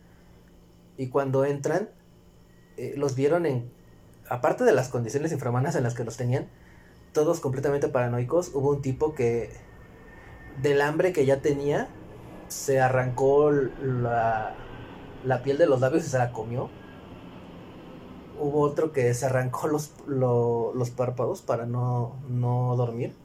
y 0.97 1.07
cuando 1.07 1.43
entran 1.45 1.89
eh, 2.77 2.93
los 2.95 3.15
vieron 3.15 3.45
en 3.45 3.71
aparte 4.29 4.63
de 4.63 4.73
las 4.73 4.89
condiciones 4.89 5.31
infrahumanas 5.31 5.75
en 5.75 5.83
las 5.83 5.95
que 5.95 6.03
los 6.03 6.17
tenían 6.17 6.47
todos 7.13 7.39
completamente 7.39 7.87
paranoicos 7.87 8.51
hubo 8.53 8.69
un 8.69 8.83
tipo 8.83 9.15
que 9.15 9.49
del 10.61 10.81
hambre 10.81 11.13
que 11.13 11.25
ya 11.25 11.41
tenía 11.41 11.87
se 12.47 12.79
arrancó 12.79 13.51
la, 13.51 14.55
la 15.23 15.41
piel 15.43 15.57
de 15.57 15.67
los 15.67 15.81
labios 15.81 16.05
y 16.05 16.09
se 16.09 16.17
la 16.17 16.31
comió. 16.31 16.75
Hubo 18.33 18.61
otro 18.61 18.91
que 18.91 19.13
se 19.13 19.25
arrancó 19.27 19.67
los, 19.67 19.93
lo- 20.07 20.73
los 20.73 20.89
párpados 20.91 21.41
para 21.43 21.65
no, 21.67 22.23
no 22.27 22.75
dormir. 22.75 23.15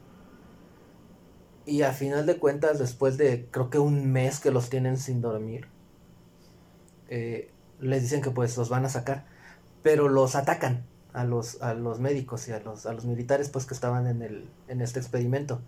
Y 1.66 1.82
a 1.82 1.92
final 1.92 2.26
de 2.26 2.38
cuentas, 2.38 2.78
después 2.78 3.18
de 3.18 3.48
creo 3.50 3.68
que 3.68 3.78
un 3.78 4.10
mes 4.12 4.40
que 4.40 4.50
los 4.50 4.70
tienen 4.70 4.96
sin 4.96 5.20
dormir, 5.20 5.68
eh, 7.08 7.50
les 7.80 8.02
dicen 8.02 8.22
que 8.22 8.30
pues 8.30 8.56
los 8.56 8.68
van 8.68 8.84
a 8.84 8.88
sacar, 8.88 9.26
pero 9.82 10.08
los 10.08 10.34
atacan 10.36 10.84
a 11.12 11.24
los, 11.24 11.62
a 11.62 11.74
los 11.74 12.00
médicos 12.00 12.48
y 12.48 12.52
a 12.52 12.60
los, 12.60 12.86
a 12.86 12.92
los 12.92 13.04
militares 13.04 13.48
pues 13.50 13.66
que 13.66 13.74
estaban 13.74 14.06
en, 14.06 14.22
el, 14.22 14.48
en 14.68 14.80
este 14.80 14.98
experimento. 15.00 15.60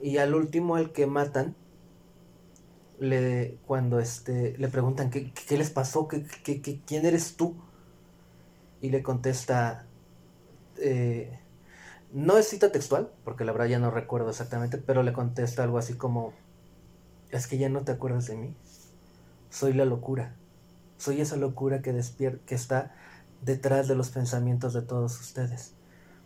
Y 0.00 0.18
al 0.18 0.34
último, 0.34 0.76
el 0.78 0.92
que 0.92 1.06
matan, 1.06 1.56
le, 2.98 3.58
cuando 3.66 3.98
este, 4.00 4.56
le 4.58 4.68
preguntan 4.68 5.10
¿qué, 5.10 5.32
qué 5.32 5.58
les 5.58 5.70
pasó, 5.70 6.08
¿Qué, 6.08 6.24
qué, 6.44 6.62
qué- 6.62 6.80
quién 6.86 7.06
eres 7.06 7.36
tú, 7.36 7.56
y 8.80 8.90
le 8.90 9.02
contesta, 9.02 9.86
eh, 10.78 11.38
no 12.12 12.38
es 12.38 12.48
cita 12.48 12.72
textual, 12.72 13.10
porque 13.24 13.44
la 13.44 13.52
verdad 13.52 13.68
ya 13.68 13.78
no 13.78 13.90
recuerdo 13.90 14.30
exactamente, 14.30 14.78
pero 14.78 15.02
le 15.02 15.12
contesta 15.12 15.62
algo 15.64 15.78
así 15.78 15.94
como, 15.94 16.32
es 17.30 17.46
que 17.46 17.58
ya 17.58 17.68
no 17.68 17.84
te 17.84 17.92
acuerdas 17.92 18.26
de 18.26 18.36
mí. 18.36 18.56
Soy 19.50 19.72
la 19.72 19.84
locura. 19.84 20.36
Soy 20.98 21.20
esa 21.20 21.36
locura 21.36 21.82
que 21.82 21.92
despier 21.92 22.40
que 22.40 22.54
está 22.54 22.94
detrás 23.42 23.88
de 23.88 23.94
los 23.96 24.10
pensamientos 24.10 24.74
de 24.74 24.82
todos 24.82 25.20
ustedes. 25.20 25.72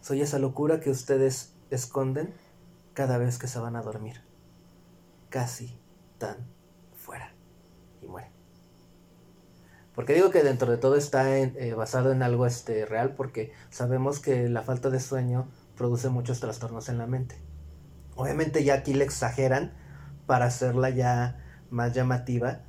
Soy 0.00 0.22
esa 0.22 0.38
locura 0.38 0.80
que 0.80 0.90
ustedes 0.90 1.54
esconden 1.70 2.34
cada 2.94 3.18
vez 3.18 3.38
que 3.38 3.48
se 3.48 3.58
van 3.58 3.76
a 3.76 3.82
dormir. 3.82 4.22
Casi 5.30 5.68
tan. 6.18 6.36
Muere. 8.08 8.30
Porque 9.94 10.14
digo 10.14 10.30
que 10.30 10.42
dentro 10.42 10.70
de 10.70 10.78
todo 10.78 10.96
está 10.96 11.38
eh, 11.38 11.74
basado 11.74 12.12
en 12.12 12.22
algo 12.22 12.46
este, 12.46 12.86
real, 12.86 13.14
porque 13.14 13.52
sabemos 13.70 14.20
que 14.20 14.48
la 14.48 14.62
falta 14.62 14.90
de 14.90 15.00
sueño 15.00 15.48
produce 15.76 16.08
muchos 16.08 16.40
trastornos 16.40 16.88
en 16.88 16.98
la 16.98 17.06
mente. 17.06 17.36
Obviamente 18.14 18.64
ya 18.64 18.74
aquí 18.74 18.94
le 18.94 19.04
exageran 19.04 19.72
para 20.26 20.46
hacerla 20.46 20.90
ya 20.90 21.44
más 21.70 21.94
llamativa 21.94 22.60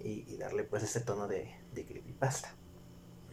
y, 0.00 0.24
y 0.28 0.36
darle 0.36 0.64
pues 0.64 0.82
ese 0.82 1.00
tono 1.00 1.28
de, 1.28 1.54
de 1.72 1.84
creepypasta. 1.84 2.54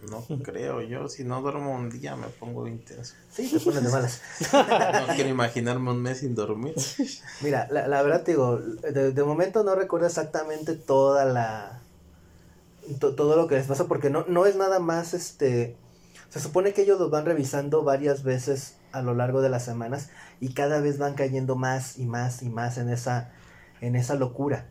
No 0.09 0.25
creo, 0.41 0.81
yo 0.81 1.07
si 1.07 1.23
no 1.23 1.41
duermo 1.41 1.75
un 1.75 1.89
día 1.89 2.15
me 2.15 2.27
pongo 2.27 2.67
intenso. 2.67 3.13
Sí, 3.31 3.47
te 3.63 3.71
de 3.81 3.89
malas. 3.89 4.21
No 4.51 5.13
quiero 5.13 5.29
imaginarme 5.29 5.91
un 5.91 6.01
mes 6.01 6.19
sin 6.19 6.33
dormir. 6.33 6.73
Mira, 7.41 7.67
la, 7.69 7.87
la 7.87 8.01
verdad 8.01 8.23
te 8.23 8.31
digo, 8.31 8.57
de, 8.57 9.11
de 9.11 9.23
momento 9.23 9.63
no 9.63 9.75
recuerdo 9.75 10.07
exactamente 10.07 10.73
toda 10.75 11.25
la... 11.25 11.81
to- 12.99 13.15
todo 13.15 13.35
lo 13.35 13.47
que 13.47 13.55
les 13.55 13.67
pasa 13.67 13.85
porque 13.87 14.09
no, 14.09 14.25
no 14.27 14.45
es 14.45 14.55
nada 14.55 14.79
más 14.79 15.13
este... 15.13 15.75
Se 16.29 16.39
supone 16.39 16.73
que 16.73 16.83
ellos 16.83 16.99
los 16.99 17.11
van 17.11 17.25
revisando 17.25 17.83
varias 17.83 18.23
veces 18.23 18.75
a 18.93 19.01
lo 19.01 19.13
largo 19.13 19.41
de 19.41 19.49
las 19.49 19.65
semanas 19.65 20.09
y 20.39 20.53
cada 20.53 20.79
vez 20.79 20.97
van 20.97 21.13
cayendo 21.13 21.55
más 21.55 21.97
y 21.99 22.05
más 22.05 22.41
y 22.41 22.49
más 22.49 22.77
en 22.77 22.89
esa, 22.89 23.31
en 23.81 23.95
esa 23.97 24.15
locura. 24.15 24.65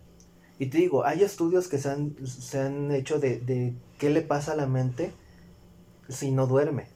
Y 0.58 0.66
te 0.66 0.78
digo, 0.78 1.04
hay 1.04 1.22
estudios 1.22 1.68
que 1.68 1.78
se 1.78 1.90
han, 1.90 2.14
se 2.26 2.60
han 2.60 2.90
hecho 2.92 3.18
de, 3.18 3.40
de 3.40 3.74
qué 3.98 4.08
le 4.10 4.22
pasa 4.22 4.52
a 4.52 4.56
la 4.56 4.66
mente 4.66 5.12
si 6.10 6.30
no 6.30 6.46
duerme. 6.46 6.88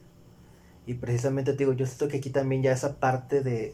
Y 0.85 0.95
precisamente 0.95 1.53
te 1.53 1.59
digo, 1.59 1.73
yo 1.73 1.85
siento 1.85 2.07
que 2.07 2.17
aquí 2.17 2.29
también 2.29 2.61
ya 2.61 2.71
esa 2.71 2.99
parte 2.99 3.41
de, 3.41 3.73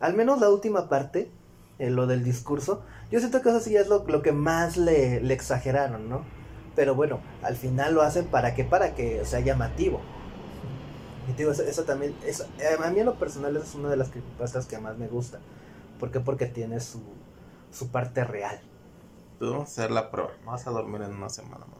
al 0.00 0.14
menos 0.14 0.40
la 0.40 0.48
última 0.48 0.88
parte, 0.88 1.30
eh, 1.78 1.90
lo 1.90 2.06
del 2.06 2.24
discurso, 2.24 2.82
yo 3.10 3.20
siento 3.20 3.40
que 3.40 3.50
eso 3.50 3.60
sí 3.60 3.76
es 3.76 3.88
lo, 3.88 4.04
lo 4.06 4.22
que 4.22 4.32
más 4.32 4.76
le, 4.76 5.20
le 5.20 5.34
exageraron, 5.34 6.08
¿no? 6.08 6.24
Pero 6.74 6.94
bueno, 6.94 7.20
al 7.42 7.56
final 7.56 7.94
lo 7.94 8.02
hacen 8.02 8.26
para 8.26 8.54
que, 8.54 8.64
para 8.64 8.94
que 8.94 9.24
sea 9.24 9.40
llamativo. 9.40 10.00
Y 11.28 11.32
te 11.32 11.44
digo, 11.44 11.52
eso, 11.52 11.84
también, 11.84 12.16
eso, 12.24 12.46
eh, 12.58 12.76
a 12.82 12.90
mí 12.90 13.00
en 13.00 13.06
lo 13.06 13.18
personal 13.18 13.56
es 13.56 13.74
una 13.74 13.88
de 13.88 13.96
las 13.96 14.08
creepypastas 14.10 14.66
que 14.66 14.78
más 14.78 14.98
me 14.98 15.06
gusta. 15.06 15.38
¿Por 15.98 16.10
qué? 16.10 16.20
Porque 16.20 16.46
tiene 16.46 16.80
su, 16.80 17.02
su 17.70 17.88
parte 17.88 18.24
real. 18.24 18.60
Tú 19.38 19.50
vamos 19.50 19.68
a 19.68 19.72
hacer 19.72 19.90
la 19.90 20.10
prueba. 20.10 20.30
Vas 20.44 20.66
a 20.66 20.70
dormir 20.70 21.02
en 21.02 21.14
una 21.14 21.28
semana, 21.28 21.66
mamá. 21.66 21.79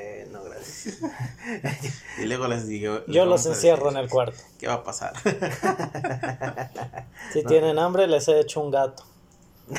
Eh, 0.00 0.28
no, 0.30 0.42
gracias. 0.44 0.98
Y 2.18 2.26
luego 2.26 2.46
les 2.48 2.66
digo. 2.68 3.00
les 3.06 3.14
Yo 3.16 3.24
los 3.26 3.46
encierro 3.46 3.90
en 3.90 3.96
el 3.96 4.08
cuarto. 4.08 4.38
¿Qué 4.58 4.66
va 4.68 4.74
a 4.74 4.84
pasar? 4.84 5.12
Si 7.32 7.42
No. 7.42 7.48
tienen 7.48 7.78
hambre, 7.78 8.06
les 8.06 8.26
he 8.28 8.38
hecho 8.40 8.60
un 8.60 8.70
gato. 8.70 9.04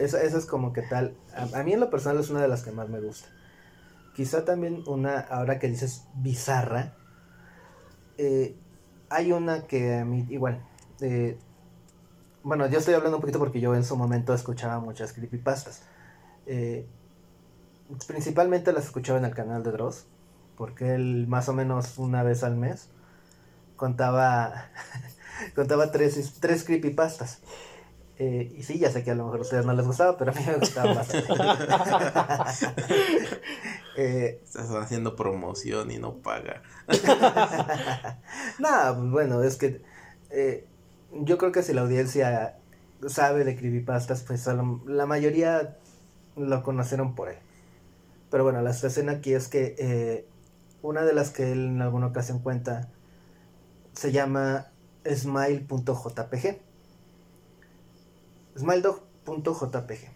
Eso, 0.00 0.18
eso 0.18 0.38
es 0.38 0.46
como 0.46 0.72
que 0.72 0.82
tal. 0.82 1.14
A, 1.34 1.60
a 1.60 1.62
mí 1.62 1.72
en 1.72 1.80
lo 1.80 1.88
personal 1.90 2.18
es 2.20 2.30
una 2.30 2.42
de 2.42 2.48
las 2.48 2.62
que 2.62 2.72
más 2.72 2.88
me 2.88 3.00
gusta. 3.00 3.28
Quizá 4.14 4.44
también 4.44 4.82
una, 4.86 5.18
ahora 5.20 5.58
que 5.58 5.68
dices 5.68 6.04
bizarra, 6.14 6.94
eh, 8.18 8.54
hay 9.08 9.32
una 9.32 9.66
que 9.66 9.98
a 9.98 10.04
mí 10.04 10.26
igual. 10.30 10.62
eh, 11.00 11.38
bueno, 12.42 12.66
yo 12.68 12.78
estoy 12.78 12.94
hablando 12.94 13.18
un 13.18 13.20
poquito 13.20 13.38
porque 13.38 13.60
yo 13.60 13.74
en 13.74 13.84
su 13.84 13.96
momento 13.96 14.32
escuchaba 14.34 14.78
muchas 14.80 15.12
creepypastas. 15.12 15.82
Eh, 16.46 16.86
principalmente 18.06 18.72
las 18.72 18.86
escuchaba 18.86 19.18
en 19.18 19.24
el 19.24 19.34
canal 19.34 19.62
de 19.62 19.72
Dross, 19.72 20.06
porque 20.56 20.94
él 20.94 21.26
más 21.28 21.48
o 21.48 21.52
menos 21.52 21.98
una 21.98 22.22
vez 22.22 22.42
al 22.42 22.56
mes 22.56 22.88
contaba 23.76 24.66
contaba 25.54 25.90
tres, 25.90 26.34
tres 26.40 26.64
creepypastas. 26.64 27.40
Eh, 28.22 28.52
y 28.54 28.62
sí, 28.62 28.78
ya 28.78 28.90
sé 28.90 29.02
que 29.02 29.12
a 29.12 29.14
lo 29.14 29.24
mejor 29.24 29.38
a 29.38 29.42
ustedes 29.42 29.64
no 29.64 29.72
les 29.72 29.86
gustaba, 29.86 30.18
pero 30.18 30.32
a 30.32 30.34
mí 30.34 30.42
me 30.46 30.56
gustaba 30.56 30.92
bastante. 30.92 31.32
eh, 33.96 34.42
Estás 34.44 34.70
haciendo 34.72 35.16
promoción 35.16 35.90
y 35.90 35.96
no 35.96 36.16
paga. 36.16 36.62
Nada, 38.58 38.94
pues 38.94 39.10
bueno, 39.10 39.42
es 39.42 39.56
que 39.56 39.80
eh, 40.28 40.66
yo 41.12 41.38
creo 41.38 41.50
que 41.50 41.62
si 41.62 41.72
la 41.72 41.80
audiencia 41.80 42.58
sabe 43.08 43.44
de 43.44 43.56
creepypastas, 43.56 44.22
pues 44.24 44.46
a 44.48 44.54
la 44.84 45.06
mayoría 45.06 45.78
lo 46.36 46.62
conocieron 46.62 47.14
por 47.14 47.30
él. 47.30 47.38
Pero 48.30 48.44
bueno, 48.44 48.62
la 48.62 48.72
situación 48.72 49.08
aquí 49.08 49.32
es 49.34 49.48
que 49.48 49.74
eh, 49.78 50.26
una 50.82 51.02
de 51.04 51.12
las 51.12 51.30
que 51.30 51.52
él 51.52 51.66
en 51.66 51.82
alguna 51.82 52.06
ocasión 52.06 52.38
cuenta 52.38 52.88
se 53.92 54.12
llama 54.12 54.68
smile.jpg. 55.04 56.60
Smiledog.jpg. 58.56 60.08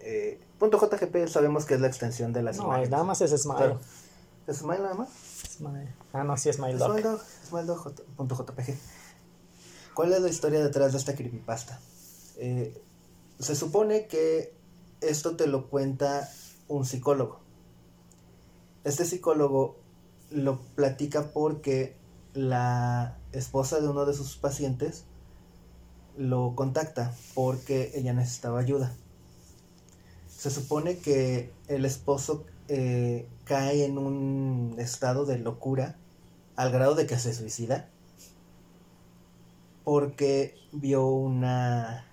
Eh, 0.00 0.40
.jpg 0.60 1.28
sabemos 1.28 1.64
que 1.64 1.74
es 1.74 1.80
la 1.80 1.86
extensión 1.88 2.32
de 2.32 2.42
las 2.42 2.56
No, 2.56 2.64
imágenes. 2.64 2.90
nada 2.90 3.04
más 3.04 3.20
es 3.20 3.30
Smile. 3.40 3.56
Claro. 3.58 3.80
¿Es 4.46 4.56
Smile 4.58 4.80
nada 4.82 4.94
más? 4.94 5.08
Smile. 5.56 5.94
Ah, 6.12 6.24
no, 6.24 6.36
sí 6.36 6.48
es 6.48 6.56
Smile 6.56 6.78
Dog. 6.78 6.92
Smiledog, 6.92 7.20
Smiledog.jpg. 7.48 8.74
¿Cuál 9.94 10.12
es 10.12 10.20
la 10.20 10.28
historia 10.28 10.62
detrás 10.62 10.92
de 10.92 10.98
esta 10.98 11.14
creepypasta? 11.14 11.80
Eh, 12.38 12.80
se 13.38 13.54
supone 13.54 14.06
que 14.06 14.54
esto 15.00 15.36
te 15.36 15.46
lo 15.46 15.68
cuenta 15.68 16.28
un 16.68 16.84
psicólogo. 16.84 17.40
Este 18.84 19.04
psicólogo 19.04 19.76
lo 20.30 20.58
platica 20.76 21.30
porque 21.32 21.96
la 22.34 23.16
esposa 23.32 23.80
de 23.80 23.88
uno 23.88 24.04
de 24.04 24.14
sus 24.14 24.36
pacientes 24.36 25.04
lo 26.16 26.54
contacta 26.54 27.14
porque 27.34 27.92
ella 27.94 28.12
necesitaba 28.12 28.60
ayuda. 28.60 28.92
Se 30.28 30.50
supone 30.50 30.98
que 30.98 31.50
el 31.68 31.84
esposo 31.84 32.44
eh, 32.68 33.26
cae 33.44 33.84
en 33.84 33.98
un 33.98 34.76
estado 34.78 35.24
de 35.24 35.38
locura 35.38 35.96
al 36.54 36.70
grado 36.70 36.94
de 36.94 37.06
que 37.06 37.18
se 37.18 37.34
suicida 37.34 37.88
porque 39.84 40.54
vio 40.72 41.06
una, 41.06 42.04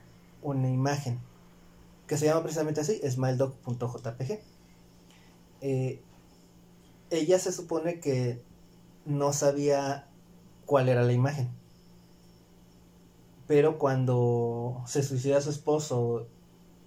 una 0.41 0.69
imagen 0.69 1.19
que 2.07 2.17
se 2.17 2.25
llama 2.25 2.43
precisamente 2.43 2.81
así, 2.81 2.99
smiledog.jpg. 3.09 4.39
Eh, 5.61 6.01
ella 7.09 7.39
se 7.39 7.51
supone 7.51 7.99
que 7.99 8.41
no 9.05 9.33
sabía 9.33 10.07
cuál 10.65 10.89
era 10.89 11.03
la 11.03 11.13
imagen. 11.13 11.49
Pero 13.47 13.77
cuando 13.77 14.81
se 14.87 15.03
suicida 15.03 15.41
su 15.41 15.51
esposo 15.51 16.27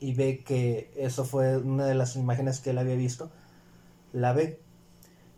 y 0.01 0.15
ve 0.15 0.43
que 0.45 0.91
eso 0.97 1.25
fue 1.25 1.57
una 1.59 1.87
de 1.87 1.95
las 1.95 2.17
imágenes 2.17 2.61
que 2.61 2.71
él 2.71 2.79
había 2.79 2.97
visto, 2.97 3.31
la 4.13 4.33
ve. 4.33 4.61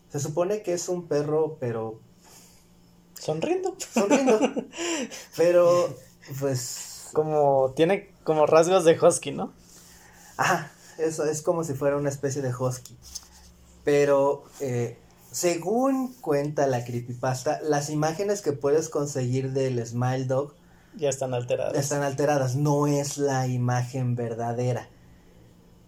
Se 0.09 0.19
supone 0.19 0.61
que 0.61 0.73
es 0.73 0.89
un 0.89 1.07
perro, 1.07 1.57
pero 1.59 1.99
Sonriendo. 3.19 3.75
sonriendo. 3.93 4.39
pero, 5.37 5.95
pues, 6.39 7.09
Como, 7.13 7.71
tiene 7.75 8.09
como 8.23 8.45
rasgos 8.47 8.83
de 8.83 8.99
Husky, 8.99 9.31
¿no? 9.31 9.53
Ajá, 10.41 10.71
eso 10.97 11.25
es 11.25 11.43
como 11.43 11.63
si 11.63 11.73
fuera 11.75 11.97
una 11.97 12.09
especie 12.09 12.41
de 12.41 12.51
husky. 12.53 12.97
Pero 13.83 14.43
eh, 14.59 14.97
según 15.31 16.13
cuenta 16.15 16.65
la 16.65 16.83
creepypasta, 16.83 17.59
las 17.61 17.89
imágenes 17.91 18.41
que 18.41 18.51
puedes 18.53 18.89
conseguir 18.89 19.51
del 19.53 19.85
Smile 19.85 20.25
Dog 20.25 20.53
Ya 20.97 21.09
están 21.09 21.33
alterados. 21.35 21.77
están 21.77 22.01
alteradas. 22.01 22.55
No 22.55 22.87
es 22.87 23.17
la 23.19 23.45
imagen 23.47 24.15
verdadera. 24.15 24.89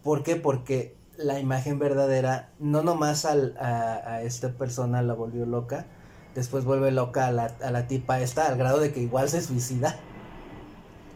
¿Por 0.04 0.22
qué? 0.22 0.36
Porque 0.36 0.96
la 1.18 1.40
imagen 1.40 1.80
verdadera 1.80 2.52
no 2.60 2.84
nomás 2.84 3.26
al- 3.26 3.56
a, 3.60 3.94
a 4.08 4.22
esta 4.22 4.50
persona 4.54 5.02
la 5.02 5.14
volvió 5.16 5.46
loca, 5.48 5.88
después 6.36 6.64
vuelve 6.64 6.92
loca 6.92 7.26
a 7.28 7.32
la, 7.32 7.46
a 7.64 7.72
la 7.72 7.88
tipa 7.88 8.20
esta 8.22 8.48
al 8.48 8.58
grado 8.58 8.80
de 8.80 8.92
que 8.94 9.00
igual 9.02 9.30
se 9.30 9.42
suicida. 9.42 10.00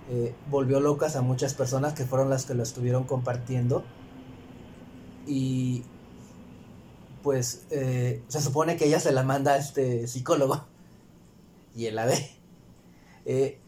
Eh, 0.10 0.34
volvió 0.50 0.80
locas 0.80 1.16
a 1.16 1.22
muchas 1.22 1.54
personas 1.54 1.94
que 1.94 2.06
fueron 2.06 2.30
las 2.30 2.46
que 2.46 2.54
lo 2.54 2.64
estuvieron 2.64 3.04
compartiendo. 3.06 3.84
Y 5.26 5.84
pues 7.24 7.66
eh, 7.72 8.24
se 8.28 8.42
supone 8.42 8.78
que 8.78 8.86
ella 8.86 9.00
se 9.00 9.12
la 9.12 9.24
manda 9.24 9.54
a 9.54 9.58
este 9.58 10.08
psicólogo. 10.08 10.66
Y 11.76 11.86
él 11.86 11.94
la 11.96 12.06
ve. 12.08 12.32
Eh, 13.26 13.60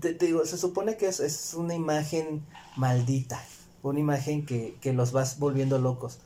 te, 0.00 0.12
te 0.12 0.26
digo, 0.26 0.44
se 0.44 0.58
supone 0.58 0.98
que 0.98 1.06
es, 1.08 1.20
es 1.20 1.54
una 1.54 1.74
imagen 1.74 2.44
maldita, 2.76 3.42
una 3.82 3.98
imagen 3.98 4.44
que, 4.44 4.76
que 4.82 4.92
los 4.92 5.12
vas 5.12 5.38
volviendo 5.38 5.78
locos. 5.78 6.18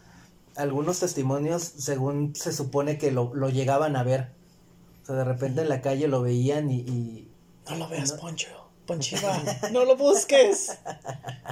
Algunos 0.56 0.98
testimonios, 0.98 1.62
según 1.62 2.34
se 2.34 2.52
supone 2.52 2.98
que 2.98 3.12
lo, 3.12 3.32
lo 3.32 3.48
llegaban 3.48 3.94
a 3.94 4.02
ver. 4.02 4.32
O 5.02 5.06
sea, 5.06 5.14
de 5.14 5.24
repente 5.24 5.60
en 5.60 5.68
la 5.68 5.82
calle 5.82 6.08
lo 6.08 6.20
veían 6.22 6.68
y... 6.68 6.78
y- 6.80 7.28
No 7.70 7.76
lo 7.76 7.88
veas, 7.88 8.12
Poncho. 8.14 8.48
Ponchiva. 8.86 9.40
No 9.72 9.84
lo 9.84 9.96
busques. 9.96 10.78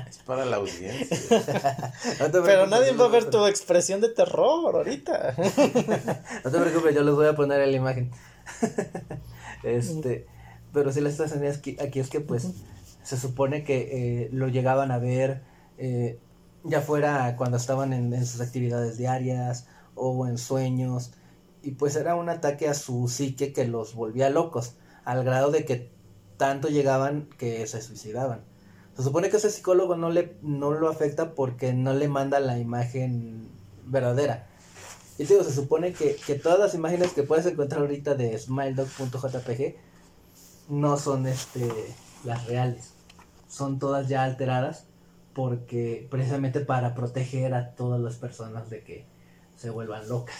Es 0.08 0.18
para 0.26 0.44
la 0.44 0.56
audiencia. 0.56 1.92
No 2.20 2.30
te 2.30 2.40
Pero 2.42 2.66
nadie 2.66 2.92
va 2.92 3.04
a 3.06 3.08
ver 3.08 3.30
tu 3.30 3.46
expresión 3.46 4.00
de 4.00 4.08
terror 4.08 4.74
ahorita. 4.74 5.34
No 6.44 6.50
te 6.50 6.58
preocupes, 6.58 6.94
yo 6.94 7.02
les 7.02 7.14
voy 7.14 7.26
a 7.26 7.34
poner 7.34 7.60
en 7.60 7.70
la 7.70 7.76
imagen. 7.76 8.10
este, 9.62 10.26
pero 10.72 10.92
sí 10.92 11.00
la 11.00 11.10
situación 11.10 11.44
es 11.44 11.58
que- 11.58 11.76
aquí 11.80 12.00
es 12.00 12.08
que 12.10 12.20
pues 12.20 12.48
se 13.02 13.16
supone 13.16 13.64
que 13.64 14.24
eh, 14.24 14.28
lo 14.32 14.48
llegaban 14.48 14.90
a 14.90 14.98
ver 14.98 15.42
eh, 15.78 16.18
ya 16.64 16.80
fuera 16.80 17.36
cuando 17.36 17.56
estaban 17.56 17.92
en, 17.92 18.12
en 18.12 18.26
sus 18.26 18.40
actividades 18.40 18.98
diarias 18.98 19.66
o 19.94 20.26
en 20.26 20.36
sueños 20.38 21.12
y 21.62 21.72
pues 21.72 21.96
era 21.96 22.14
un 22.14 22.28
ataque 22.28 22.68
a 22.68 22.74
su 22.74 23.08
psique 23.08 23.52
que 23.52 23.66
los 23.66 23.94
volvía 23.94 24.30
locos 24.30 24.74
al 25.04 25.24
grado 25.24 25.50
de 25.50 25.64
que 25.64 25.90
tanto 26.40 26.68
llegaban 26.68 27.28
que 27.36 27.66
se 27.66 27.82
suicidaban. 27.82 28.40
Se 28.96 29.02
supone 29.02 29.28
que 29.28 29.36
ese 29.36 29.50
psicólogo 29.50 29.94
no 29.94 30.08
le 30.08 30.36
no 30.40 30.70
lo 30.72 30.88
afecta 30.88 31.34
porque 31.34 31.74
no 31.74 31.92
le 31.92 32.08
manda 32.08 32.40
la 32.40 32.58
imagen 32.58 33.46
verdadera. 33.84 34.46
Y 35.18 35.26
te 35.26 35.34
digo, 35.34 35.44
se 35.44 35.52
supone 35.54 35.92
que, 35.92 36.16
que 36.16 36.36
todas 36.36 36.58
las 36.58 36.74
imágenes 36.74 37.12
que 37.12 37.24
puedes 37.24 37.44
encontrar 37.44 37.82
ahorita 37.82 38.14
de 38.14 38.38
smiledog.jpg 38.38 39.74
no 40.70 40.96
son 40.96 41.26
este 41.26 41.68
las 42.24 42.46
reales. 42.46 42.94
Son 43.46 43.78
todas 43.78 44.08
ya 44.08 44.24
alteradas 44.24 44.86
porque 45.34 46.08
precisamente 46.10 46.60
para 46.60 46.94
proteger 46.94 47.52
a 47.52 47.74
todas 47.74 48.00
las 48.00 48.16
personas 48.16 48.70
de 48.70 48.82
que 48.82 49.04
se 49.58 49.68
vuelvan 49.68 50.08
locas. 50.08 50.36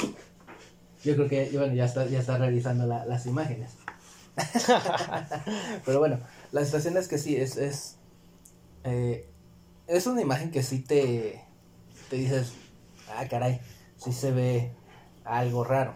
Yo 1.05 1.15
creo 1.15 1.29
que 1.29 1.51
bueno, 1.53 1.75
ya 1.75 1.85
está, 1.85 2.07
ya 2.07 2.21
está 2.21 2.39
revisando 2.39 2.87
la- 2.87 3.05
las 3.05 3.27
imágenes. 3.27 3.73
Pero 5.85 5.99
bueno, 5.99 6.19
la 6.53 6.65
situación 6.65 6.97
es 6.97 7.09
que 7.09 7.19
sí, 7.19 7.37
es, 7.37 7.57
es, 7.57 7.97
eh, 8.85 9.29
es 9.87 10.07
una 10.07 10.21
imagen 10.21 10.51
que 10.51 10.63
sí 10.63 10.81
te, 10.81 11.43
te 12.09 12.17
dices, 12.17 12.53
ah, 13.17 13.27
caray, 13.29 13.61
sí 13.97 14.13
se 14.13 14.31
ve 14.33 14.73
algo 15.25 15.65
raro. 15.65 15.95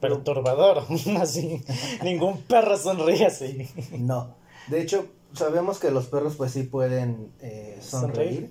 Perturbador. 0.00 0.84
Así. 1.20 1.64
Ningún 2.02 2.42
perro 2.42 2.76
sonríe 2.76 3.24
así. 3.26 3.68
No. 3.98 4.34
De 4.68 4.80
hecho, 4.82 5.06
sabemos 5.32 5.78
que 5.78 5.90
los 5.90 6.06
perros 6.06 6.34
pues 6.36 6.52
sí 6.52 6.64
pueden 6.64 7.32
eh, 7.40 7.78
sonreír. 7.80 8.50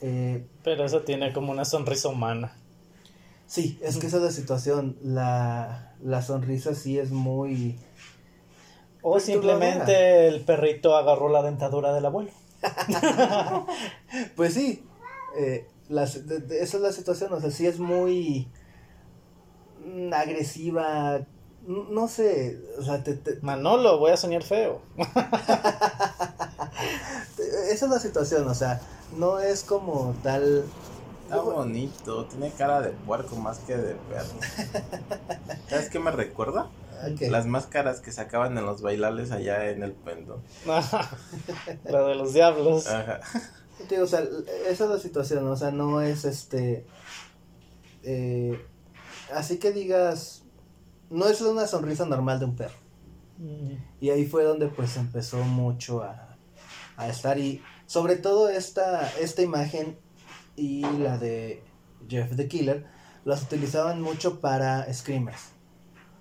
Eh, 0.00 0.46
Pero 0.62 0.84
eso 0.86 1.02
tiene 1.02 1.32
como 1.32 1.52
una 1.52 1.64
sonrisa 1.64 2.08
humana. 2.08 2.56
sí, 3.46 3.78
es 3.82 3.98
que 3.98 4.06
esa 4.06 4.16
es 4.18 4.22
la 4.22 4.30
situación. 4.30 4.96
La, 5.02 5.94
la 6.02 6.22
sonrisa 6.22 6.74
sí 6.74 6.98
es 6.98 7.10
muy... 7.10 7.78
O 9.06 9.20
simplemente 9.20 10.28
el 10.28 10.40
perrito 10.44 10.96
agarró 10.96 11.28
la 11.28 11.42
dentadura 11.42 11.92
del 11.92 12.06
abuelo. 12.06 12.30
Pues 14.36 14.54
sí, 14.54 14.82
eh, 15.36 15.66
las- 15.88 16.26
de- 16.26 16.38
de- 16.40 16.62
esa 16.62 16.78
es 16.78 16.82
la 16.82 16.92
situación. 16.92 17.32
O 17.34 17.40
sea, 17.40 17.50
sí 17.50 17.66
es 17.66 17.78
muy 17.78 18.48
agresiva. 20.12 21.20
No 21.66 22.08
sé, 22.08 22.58
o 22.78 22.82
sea, 22.82 23.02
te- 23.02 23.14
te- 23.16 23.38
Manolo, 23.42 23.98
voy 23.98 24.12
a 24.12 24.16
soñar 24.16 24.42
feo. 24.42 24.80
esa 27.70 27.84
es 27.86 27.90
la 27.90 27.98
situación. 27.98 28.48
O 28.48 28.54
sea, 28.54 28.80
no 29.16 29.38
es 29.40 29.62
como 29.64 30.14
tal... 30.22 30.64
Está 31.24 31.40
bonito, 31.40 32.26
tiene 32.26 32.50
cara 32.50 32.82
de 32.82 32.90
puerco 32.90 33.34
más 33.36 33.58
que 33.60 33.76
de 33.76 33.94
perro. 33.94 34.28
¿Sabes 35.68 35.88
qué 35.88 35.98
me 35.98 36.10
recuerda? 36.10 36.68
Ok. 37.12 37.22
Las 37.30 37.46
máscaras 37.46 38.00
que 38.00 38.12
sacaban 38.12 38.56
en 38.56 38.64
los 38.66 38.82
bailables 38.82 39.30
allá 39.30 39.70
en 39.70 39.82
el 39.82 39.92
pendón. 39.92 40.42
la 40.66 42.02
de 42.06 42.14
los 42.14 42.32
diablos. 42.32 42.86
Ajá. 42.86 43.20
Te 43.88 43.94
digo, 43.96 44.04
o 44.04 44.08
sea, 44.08 44.22
esa 44.68 44.84
es 44.84 44.90
la 44.90 44.98
situación, 44.98 45.46
o 45.48 45.56
sea, 45.56 45.70
no 45.70 46.00
es 46.00 46.24
este. 46.24 46.86
eh, 48.02 48.64
así 49.32 49.58
que 49.58 49.72
digas. 49.72 50.42
No 51.10 51.28
es 51.28 51.40
una 51.42 51.66
sonrisa 51.66 52.06
normal 52.06 52.38
de 52.38 52.44
un 52.46 52.56
perro. 52.56 52.74
Mm. 53.38 53.74
Y 54.00 54.10
ahí 54.10 54.26
fue 54.26 54.44
donde 54.44 54.68
pues 54.68 54.96
empezó 54.96 55.38
mucho 55.38 56.02
a, 56.02 56.36
a 56.96 57.08
estar 57.08 57.38
y 57.38 57.62
sobre 57.86 58.16
todo 58.16 58.48
esta, 58.48 59.08
esta 59.20 59.42
imagen 59.42 59.98
y 60.56 60.80
la 60.82 61.18
de 61.18 61.62
Jeff 62.08 62.34
the 62.36 62.48
Killer 62.48 62.86
las 63.24 63.42
utilizaban 63.42 64.00
mucho 64.00 64.40
para 64.40 64.92
screamers. 64.92 65.53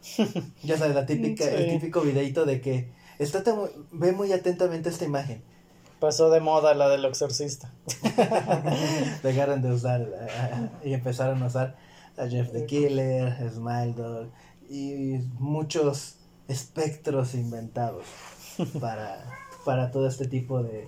ya 0.63 0.77
sabes, 0.77 0.95
la 0.95 1.05
típica, 1.05 1.45
el 1.45 1.69
típico 1.69 2.01
videito 2.01 2.45
de 2.45 2.61
que 2.61 2.91
estate 3.19 3.51
ve 3.91 4.11
muy 4.11 4.31
atentamente 4.31 4.89
esta 4.89 5.05
imagen. 5.05 5.43
Pasó 5.99 6.29
de 6.29 6.41
moda 6.41 6.73
la 6.73 6.89
del 6.89 7.05
exorcista. 7.05 7.73
Dejaron 9.23 9.61
de 9.61 9.71
usar 9.71 10.01
eh, 10.01 10.69
y 10.83 10.93
empezaron 10.93 11.41
a 11.43 11.47
usar 11.47 11.77
a 12.17 12.27
Jeff 12.27 12.51
the 12.51 12.65
Killer, 12.65 13.49
Smile 13.49 13.93
Dog 13.93 14.27
y 14.69 15.19
muchos 15.39 16.17
espectros 16.47 17.35
inventados 17.35 18.03
para, 18.81 19.25
para 19.63 19.91
todo 19.91 20.07
este 20.07 20.27
tipo 20.27 20.61
de, 20.61 20.87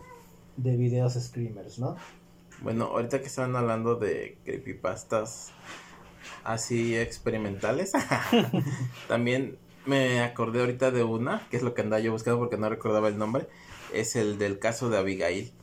de 0.58 0.76
videos 0.76 1.14
screamers, 1.14 1.80
¿no? 1.80 1.96
Bueno, 2.62 2.86
ahorita 2.86 3.20
que 3.20 3.28
estaban 3.28 3.56
hablando 3.56 3.96
de 3.96 4.38
creepypastas 4.44 5.52
así 6.44 6.98
experimentales, 6.98 7.92
también 9.08 9.58
me 9.86 10.22
acordé 10.22 10.62
ahorita 10.62 10.92
de 10.92 11.04
una, 11.04 11.48
que 11.50 11.58
es 11.58 11.64
lo 11.64 11.74
que 11.74 11.82
andaba 11.82 12.00
yo 12.00 12.12
buscando 12.12 12.40
porque 12.40 12.58
no 12.58 12.70
recordaba 12.70 13.08
el 13.08 13.18
nombre, 13.18 13.48
es 13.94 14.16
el 14.16 14.38
del 14.38 14.60
caso 14.60 14.90
de 14.90 14.98
Abigail. 14.98 15.54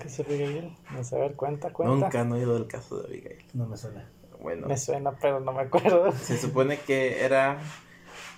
¿Qué 0.00 0.08
se 0.08 0.22
Abigail? 0.22 0.76
No 0.92 1.02
sé, 1.04 1.16
a 1.16 1.20
ver, 1.20 1.34
cuenta, 1.34 1.72
cuenta. 1.72 1.94
Nunca 1.94 2.20
han 2.20 2.32
oído 2.32 2.54
del 2.54 2.66
caso 2.66 3.00
de 3.00 3.08
Abigail. 3.08 3.44
No 3.54 3.66
me 3.66 3.76
suena. 3.76 4.08
Bueno, 4.40 4.66
Me 4.68 4.76
suena, 4.76 5.12
pero 5.12 5.40
no 5.40 5.52
me 5.52 5.62
acuerdo. 5.62 6.12
se 6.12 6.38
supone 6.38 6.78
que 6.78 7.24
era 7.24 7.60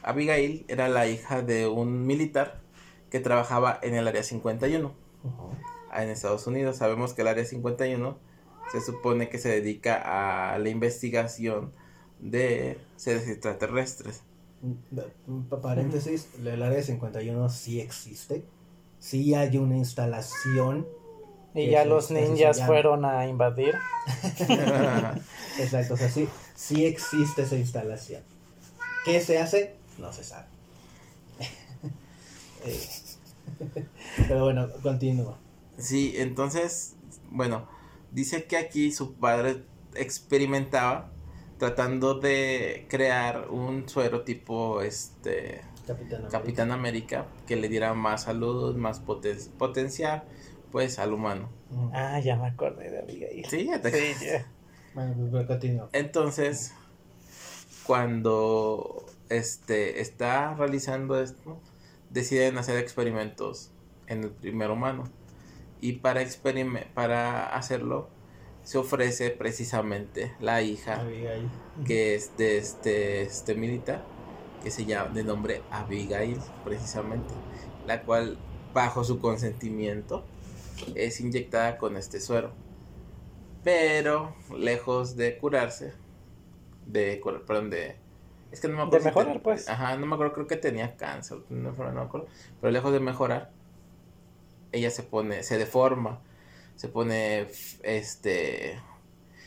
Abigail 0.02 0.64
era 0.68 0.88
la 0.88 1.06
hija 1.06 1.42
de 1.42 1.68
un 1.68 2.06
militar 2.06 2.60
que 3.10 3.20
trabajaba 3.20 3.78
en 3.82 3.94
el 3.94 4.08
área 4.08 4.22
51 4.22 4.92
en 5.94 6.08
Estados 6.08 6.46
Unidos. 6.46 6.76
Sabemos 6.76 7.14
que 7.14 7.22
el 7.22 7.28
área 7.28 7.44
51 7.44 8.18
se 8.72 8.80
supone 8.80 9.28
que 9.28 9.38
se 9.38 9.48
dedica 9.50 10.52
a 10.54 10.58
la 10.58 10.68
investigación 10.68 11.72
de 12.20 12.78
seres 12.96 13.28
extraterrestres. 13.28 14.22
Mm, 14.62 15.42
pa- 15.48 15.60
Paréntesis, 15.60 16.28
el 16.44 16.62
área 16.62 16.82
51 16.82 17.48
sí 17.50 17.80
existe. 17.80 18.44
Sí 18.98 19.34
hay 19.34 19.56
una 19.58 19.76
instalación. 19.76 20.86
Y 21.54 21.68
ya 21.68 21.84
los 21.84 22.10
ninjas 22.10 22.64
fueron 22.64 23.04
a 23.04 23.26
invadir. 23.26 23.74
Exacto, 25.58 25.94
o 25.94 25.96
sea, 25.96 26.08
sí, 26.08 26.28
sí 26.54 26.86
existe 26.86 27.42
esa 27.42 27.56
instalación. 27.56 28.22
¿Qué 29.04 29.20
se 29.20 29.38
hace? 29.38 29.74
No 29.98 30.12
se 30.12 30.24
sabe. 30.24 30.46
Eh, 32.64 32.80
Pero 34.28 34.44
bueno, 34.44 34.68
continúo. 34.84 35.36
Sí, 35.78 36.14
entonces, 36.16 36.94
bueno, 37.32 37.66
dice 38.12 38.44
que 38.44 38.56
aquí 38.56 38.92
su 38.92 39.14
padre 39.14 39.64
experimentaba 39.94 41.10
tratando 41.58 42.14
de 42.18 42.86
crear 42.88 43.48
un 43.50 43.88
suero 43.88 44.22
tipo 44.22 44.80
este 44.82 45.62
Capitán 45.86 46.20
América. 46.20 46.38
Capitán 46.38 46.70
América 46.72 47.26
que 47.46 47.56
le 47.56 47.68
diera 47.68 47.94
más 47.94 48.22
salud, 48.24 48.76
más 48.76 49.04
poten- 49.04 49.48
potencial 49.58 50.24
pues 50.70 50.98
al 50.98 51.12
humano. 51.12 51.50
Ah, 51.92 52.18
ya 52.20 52.36
me 52.36 52.46
acordé 52.48 52.90
de 52.90 53.00
Abigail. 53.00 53.44
Sí, 53.46 53.66
ya 53.66 53.80
te 53.80 53.90
Sí, 53.90 54.24
ya. 54.24 54.46
Bueno, 54.94 55.14
pues 55.18 55.30
pero. 55.30 55.88
Entonces, 55.92 56.72
cuando 57.86 59.04
este 59.28 60.00
está 60.00 60.54
realizando 60.54 61.20
esto, 61.20 61.60
deciden 62.10 62.58
hacer 62.58 62.78
experimentos 62.78 63.70
en 64.06 64.24
el 64.24 64.30
primer 64.30 64.70
humano. 64.70 65.04
Y 65.82 65.94
para 65.94 66.22
para 66.94 67.54
hacerlo 67.56 68.08
se 68.62 68.78
ofrece 68.78 69.30
precisamente 69.30 70.32
la 70.40 70.62
hija 70.62 71.00
Abigail. 71.00 71.50
que 71.84 72.14
es 72.14 72.36
de 72.38 72.56
este, 72.58 73.22
este 73.22 73.56
militar, 73.56 74.04
que 74.62 74.70
se 74.70 74.84
llama 74.84 75.10
de 75.12 75.24
nombre 75.24 75.60
Abigail, 75.72 76.38
precisamente, 76.64 77.34
la 77.84 78.02
cual 78.02 78.38
bajo 78.72 79.02
su 79.02 79.18
consentimiento 79.18 80.22
es 80.94 81.20
inyectada 81.20 81.76
con 81.78 81.96
este 81.96 82.20
suero. 82.20 82.52
Pero 83.64 84.36
lejos 84.56 85.16
de 85.16 85.36
curarse, 85.36 85.94
de 86.86 87.20
perdón, 87.44 87.70
de 87.70 87.96
es 88.52 88.60
que 88.60 88.68
no 88.68 88.76
me 88.76 88.82
acuerdo. 88.82 88.98
De 88.98 89.00
si 89.00 89.06
mejorar, 89.08 89.32
ten- 89.32 89.42
pues. 89.42 89.68
Ajá, 89.68 89.96
no 89.96 90.06
me 90.06 90.14
acuerdo, 90.14 90.32
creo 90.34 90.46
que 90.46 90.56
tenía 90.56 90.96
cáncer, 90.96 91.38
no 91.50 91.72
me 91.72 92.00
acuerdo, 92.00 92.28
pero 92.60 92.70
lejos 92.70 92.92
de 92.92 93.00
mejorar, 93.00 93.50
ella 94.72 94.90
se 94.90 95.02
pone, 95.02 95.42
se 95.42 95.58
deforma, 95.58 96.20
se 96.76 96.88
pone, 96.88 97.46
este, 97.82 98.78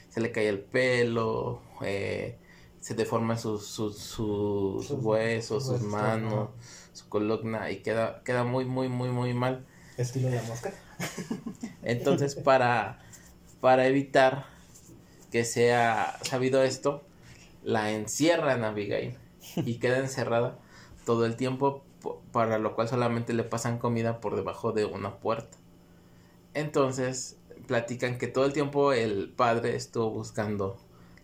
se 0.09 0.21
le 0.21 0.31
cae 0.31 0.47
el 0.49 0.59
pelo, 0.59 1.61
eh, 1.81 2.37
se 2.79 2.93
deforman 2.93 3.37
sus, 3.39 3.65
sus, 3.67 3.97
sus 3.97 4.85
Sus- 4.87 5.03
huesos, 5.03 5.65
sus 5.65 5.81
manos, 5.81 6.49
su 6.93 7.09
columna 7.09 7.71
y 7.71 7.77
queda, 7.77 8.21
queda 8.23 8.43
muy, 8.43 8.65
muy, 8.65 8.87
muy, 8.89 9.09
muy 9.09 9.33
mal. 9.33 9.65
Estilo 9.97 10.29
de 10.29 10.35
la 10.35 10.43
mosca. 10.43 10.73
Entonces, 11.83 12.35
para, 12.35 12.99
para 13.61 13.87
evitar 13.87 14.45
que 15.31 15.43
sea 15.43 16.17
sabido 16.23 16.63
esto, 16.63 17.03
la 17.63 17.91
encierran 17.91 18.63
a 18.63 18.69
Abigail 18.69 19.17
y 19.57 19.75
queda 19.79 19.97
encerrada 19.99 20.57
todo 21.05 21.25
el 21.25 21.35
tiempo, 21.35 21.83
po- 21.94 21.94
para 22.31 22.57
lo 22.57 22.75
cual 22.75 22.87
solamente 22.87 23.33
le 23.33 23.43
pasan 23.43 23.77
comida 23.77 24.19
por 24.21 24.35
debajo 24.35 24.71
de 24.71 24.85
una 24.85 25.19
puerta. 25.19 25.57
Entonces, 26.53 27.37
platican 27.67 28.17
que 28.17 28.27
todo 28.27 28.45
el 28.45 28.53
tiempo 28.53 28.93
el 28.93 29.29
padre 29.29 29.75
estuvo 29.75 30.09
buscando 30.09 30.77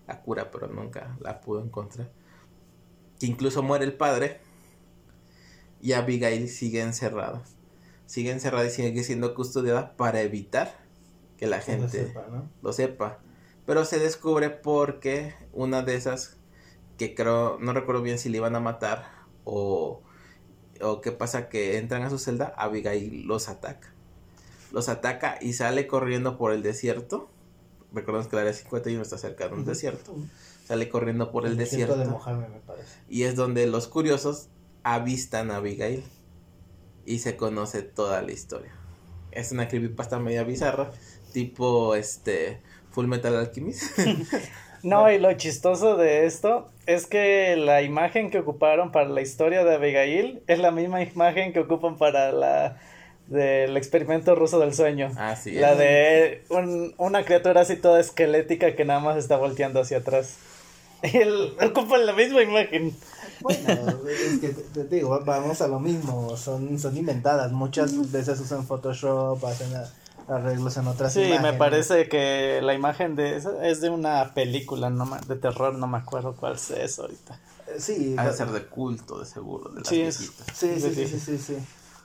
la 0.07 0.21
cura, 0.21 0.51
pero 0.51 0.67
nunca 0.67 1.15
la 1.19 1.41
pudo 1.41 1.63
encontrar. 1.63 2.11
Que 3.19 3.27
incluso 3.27 3.63
muere 3.63 3.85
el 3.85 3.93
padre 3.93 4.39
y 5.81 5.93
Abigail 5.93 6.47
sigue 6.49 6.81
encerrada. 6.81 7.43
Sigue 8.05 8.31
encerrada 8.31 8.65
y 8.65 8.69
sigue 8.69 9.03
siendo 9.03 9.33
custodiada 9.33 9.95
para 9.95 10.21
evitar 10.21 10.79
que 11.37 11.47
la 11.47 11.59
Que 11.59 11.77
lo 11.77 11.87
gente 11.87 12.07
sepa, 12.07 12.27
¿no? 12.29 12.49
lo 12.61 12.73
sepa. 12.73 13.19
Pero 13.65 13.85
se 13.85 13.99
descubre 13.99 14.49
porque 14.49 15.33
una 15.53 15.81
de 15.81 15.95
esas 15.95 16.37
que 16.97 17.15
creo, 17.15 17.57
no 17.59 17.73
recuerdo 17.73 18.01
bien 18.01 18.19
si 18.19 18.29
le 18.29 18.37
iban 18.37 18.55
a 18.55 18.59
matar 18.59 19.09
o, 19.43 20.01
o 20.83 21.01
qué 21.01 21.11
pasa 21.11 21.49
que 21.49 21.77
entran 21.77 22.03
a 22.03 22.09
su 22.09 22.19
celda, 22.19 22.53
Abigail 22.57 23.25
los 23.25 23.49
ataca. 23.49 23.93
Los 24.71 24.89
ataca 24.89 25.37
y 25.41 25.53
sale 25.53 25.87
corriendo 25.87 26.37
por 26.37 26.53
el 26.53 26.63
desierto. 26.63 27.29
Recordemos 27.93 28.27
que 28.27 28.35
el 28.37 28.41
área 28.41 28.53
51 28.53 29.01
está 29.01 29.17
cerca 29.17 29.47
de 29.47 29.53
un 29.55 29.65
desierto. 29.65 30.15
Sale 30.65 30.89
corriendo 30.89 31.31
por 31.31 31.45
el 31.45 31.57
desierto 31.57 31.95
desierto. 31.95 32.09
de 32.09 32.17
Mojave, 32.17 32.47
me 32.47 32.59
parece. 32.59 32.99
Y 33.09 33.23
es 33.23 33.35
donde 33.35 33.67
los 33.67 33.87
curiosos 33.87 34.47
avistan 34.83 35.51
a 35.51 35.57
Abigail 35.57 36.03
y 37.05 37.19
se 37.19 37.35
conoce 37.35 37.81
toda 37.81 38.21
la 38.21 38.31
historia. 38.31 38.71
Es 39.31 39.51
una 39.51 39.67
creepypasta 39.67 40.19
media 40.19 40.43
bizarra, 40.43 40.91
tipo 41.33 41.95
este 41.95 42.61
Full 42.91 43.07
Metal 43.07 43.35
Alchemist. 43.35 43.99
No, 44.83 45.11
y 45.11 45.19
lo 45.19 45.31
chistoso 45.33 45.95
de 45.95 46.25
esto 46.25 46.71
es 46.93 47.07
que 47.07 47.55
la 47.57 47.81
imagen 47.81 48.29
que 48.31 48.39
ocuparon 48.39 48.91
para 48.91 49.09
la 49.09 49.21
historia 49.21 49.63
de 49.63 49.75
Abigail 49.75 50.41
es 50.47 50.59
la 50.59 50.71
misma 50.71 51.01
imagen 51.03 51.53
que 51.53 51.59
ocupan 51.59 51.97
para 51.97 52.31
la 52.31 52.77
del 53.27 53.77
experimento 53.77 54.35
ruso 54.35 54.59
del 54.59 54.73
sueño. 54.73 55.09
Así 55.17 55.51
La 55.53 55.71
es. 55.73 55.77
de 55.77 56.43
un- 56.49 56.93
una 56.97 57.23
criatura 57.23 57.61
así 57.61 57.75
toda 57.77 57.99
esquelética 57.99 58.75
que 58.75 58.83
nada 58.83 58.99
más 58.99 59.17
está 59.17 59.37
volteando 59.37 59.79
hacia 59.81 59.97
atrás. 59.99 60.37
Y 61.03 61.17
el- 61.17 61.53
ocupan 61.63 62.05
la 62.05 62.13
misma 62.13 62.43
imagen. 62.43 62.95
Bueno, 63.41 63.69
es 64.07 64.39
que 64.39 64.49
te, 64.49 64.83
te 64.83 64.95
digo, 64.95 65.19
vamos 65.25 65.59
a 65.61 65.67
lo 65.67 65.79
mismo, 65.79 66.37
son, 66.37 66.77
son 66.77 66.95
inventadas, 66.95 67.51
muchas 67.51 68.11
veces 68.11 68.39
usan 68.39 68.67
Photoshop, 68.67 69.43
hacen 69.45 69.73
a- 69.75 69.89
arreglos 70.27 70.77
en 70.77 70.87
otras 70.87 71.13
Sí, 71.13 71.33
me 71.41 71.53
parece 71.53 72.07
que 72.09 72.59
la 72.61 72.73
imagen 72.73 73.15
de 73.15 73.35
esa 73.37 73.65
es 73.67 73.81
de 73.81 73.89
una 73.89 74.33
película 74.33 74.89
no 74.89 75.05
me- 75.05 75.19
de 75.21 75.35
terror, 75.35 75.73
no 75.75 75.87
me 75.87 75.97
acuerdo 75.97 76.35
cuál 76.35 76.55
es 76.55 76.99
ahorita. 76.99 77.39
Eh, 77.67 77.79
Sí, 77.79 78.15
Ha 78.17 78.23
de 78.23 78.29
la- 78.31 78.35
ser 78.35 78.51
de 78.51 78.65
culto, 78.67 79.19
de 79.19 79.25
seguro, 79.25 79.69
de 79.71 79.79
las 79.81 79.89
Sí, 79.89 80.11
sí, 80.11 80.29
sí, 80.53 80.79
sí, 80.93 81.07
sí, 81.07 81.19
sí, 81.19 81.37
sí. 81.37 81.57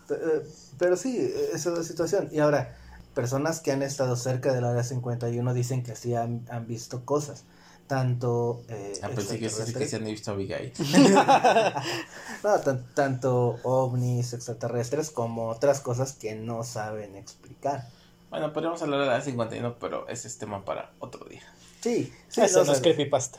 Pe- 0.09 0.15
eh, 0.15 0.43
Pero 0.79 0.97
sí, 0.97 1.17
esa 1.53 1.71
es 1.73 1.79
la 1.79 1.83
situación. 1.85 2.29
Y 2.33 2.39
ahora, 2.39 2.77
personas 3.15 3.61
que 3.61 3.73
han 3.73 3.83
estado 3.83 4.15
cerca 4.17 4.53
del 4.53 4.65
área 4.65 4.85
51 4.85 5.55
dicen 5.55 5.83
que 5.83 5.97
sí 5.97 6.15
han, 6.15 6.45
han 6.51 6.67
visto 6.67 7.05
cosas. 7.05 7.45
Tanto. 7.87 8.63
Eh, 8.69 8.99
Ah, 9.03 9.09
pensé 9.15 9.39
que 9.39 9.49
sí, 9.49 9.73
que 9.73 9.87
se 9.87 9.97
han 9.97 10.05
visto 10.05 10.31
a 10.31 10.35
Abigail. 10.35 10.73
No, 12.43 12.61
tan- 12.61 12.85
tanto 12.95 13.59
ovnis 13.63 14.33
extraterrestres 14.33 15.11
como 15.11 15.49
otras 15.49 15.81
cosas 15.81 16.13
que 16.13 16.35
no 16.35 16.63
saben 16.65 17.17
explicar. 17.17 17.89
Bueno, 18.37 18.53
podríamos 18.53 18.83
hablar 18.83 19.01
de 19.01 19.07
la 19.07 19.23
51, 19.23 19.79
pero 19.79 20.07
ese 20.09 20.29
es 20.29 20.37
tema 20.37 20.63
para 20.63 20.93
otro 20.99 21.25
día. 21.25 21.41
Sí, 21.81 22.13
sí, 22.29 22.43
Eso 22.43 22.65
no 22.65 22.73
es 22.73 22.83
creepypasta. 22.83 23.39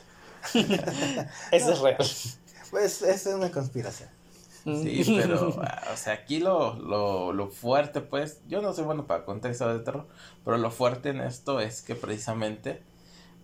Eso 1.52 1.72
es 1.72 1.78
real. 1.78 1.98
pues, 2.72 3.02
es 3.02 3.26
una 3.26 3.48
conspiración. 3.52 4.08
Sí, 4.64 5.04
pero, 5.06 5.50
o 5.50 5.96
sea, 5.96 6.14
aquí 6.14 6.40
lo, 6.40 6.74
lo, 6.74 7.32
lo 7.32 7.46
fuerte, 7.46 8.00
pues, 8.00 8.40
yo 8.48 8.60
no 8.60 8.72
soy 8.72 8.82
bueno 8.82 9.06
para 9.06 9.24
contar 9.24 9.52
historias 9.52 9.78
de 9.78 9.84
terror, 9.84 10.08
pero 10.44 10.58
lo 10.58 10.72
fuerte 10.72 11.10
en 11.10 11.20
esto 11.20 11.60
es 11.60 11.80
que 11.80 11.94
precisamente 11.94 12.82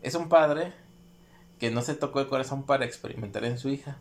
es 0.03 0.17
un 0.17 0.29
padre 0.29 0.73
que 1.61 1.71
no 1.71 1.83
se 1.83 1.95
tocó 1.95 2.19
el 2.19 2.27
corazón 2.27 2.65
para 2.65 2.85
experimentar 2.85 3.45
en 3.45 3.59
su 3.59 3.69
hija. 3.69 3.99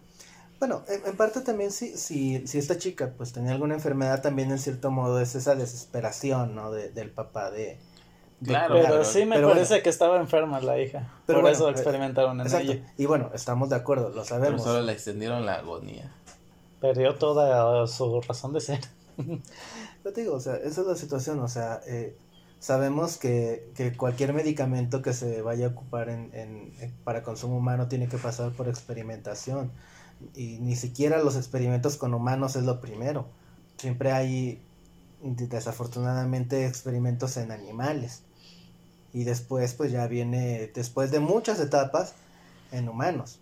Bueno, 0.65 0.81
en, 0.87 1.05
en 1.05 1.17
parte 1.17 1.41
también 1.41 1.71
si, 1.71 1.97
si, 1.97 2.47
si 2.47 2.57
esta 2.57 2.77
chica 2.77 3.11
pues 3.17 3.33
tenía 3.33 3.51
alguna 3.51 3.73
enfermedad, 3.73 4.21
también 4.21 4.49
en 4.49 4.59
cierto 4.59 4.91
modo 4.91 5.19
es 5.19 5.35
esa 5.35 5.55
desesperación, 5.55 6.55
¿no? 6.55 6.71
De, 6.71 6.89
del 6.89 7.11
papá 7.11 7.51
de... 7.51 7.79
de 8.39 8.47
Claro, 8.47 8.75
Pero, 8.75 8.87
pero- 8.87 9.03
sí 9.03 9.25
me 9.25 9.35
pero 9.35 9.49
parece 9.49 9.73
bueno. 9.73 9.83
que 9.83 9.89
estaba 9.89 10.17
enferma 10.21 10.61
la 10.61 10.79
hija. 10.79 11.11
Pero 11.25 11.39
por 11.39 11.41
bueno, 11.41 11.55
eso 11.57 11.67
eh, 11.67 11.71
experimentaron 11.71 12.39
en 12.39 12.47
Exacto. 12.47 12.71
ella. 12.71 12.93
Y 12.97 13.05
bueno, 13.07 13.29
estamos 13.33 13.69
de 13.71 13.75
acuerdo, 13.75 14.05
lo 14.07 14.13
Pero 14.13 14.23
sabemos. 14.25 14.63
solo 14.63 14.81
le 14.83 14.93
extendieron 14.93 15.45
la 15.45 15.55
agonía. 15.55 16.09
Perdió 16.79 17.15
toda 17.15 17.85
su 17.87 18.21
razón 18.21 18.53
de 18.53 18.61
ser. 18.61 18.79
Yo 20.05 20.13
te 20.13 20.21
digo, 20.21 20.35
o 20.35 20.39
sea, 20.39 20.55
esa 20.55 20.79
es 20.79 20.87
la 20.87 20.95
situación, 20.95 21.41
o 21.41 21.47
sea, 21.49 21.81
eh, 21.87 22.15
sabemos 22.59 23.17
que, 23.17 23.69
que 23.75 23.97
cualquier 23.97 24.31
medicamento 24.31 25.01
que 25.01 25.11
se 25.11 25.41
vaya 25.41 25.65
a 25.65 25.69
ocupar 25.71 26.07
en, 26.07 26.29
en- 26.33 26.73
en- 26.79 26.93
para 27.03 27.21
consumo 27.21 27.57
humano 27.57 27.89
tiene 27.89 28.07
que 28.07 28.17
pasar 28.17 28.51
por 28.53 28.69
experimentación. 28.69 29.69
Y 30.35 30.57
ni 30.59 30.75
siquiera 30.75 31.19
los 31.23 31.35
experimentos 31.35 31.97
con 31.97 32.13
humanos 32.13 32.55
es 32.55 32.63
lo 32.63 32.79
primero. 32.81 33.25
Siempre 33.77 34.11
hay, 34.11 34.61
desafortunadamente, 35.21 36.65
experimentos 36.65 37.37
en 37.37 37.51
animales. 37.51 38.21
Y 39.13 39.23
después, 39.25 39.73
pues 39.73 39.91
ya 39.91 40.07
viene, 40.07 40.71
después 40.73 41.11
de 41.11 41.19
muchas 41.19 41.59
etapas, 41.59 42.13
en 42.71 42.89
humanos. 42.89 43.37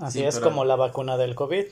Así 0.00 0.20
Sí, 0.20 0.24
es 0.24 0.36
pero- 0.36 0.46
como 0.50 0.64
la 0.64 0.76
vacuna 0.76 1.16
del 1.16 1.34
COVID. 1.34 1.64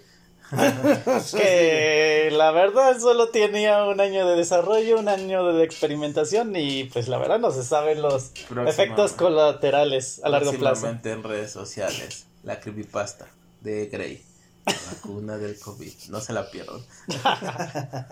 que 1.36 2.30
la 2.32 2.50
verdad 2.52 2.98
solo 2.98 3.28
tenía 3.28 3.84
un 3.84 4.00
año 4.00 4.26
de 4.26 4.36
desarrollo, 4.36 4.98
un 4.98 5.08
año 5.08 5.52
de 5.52 5.62
experimentación 5.64 6.54
y 6.56 6.84
pues 6.84 7.08
la 7.08 7.18
verdad 7.18 7.38
no 7.38 7.50
se 7.50 7.62
saben 7.62 8.00
los 8.00 8.32
efectos 8.66 9.12
colaterales 9.12 10.20
a 10.24 10.30
largo 10.30 10.52
plazo. 10.52 10.88
En 11.04 11.22
redes 11.22 11.52
sociales, 11.52 12.26
la 12.42 12.60
creepypasta 12.60 13.26
de 13.60 13.86
Grey. 13.86 14.24
La 14.68 14.92
vacuna 14.94 15.38
del 15.38 15.58
COVID. 15.58 15.92
No 16.10 16.20
se 16.20 16.32
la 16.32 16.50
pierdan. 16.50 16.80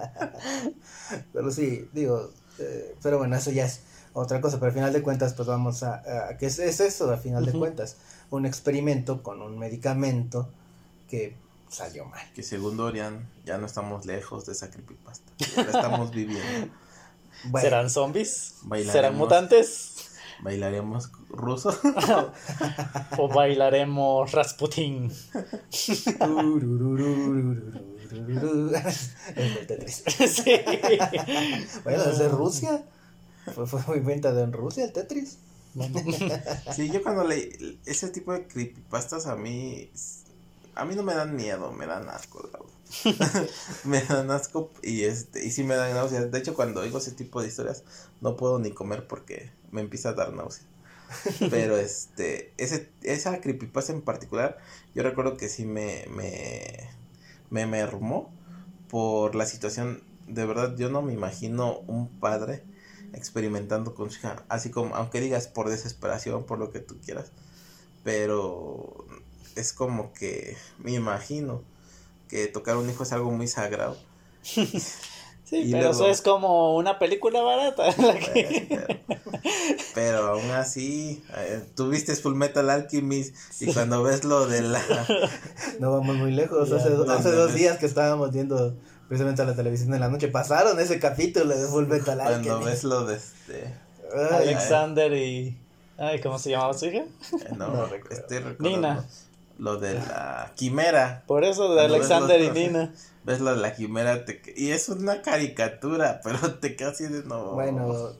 Pero 1.33 1.51
sí, 1.53 1.89
digo, 1.93 2.31
eh, 2.59 2.95
pero 3.03 3.19
bueno, 3.19 3.37
eso 3.37 3.51
ya 3.51 3.67
es 3.67 3.81
otra 4.13 4.41
cosa, 4.41 4.57
pero 4.59 4.69
al 4.69 4.73
final 4.75 4.93
de 4.93 5.03
cuentas, 5.03 5.35
pues 5.35 5.47
vamos 5.47 5.83
a, 5.83 6.29
a- 6.31 6.39
¿qué 6.39 6.47
es, 6.47 6.59
es 6.59 6.81
eso? 6.81 7.11
Al 7.11 7.19
final 7.19 7.45
de 7.45 7.53
cuentas, 7.53 7.97
un 8.31 8.47
experimento 8.47 9.23
con 9.23 9.43
un 9.43 9.59
medicamento 9.59 10.49
que 11.09 11.37
salió 11.69 12.07
mal. 12.07 12.25
Que 12.35 12.43
según 12.43 12.77
Dorian, 12.77 13.29
ya 13.45 13.59
no 13.59 13.67
estamos 13.67 14.07
lejos 14.07 14.47
de 14.47 14.53
esa 14.53 14.71
creepypasta. 14.71 15.31
Ya 15.39 15.63
la 15.65 15.71
estamos 15.71 16.11
viviendo. 16.11 16.73
Bueno, 17.45 17.69
¿Serán 17.69 17.91
zombies? 17.91 18.55
¿Serán 18.91 19.15
mutantes? 19.15 19.96
¿Bailaremos 20.43 21.11
ruso? 21.28 21.70
o 23.18 23.28
bailaremos 23.28 24.32
Rasputin. 24.32 25.11
sí. 30.28 30.61
Bueno, 31.84 32.05
desde 32.05 32.28
Rusia. 32.28 32.84
Fue, 33.55 33.66
muy 33.87 33.99
inventado 33.99 34.43
en 34.43 34.53
Rusia 34.53 34.84
el 34.84 34.93
Tetris. 34.93 35.39
sí, 36.74 36.91
yo 36.91 37.03
cuando 37.03 37.24
le 37.24 37.78
ese 37.84 38.09
tipo 38.09 38.32
de 38.32 38.47
creepypastas 38.47 39.26
a 39.26 39.37
mí 39.37 39.91
a 40.77 40.85
mí 40.85 40.95
no 40.95 41.03
me 41.03 41.14
dan 41.14 41.35
miedo, 41.35 41.72
me 41.72 41.87
dan 41.87 42.09
asco, 42.09 42.49
me 43.85 44.01
dan 44.03 44.31
asco 44.31 44.70
y 44.83 45.03
este 45.03 45.45
y 45.45 45.51
sí 45.51 45.64
me 45.64 45.74
dan 45.74 45.95
náuseas. 45.95 46.31
De 46.31 46.39
hecho, 46.39 46.55
cuando 46.55 46.81
oigo 46.81 46.99
ese 46.99 47.12
tipo 47.12 47.43
de 47.43 47.49
historias 47.49 47.83
no 48.20 48.37
puedo 48.37 48.59
ni 48.59 48.70
comer 48.70 49.07
porque 49.09 49.51
me 49.70 49.81
empieza 49.81 50.11
a 50.11 50.12
dar 50.12 50.33
náuseas. 50.33 50.66
Pero 51.51 51.77
este 51.77 52.53
ese 52.59 52.91
esa 53.03 53.41
creepypasta 53.41 53.93
en 53.93 54.03
particular, 54.03 54.59
yo 54.95 55.03
recuerdo 55.03 55.37
que 55.37 55.49
sí 55.49 55.64
me 55.64 56.05
me 56.11 56.91
me 57.51 57.66
mermó 57.66 58.33
por 58.89 59.35
la 59.35 59.47
situación, 59.47 60.03
de 60.29 60.47
verdad 60.47 60.77
yo 60.77 60.91
no 60.91 61.03
me 61.03 61.12
imagino 61.12 61.79
un 61.87 62.09
padre 62.20 62.64
experimentando 63.12 63.95
con 63.95 64.11
su 64.11 64.18
hija, 64.18 64.45
así 64.49 64.70
como, 64.70 64.95
aunque 64.95 65.20
digas 65.20 65.49
por 65.49 65.68
desesperación, 65.68 66.45
por 66.45 66.59
lo 66.59 66.70
que 66.70 66.81
tú 66.81 66.99
quieras, 67.01 67.33
pero 68.05 69.07
es 69.57 69.73
como 69.73 70.13
que 70.13 70.57
me 70.79 70.93
imagino 70.93 71.63
que 72.29 72.47
tocar 72.47 72.77
un 72.77 72.89
hijo 72.91 73.03
es 73.03 73.13
algo 73.13 73.31
muy 73.33 73.49
sagrado. 73.49 73.97
Sí, 75.49 75.59
Y 75.59 75.71
pero 75.71 75.85
luego- 75.85 75.93
eso 75.93 76.09
es 76.09 76.23
como 76.23 76.75
una 76.77 76.99
película 76.99 77.41
barata. 77.41 77.89
en 77.91 78.05
la 78.05 78.19
que- 78.19 78.99
Pero, 79.09 79.13
pero 79.95 80.27
aún 80.33 80.51
así, 80.51 81.23
eh, 81.37 81.63
tú 81.77 81.89
viste 81.89 82.17
Full 82.17 82.35
Metal 82.35 82.69
Alchemist 82.69 83.33
y 83.63 83.73
cuando 83.73 84.03
ves 84.03 84.25
lo 84.25 84.47
de 84.49 84.63
la... 84.63 84.83
No 85.79 85.93
vamos 85.93 86.17
muy 86.17 86.33
lejos. 86.33 86.69
Ya, 86.71 86.79
hace, 86.79 86.91
no, 86.91 87.03
hace 87.13 87.29
no, 87.29 87.37
dos 87.37 87.51
no. 87.53 87.57
días 87.57 87.79
que 87.79 87.87
estábamos 87.87 88.33
viendo 88.33 88.75
precisamente 89.07 89.43
a 89.43 89.45
la 89.45 89.55
televisión 89.55 89.95
en 89.95 90.01
la 90.01 90.09
noche, 90.09 90.27
pasaron 90.27 90.81
ese 90.81 90.99
capítulo 90.99 91.57
de 91.57 91.65
Full 91.69 91.87
Metal 91.87 92.19
Cuando 92.19 92.35
Alchemist. 92.57 92.65
ves 92.67 92.83
lo 92.83 93.05
de 93.07 93.15
este... 93.15 93.73
Ay, 94.17 94.49
Alexander 94.49 95.13
y... 95.13 95.57
Ay, 95.97 96.21
¿cómo 96.21 96.41
se 96.41 96.51
llamaba 96.51 96.75
su 96.75 96.87
hija? 96.87 97.05
eh, 97.05 97.53
No, 97.57 97.69
No 97.69 97.87
recuerdo. 97.87 98.17
estoy 98.21 98.39
recordando 98.39 98.69
Nina. 98.69 99.07
Lo 99.59 99.79
de 99.79 99.95
la 99.95 100.53
quimera. 100.55 101.25
Por 101.27 101.45
eso 101.45 101.75
de 101.75 101.83
Alexander 101.83 102.41
y 102.41 102.51
Nina. 102.51 102.93
Ves 103.25 103.41
lo 103.41 103.55
de 103.55 103.61
la 103.61 103.75
quimera 103.75 104.25
te... 104.25 104.41
y 104.57 104.71
es 104.71 104.89
una 104.89 105.21
caricatura, 105.21 106.21
pero 106.25 106.55
te 106.59 106.77
así 106.85 107.09
de 107.09 107.25
no... 107.25 107.55
Bueno, 107.55 108.13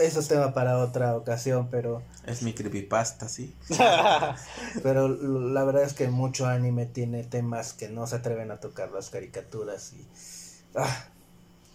eso 0.00 0.20
es 0.20 0.28
tema 0.28 0.54
para 0.54 0.78
otra 0.78 1.16
ocasión, 1.16 1.68
pero, 1.68 2.02
Es 2.26 2.42
mi 2.42 2.52
creepypasta, 2.52 3.28
sí. 3.28 3.56
pero 4.84 5.08
la 5.08 5.64
verdad 5.64 5.82
es 5.82 5.94
que 5.94 6.06
mucho 6.08 6.46
anime 6.46 6.86
tiene 6.86 7.24
temas 7.24 7.72
que 7.72 7.88
no 7.88 8.06
se 8.06 8.16
atreven 8.16 8.52
a 8.52 8.60
tocar 8.60 8.92
las 8.92 9.10
caricaturas 9.10 9.94
y... 9.94 10.06
Ah, 10.76 11.06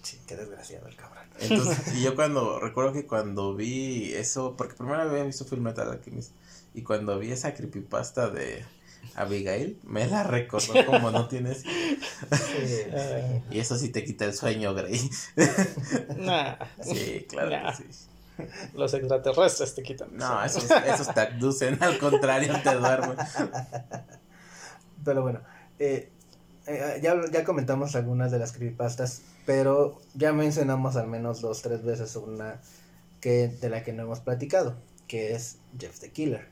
sí, 0.03 0.17
qué 0.25 0.37
desgraciado 0.37 0.87
el 0.87 0.95
cabrón. 0.95 1.25
Entonces, 1.39 1.93
y 1.93 2.03
yo 2.03 2.15
cuando, 2.15 2.59
recuerdo 2.59 2.93
que 2.93 3.05
cuando 3.05 3.53
vi 3.53 4.13
eso, 4.13 4.55
porque 4.57 4.75
primero 4.75 5.01
había 5.01 5.23
visto 5.23 5.43
Full 5.43 5.59
Metal 5.59 5.91
Alchemist, 5.91 6.31
y 6.73 6.83
cuando 6.83 7.19
vi 7.19 7.31
esa 7.31 7.53
creepypasta 7.53 8.29
de 8.29 8.65
Abigail, 9.17 9.79
me 9.83 10.07
la 10.07 10.23
recordó 10.23 10.73
como 10.85 11.11
no 11.11 11.27
tienes. 11.27 11.61
Sí, 11.63 11.99
Y 13.51 13.59
eso 13.59 13.75
sí 13.77 13.89
te 13.89 14.03
quita 14.05 14.25
el 14.25 14.33
sueño, 14.33 14.73
Grey. 14.73 15.09
nah, 16.17 16.55
Sí, 16.81 17.25
claro 17.27 17.49
Nah. 17.49 17.75
que 17.75 17.83
sí. 17.93 18.05
los 18.75 18.93
extraterrestres 18.93 19.73
te 19.75 19.81
quitan. 19.83 20.09
No, 20.15 20.43
esos, 20.43 20.69
esos 20.69 21.13
te 21.13 21.19
abducen, 21.21 21.77
al 21.81 21.97
contrario, 21.97 22.53
te 22.63 22.75
duermen. 22.75 23.17
Pero 25.03 25.21
bueno, 25.23 25.41
eh, 25.79 26.11
eh, 26.67 26.99
ya, 27.01 27.15
ya 27.31 27.43
comentamos 27.43 27.95
algunas 27.95 28.31
de 28.31 28.39
las 28.39 28.51
creepypastas, 28.51 29.21
pero 29.45 29.99
ya 30.13 30.33
mencionamos 30.33 30.95
al 30.97 31.07
menos 31.07 31.41
dos, 31.41 31.61
tres 31.61 31.83
veces 31.83 32.15
una 32.15 32.61
que, 33.21 33.47
de 33.47 33.69
la 33.69 33.83
que 33.83 33.93
no 33.93 34.03
hemos 34.03 34.19
platicado, 34.19 34.75
que 35.07 35.33
es 35.33 35.57
Jeff 35.79 35.99
the 35.99 36.11
Killer. 36.11 36.47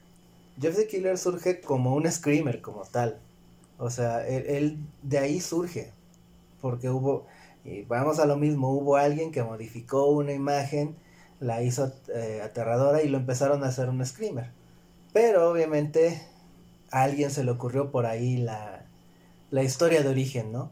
Jeff 0.60 0.76
the 0.76 0.88
Killer 0.88 1.18
surge 1.18 1.62
como 1.62 1.96
un 1.96 2.10
screamer, 2.12 2.62
como 2.62 2.84
tal. 2.84 3.20
O 3.78 3.90
sea, 3.90 4.26
él, 4.28 4.46
él 4.48 4.78
de 5.02 5.18
ahí 5.18 5.42
surge, 5.42 5.92
porque 6.62 6.90
hubo, 6.90 7.28
y 7.64 7.82
vamos 7.84 8.20
a 8.20 8.26
lo 8.26 8.38
mismo, 8.38 8.72
hubo 8.72 8.96
alguien 8.96 9.32
que 9.32 9.44
modificó 9.44 10.08
una 10.08 10.34
imagen, 10.34 10.96
la 11.40 11.62
hizo 11.62 11.92
eh, 12.14 12.42
aterradora 12.44 13.04
y 13.04 13.10
lo 13.10 13.18
empezaron 13.18 13.64
a 13.64 13.68
hacer 13.68 13.90
un 13.90 14.06
screamer. 14.06 14.52
Pero 15.12 15.50
obviamente 15.50 16.22
a 16.92 17.04
alguien 17.04 17.32
se 17.32 17.44
le 17.44 17.52
ocurrió 17.52 17.92
por 17.92 18.06
ahí 18.06 18.38
la, 18.38 18.86
la 19.52 19.64
historia 19.64 20.02
de 20.02 20.10
origen, 20.10 20.52
¿no? 20.52 20.72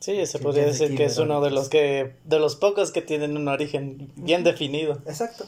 Sí, 0.00 0.26
se 0.26 0.38
podría 0.38 0.66
decir 0.66 0.94
que 0.94 1.06
es 1.06 1.18
uno 1.18 1.40
de 1.40 1.50
los 1.50 1.68
que 1.68 2.14
de 2.24 2.38
los 2.38 2.54
pocos 2.56 2.92
que 2.92 3.02
tienen 3.02 3.36
un 3.36 3.48
origen 3.48 4.12
bien 4.14 4.44
definido. 4.44 5.00
Exacto. 5.06 5.46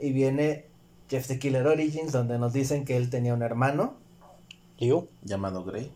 Y 0.00 0.12
viene 0.12 0.64
Jeff 1.10 1.26
the 1.26 1.38
Killer 1.38 1.66
Origins, 1.66 2.12
donde 2.12 2.38
nos 2.38 2.52
dicen 2.52 2.84
que 2.84 2.96
él 2.96 3.10
tenía 3.10 3.34
un 3.34 3.42
hermano. 3.42 3.94
Liu, 4.78 5.08
Llamado 5.22 5.64
Grey. 5.64 5.92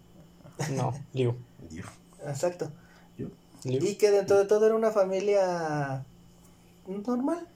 no, 0.76 0.92
Liu. 1.12 1.36
Dios. 1.70 1.86
Exacto. 2.26 2.70
Liu. 3.16 3.30
Y 3.64 3.94
que 3.94 4.10
dentro 4.10 4.36
de 4.36 4.44
todo 4.44 4.66
era 4.66 4.74
una 4.74 4.90
familia 4.90 6.04
normal. 6.86 7.46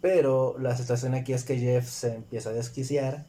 Pero 0.00 0.56
la 0.58 0.76
situación 0.76 1.14
aquí 1.14 1.32
es 1.32 1.44
que 1.44 1.58
Jeff 1.58 1.88
se 1.88 2.14
empieza 2.14 2.50
a 2.50 2.52
desquiciar 2.52 3.26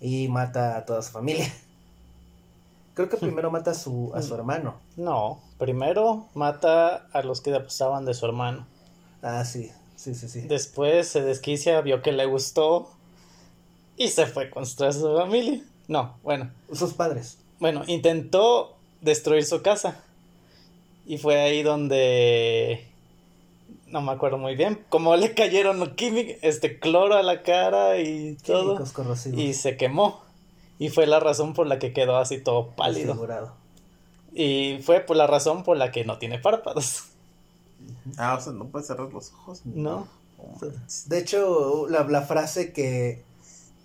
y 0.00 0.28
mata 0.28 0.76
a 0.76 0.84
toda 0.84 1.02
su 1.02 1.10
familia. 1.12 1.46
Creo 2.94 3.08
que 3.08 3.16
primero 3.16 3.50
mata 3.52 3.70
a 3.70 3.74
su, 3.74 4.12
a 4.14 4.20
su 4.22 4.34
hermano. 4.34 4.74
No, 4.96 5.40
primero 5.58 6.28
mata 6.34 7.06
a 7.12 7.22
los 7.22 7.40
que 7.40 7.54
apostaban 7.54 8.04
de 8.04 8.12
su 8.12 8.26
hermano. 8.26 8.66
Ah, 9.22 9.44
sí, 9.44 9.70
sí, 10.00 10.14
sí, 10.14 10.28
sí. 10.28 10.40
Después 10.42 11.08
se 11.08 11.22
desquicia, 11.22 11.80
vio 11.80 12.02
que 12.02 12.12
le 12.12 12.24
gustó 12.26 12.90
y 13.96 14.08
se 14.08 14.26
fue 14.26 14.50
contra 14.50 14.92
su 14.92 15.14
familia. 15.16 15.60
No, 15.88 16.16
bueno, 16.22 16.50
Sus 16.72 16.94
padres. 16.94 17.38
bueno, 17.58 17.82
intentó 17.86 18.76
destruir 19.00 19.44
su 19.44 19.62
casa. 19.62 20.02
Y 21.06 21.18
fue 21.18 21.40
ahí 21.40 21.62
donde 21.62 22.86
no 23.88 24.00
me 24.00 24.12
acuerdo 24.12 24.38
muy 24.38 24.54
bien, 24.54 24.84
como 24.88 25.16
le 25.16 25.34
cayeron 25.34 25.96
químicos, 25.96 26.36
este 26.42 26.78
cloro 26.78 27.16
a 27.16 27.22
la 27.22 27.42
cara 27.42 27.98
y 27.98 28.36
todo. 28.46 28.74
Químicos 28.74 28.92
corrosivos. 28.92 29.38
Y 29.40 29.52
se 29.54 29.76
quemó. 29.76 30.22
Y 30.78 30.88
fue 30.88 31.06
la 31.06 31.20
razón 31.20 31.52
por 31.52 31.66
la 31.66 31.78
que 31.78 31.92
quedó 31.92 32.16
así 32.16 32.38
todo 32.40 32.68
pálido. 32.70 33.08
Desfigurado. 33.08 33.52
Y 34.32 34.78
fue 34.82 35.00
por 35.00 35.16
la 35.16 35.26
razón 35.26 35.64
por 35.64 35.76
la 35.76 35.90
que 35.90 36.04
no 36.04 36.18
tiene 36.18 36.38
párpados. 36.38 37.04
Ah, 38.16 38.36
o 38.38 38.40
sea, 38.40 38.52
no 38.52 38.66
puede 38.68 38.84
cerrar 38.84 39.12
los 39.12 39.32
ojos. 39.32 39.62
No. 39.64 40.08
De 41.06 41.18
hecho, 41.18 41.86
la, 41.88 42.04
la 42.04 42.22
frase 42.22 42.72
que, 42.72 43.22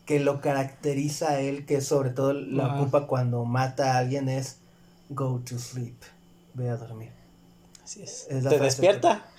que 0.05 0.19
lo 0.19 0.39
caracteriza 0.41 1.31
a 1.31 1.39
él, 1.41 1.65
que 1.65 1.81
sobre 1.81 2.11
todo 2.11 2.33
la 2.33 2.65
Ajá. 2.67 2.81
ocupa 2.81 3.07
cuando 3.07 3.43
mata 3.45 3.93
a 3.95 3.97
alguien, 3.99 4.29
es 4.29 4.57
go 5.09 5.41
to 5.47 5.59
sleep. 5.59 5.95
Ve 6.53 6.69
a 6.69 6.77
dormir. 6.77 7.11
Así 7.83 8.01
es. 8.03 8.25
Es 8.29 8.43
la 8.43 8.49
te 8.51 8.59
despierta, 8.59 9.29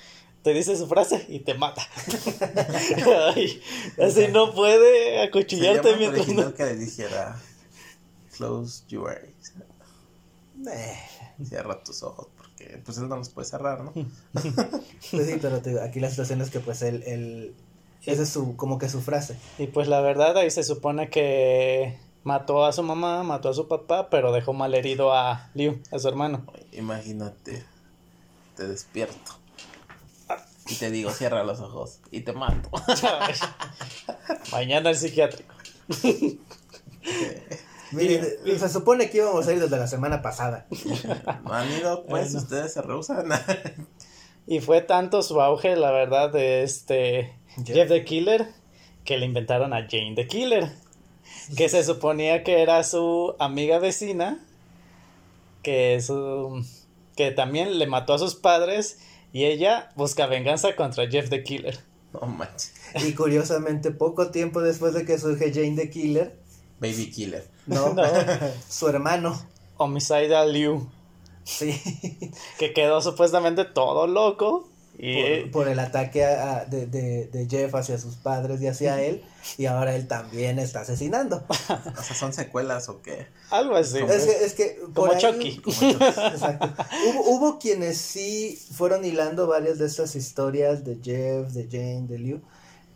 te 0.43 0.53
dice 0.53 0.77
su 0.77 0.87
frase 0.87 1.25
y 1.29 1.41
te 1.41 1.55
mata. 1.55 1.83
Ay, 3.35 3.61
así 4.01 4.29
no 4.29 4.53
puede 4.55 5.23
acuchillarte 5.23 5.97
mientras 5.97 6.29
no. 6.29 6.55
que 6.55 6.65
le 6.65 6.77
dijera 6.77 7.41
close 8.37 8.85
your 8.89 9.11
eyes. 9.11 9.55
Eh, 10.71 10.99
Cierra 11.45 11.83
tus 11.83 12.03
ojos 12.03 12.29
porque 12.57 12.79
pues 12.79 12.99
él 12.99 13.09
no 13.09 13.17
los 13.17 13.29
puede 13.29 13.47
cerrar, 13.47 13.83
¿no? 13.83 13.93
pues 14.33 15.27
sí, 15.27 15.39
pero 15.41 15.61
te 15.61 15.81
aquí 15.81 16.01
la 16.01 16.11
situación 16.11 16.41
es 16.41 16.51
que 16.51 16.61
pues 16.61 16.83
él, 16.83 17.03
él 17.07 17.55
esa 18.05 18.23
es 18.23 18.29
su, 18.29 18.57
como 18.57 18.79
que 18.79 18.89
su 18.89 19.01
frase. 19.03 19.37
Y 19.59 19.67
pues 19.67 19.89
la 19.89 20.01
verdad 20.01 20.37
ahí 20.37 20.51
se 20.51 20.63
supone 20.65 21.11
que 21.11 21.99
mató 22.25 22.65
a 22.65 22.73
su 22.73 22.83
mamá, 22.83 23.23
mató 23.23 23.49
a 23.51 23.55
su 23.55 23.69
papá, 23.69 24.09
pero 24.11 24.33
dejó 24.33 24.53
mal 24.53 24.75
herido 24.75 25.13
a 25.13 25.51
Liu, 25.55 25.81
a 25.91 25.99
su 25.99 26.09
hermano. 26.09 26.47
Imagínate, 26.73 27.65
te 28.57 28.67
despierto. 28.67 29.33
Y 30.69 30.75
te 30.75 30.91
digo, 30.91 31.11
cierra 31.11 31.45
los 31.45 31.61
ojos 31.61 32.01
y 32.11 32.23
te 32.23 32.33
mato. 32.33 32.71
Mañana 34.53 34.91
el 34.91 34.97
psiquiátrico. 34.97 35.55
Miren, 37.93 38.27
se 38.59 38.69
supone 38.69 39.09
que 39.11 39.19
íbamos 39.19 39.47
a 39.47 39.53
ir 39.53 39.61
desde 39.61 39.77
la 39.77 39.87
semana 39.87 40.23
pasada. 40.23 40.67
¿No 41.45 41.53
han 41.53 41.71
ido? 41.71 42.05
Pues 42.07 42.33
Bueno. 42.33 42.39
ustedes 42.41 42.73
se 42.73 42.83
rehusan. 42.83 43.29
Y 44.49 44.61
fue 44.61 44.81
tanto 44.81 45.23
su 45.25 45.41
auge, 45.41 45.75
la 45.75 45.91
verdad, 45.91 46.31
de 46.31 46.63
este 46.63 47.33
Jeff. 47.57 47.75
Jeff 47.75 47.89
the 47.89 48.05
Killer, 48.05 48.47
que 49.05 49.19
le 49.19 49.27
inventaron 49.27 49.73
a 49.73 49.89
Jane 49.91 50.13
the 50.15 50.29
Killer. 50.29 50.71
Que 51.57 51.69
se 51.69 51.83
suponía 51.83 52.45
que 52.45 52.63
era 52.63 52.85
su 52.85 53.35
amiga 53.41 53.81
vecina, 53.81 54.39
que 55.63 56.01
su 56.01 56.65
que 57.17 57.33
también 57.33 57.79
le 57.81 57.87
mató 57.89 58.15
a 58.15 58.19
sus 58.19 58.35
padres 58.37 58.99
y 59.33 59.47
ella 59.47 59.91
busca 59.97 60.27
venganza 60.27 60.77
contra 60.77 61.09
Jeff 61.11 61.29
the 61.29 61.43
Killer. 61.43 61.81
manches. 62.27 62.73
Y 63.05 63.15
curiosamente, 63.15 63.91
poco 63.91 64.31
tiempo 64.31 64.61
después 64.63 64.95
de 64.95 65.05
que 65.05 65.19
surge 65.19 65.53
Jane 65.53 65.75
the 65.77 65.91
Killer, 65.91 66.39
Baby 66.81 67.11
killer. 67.11 67.47
no, 67.67 67.93
No. 67.95 68.03
su 68.69 68.89
hermano, 68.89 69.41
Homicide 69.79 70.35
a 70.37 70.45
Liu, 70.47 70.89
sí, 71.45 71.81
que 72.59 72.73
quedó 72.73 73.01
supuestamente 73.03 73.65
todo 73.65 74.07
loco 74.07 74.69
y 74.99 75.43
por, 75.43 75.51
por 75.51 75.69
el 75.69 75.79
ataque 75.79 76.25
a- 76.25 76.57
a- 76.61 76.65
de, 76.65 76.87
de, 76.87 77.27
de 77.27 77.47
Jeff 77.49 77.75
hacia 77.75 77.99
sus 77.99 78.17
padres 78.17 78.63
y 78.63 78.67
hacia 78.67 79.03
él, 79.03 79.23
y 79.59 79.67
ahora 79.67 79.95
él 79.95 80.07
también 80.09 80.59
está 80.59 80.81
asesinando. 80.81 81.45
O 81.99 82.03
sea, 82.03 82.17
¿son 82.17 82.33
secuelas 82.33 82.89
o 82.89 83.03
qué? 83.03 83.27
algo 83.51 83.77
así. 83.77 83.99
Es 83.99 84.25
que, 84.27 84.45
es 84.45 84.55
que 84.55 84.81
Como 84.95 85.17
Chucky. 85.19 85.61
Exacto. 85.67 86.73
Hubo, 87.09 87.31
hubo 87.31 87.59
quienes 87.59 87.99
sí 87.99 88.59
fueron 88.73 89.05
hilando 89.05 89.47
varias 89.47 89.79
de 89.79 89.87
estas 89.87 90.17
historias 90.17 90.85
de 90.85 90.97
Jeff, 91.03 91.49
de 91.53 91.65
Jane, 91.71 92.07
de 92.09 92.19
Liu, 92.19 92.41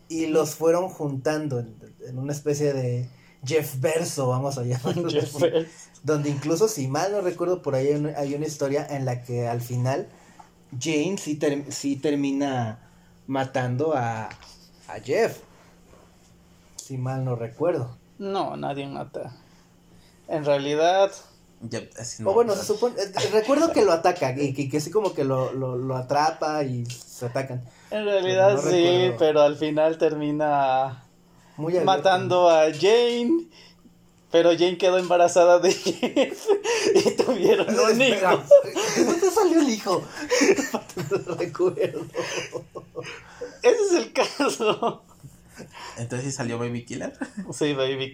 y 0.09 0.27
los 0.27 0.55
fueron 0.55 0.89
juntando 0.89 1.59
en, 1.61 1.77
en 2.09 2.19
una 2.19 2.33
especie 2.33 2.73
de 2.73 3.09
Jeff 3.45 3.81
verso, 3.81 4.29
vamos 4.29 4.59
a 4.59 4.63
llamarlo. 4.65 5.09
Jeff 5.11 5.35
así. 5.37 5.67
Donde 6.03 6.31
incluso, 6.31 6.69
si 6.69 6.89
mal 6.89 7.13
no 7.13 7.21
recuerdo, 7.21 7.63
por 7.63 7.75
ahí 7.75 7.89
hay 7.89 7.95
una, 7.95 8.19
hay 8.19 8.35
una 8.35 8.47
historia 8.47 8.87
en 8.89 9.05
la 9.05 9.23
que 9.23 9.47
al 9.49 9.61
final 9.61 10.09
Jane 10.79 11.17
sí, 11.19 11.35
ter- 11.37 11.71
sí 11.73 11.97
termina 11.97 12.79
matando 13.27 13.95
a, 13.97 14.25
a 14.89 15.01
Jeff. 15.05 15.39
Si 16.77 16.97
mal 16.99 17.25
no 17.25 17.37
recuerdo. 17.37 17.97
No, 18.19 18.57
nadie 18.57 18.87
mata. 18.87 19.33
En 20.29 20.45
realidad, 20.45 21.11
Ya, 21.63 21.81
así 21.99 22.23
O 22.23 22.27
no. 22.27 22.33
bueno, 22.33 22.55
se 22.55 22.65
supone, 22.65 22.95
eh, 23.01 23.13
recuerdo 23.33 23.73
que 23.73 23.85
lo 23.85 23.93
ataca 23.93 24.33
y 24.41 24.53
que, 24.55 24.69
que 24.69 24.77
así 24.79 24.91
como 24.91 25.13
que 25.13 25.25
lo, 25.25 25.53
lo, 25.53 25.77
lo 25.77 25.97
atrapa 25.97 26.63
y 26.65 26.87
se 26.87 27.27
atacan. 27.27 27.63
en 27.91 28.05
realidad 28.05 28.55
No 28.55 28.63
sí, 28.63 28.69
recuerdo. 28.85 29.17
pero 29.19 29.41
al 29.43 29.57
final 29.57 29.99
termina 29.99 31.05
Muy 31.61 31.73
abierto. 31.77 31.87
matando 31.87 32.49
a 32.51 32.67
Jane. 32.73 33.47
Pero 34.33 34.53
Jane 34.53 34.79
quedó 34.79 34.99
embarazada 34.99 35.59
de 35.59 35.73
Jeff 35.73 36.47
y 36.95 37.11
tuvieron 37.17 37.69
un 37.69 38.01
Espera, 38.01 38.35
hijo. 38.35 38.45
¿De 38.97 39.05
dónde 39.05 39.31
salió 39.31 39.61
el 39.61 39.69
hijo? 39.69 40.03
No 41.11 41.35
recuerdo. 41.37 42.07
Ese 43.63 43.83
es 43.89 43.93
el 43.95 44.13
caso. 44.13 45.03
Entonces 45.99 46.27
sí 46.29 46.33
salió 46.33 46.59
Baby 46.59 46.85
Killer. 46.85 47.13
Sí, 47.53 47.75
baby. 47.75 48.13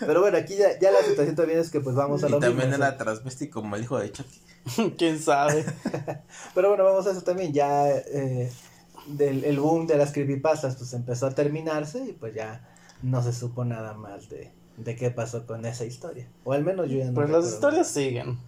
Pero 0.00 0.20
bueno, 0.20 0.38
aquí 0.38 0.56
ya, 0.56 0.78
ya 0.78 0.90
la 0.90 1.02
situación 1.02 1.36
también 1.36 1.58
es 1.60 1.70
que 1.70 1.80
pues 1.80 1.94
vamos 1.94 2.24
a 2.24 2.28
y 2.28 2.30
lo 2.30 2.38
también 2.38 2.70
mismo. 2.70 2.84
era 2.84 2.96
transvesti 2.96 3.48
como 3.48 3.76
el 3.76 3.82
hijo 3.82 3.98
de 3.98 4.12
Chucky. 4.12 4.40
¿Quién 4.98 5.20
sabe? 5.20 5.64
Pero 6.54 6.68
bueno, 6.70 6.84
vamos 6.84 7.06
a 7.06 7.10
eso 7.12 7.22
también. 7.22 7.52
Ya 7.52 7.88
eh, 7.88 8.50
del 9.06 9.44
el 9.44 9.58
boom 9.60 9.86
de 9.86 9.96
las 9.96 10.12
creepypastas 10.12 10.76
pues 10.76 10.92
empezó 10.92 11.26
a 11.26 11.30
terminarse 11.30 12.04
y 12.04 12.12
pues 12.12 12.34
ya 12.34 12.68
no 13.02 13.22
se 13.22 13.32
supo 13.32 13.64
nada 13.64 13.94
más 13.94 14.28
de, 14.28 14.52
de 14.76 14.96
qué 14.96 15.10
pasó 15.10 15.46
con 15.46 15.64
esa 15.66 15.84
historia. 15.84 16.28
O 16.44 16.52
al 16.52 16.64
menos 16.64 16.88
yo 16.90 16.98
ya 16.98 17.06
no 17.06 17.14
Pues 17.14 17.30
las 17.30 17.46
historias 17.46 17.88
siguen. 17.88 18.38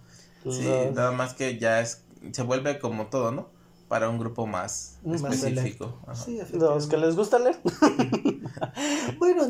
Sí, 0.43 0.63
Los- 0.63 0.93
nada 0.95 1.11
más 1.11 1.33
que 1.33 1.57
ya 1.59 1.81
es, 1.81 2.03
se 2.31 2.43
vuelve 2.43 2.79
como 2.79 3.07
todo, 3.07 3.31
¿no? 3.31 3.47
Para 3.87 4.07
un 4.07 4.19
grupo 4.19 4.45
más 4.45 4.97
Más 5.03 5.23
específico. 5.23 5.97
Sí, 6.13 6.39
Los 6.53 6.85
que 6.87 6.97
les 6.97 7.15
gusta 7.15 7.39
leer. 7.39 7.57
Bueno, 9.17 9.43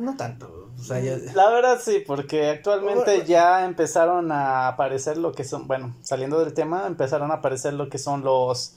no 0.00 0.16
tanto. 0.16 0.70
O 0.78 0.82
sea, 0.82 1.00
ya- 1.00 1.16
La 1.34 1.50
verdad 1.50 1.78
sí, 1.82 2.02
porque 2.06 2.48
actualmente 2.48 3.04
Bueno, 3.04 3.24
ya 3.24 3.64
empezaron 3.64 4.32
a 4.32 4.68
aparecer 4.68 5.16
lo 5.18 5.32
que 5.32 5.44
son, 5.44 5.66
bueno, 5.66 5.94
saliendo 6.02 6.38
del 6.40 6.54
tema, 6.54 6.86
empezaron 6.86 7.30
a 7.30 7.34
aparecer 7.34 7.74
lo 7.74 7.88
que 7.88 7.98
son 7.98 8.22
los 8.22 8.74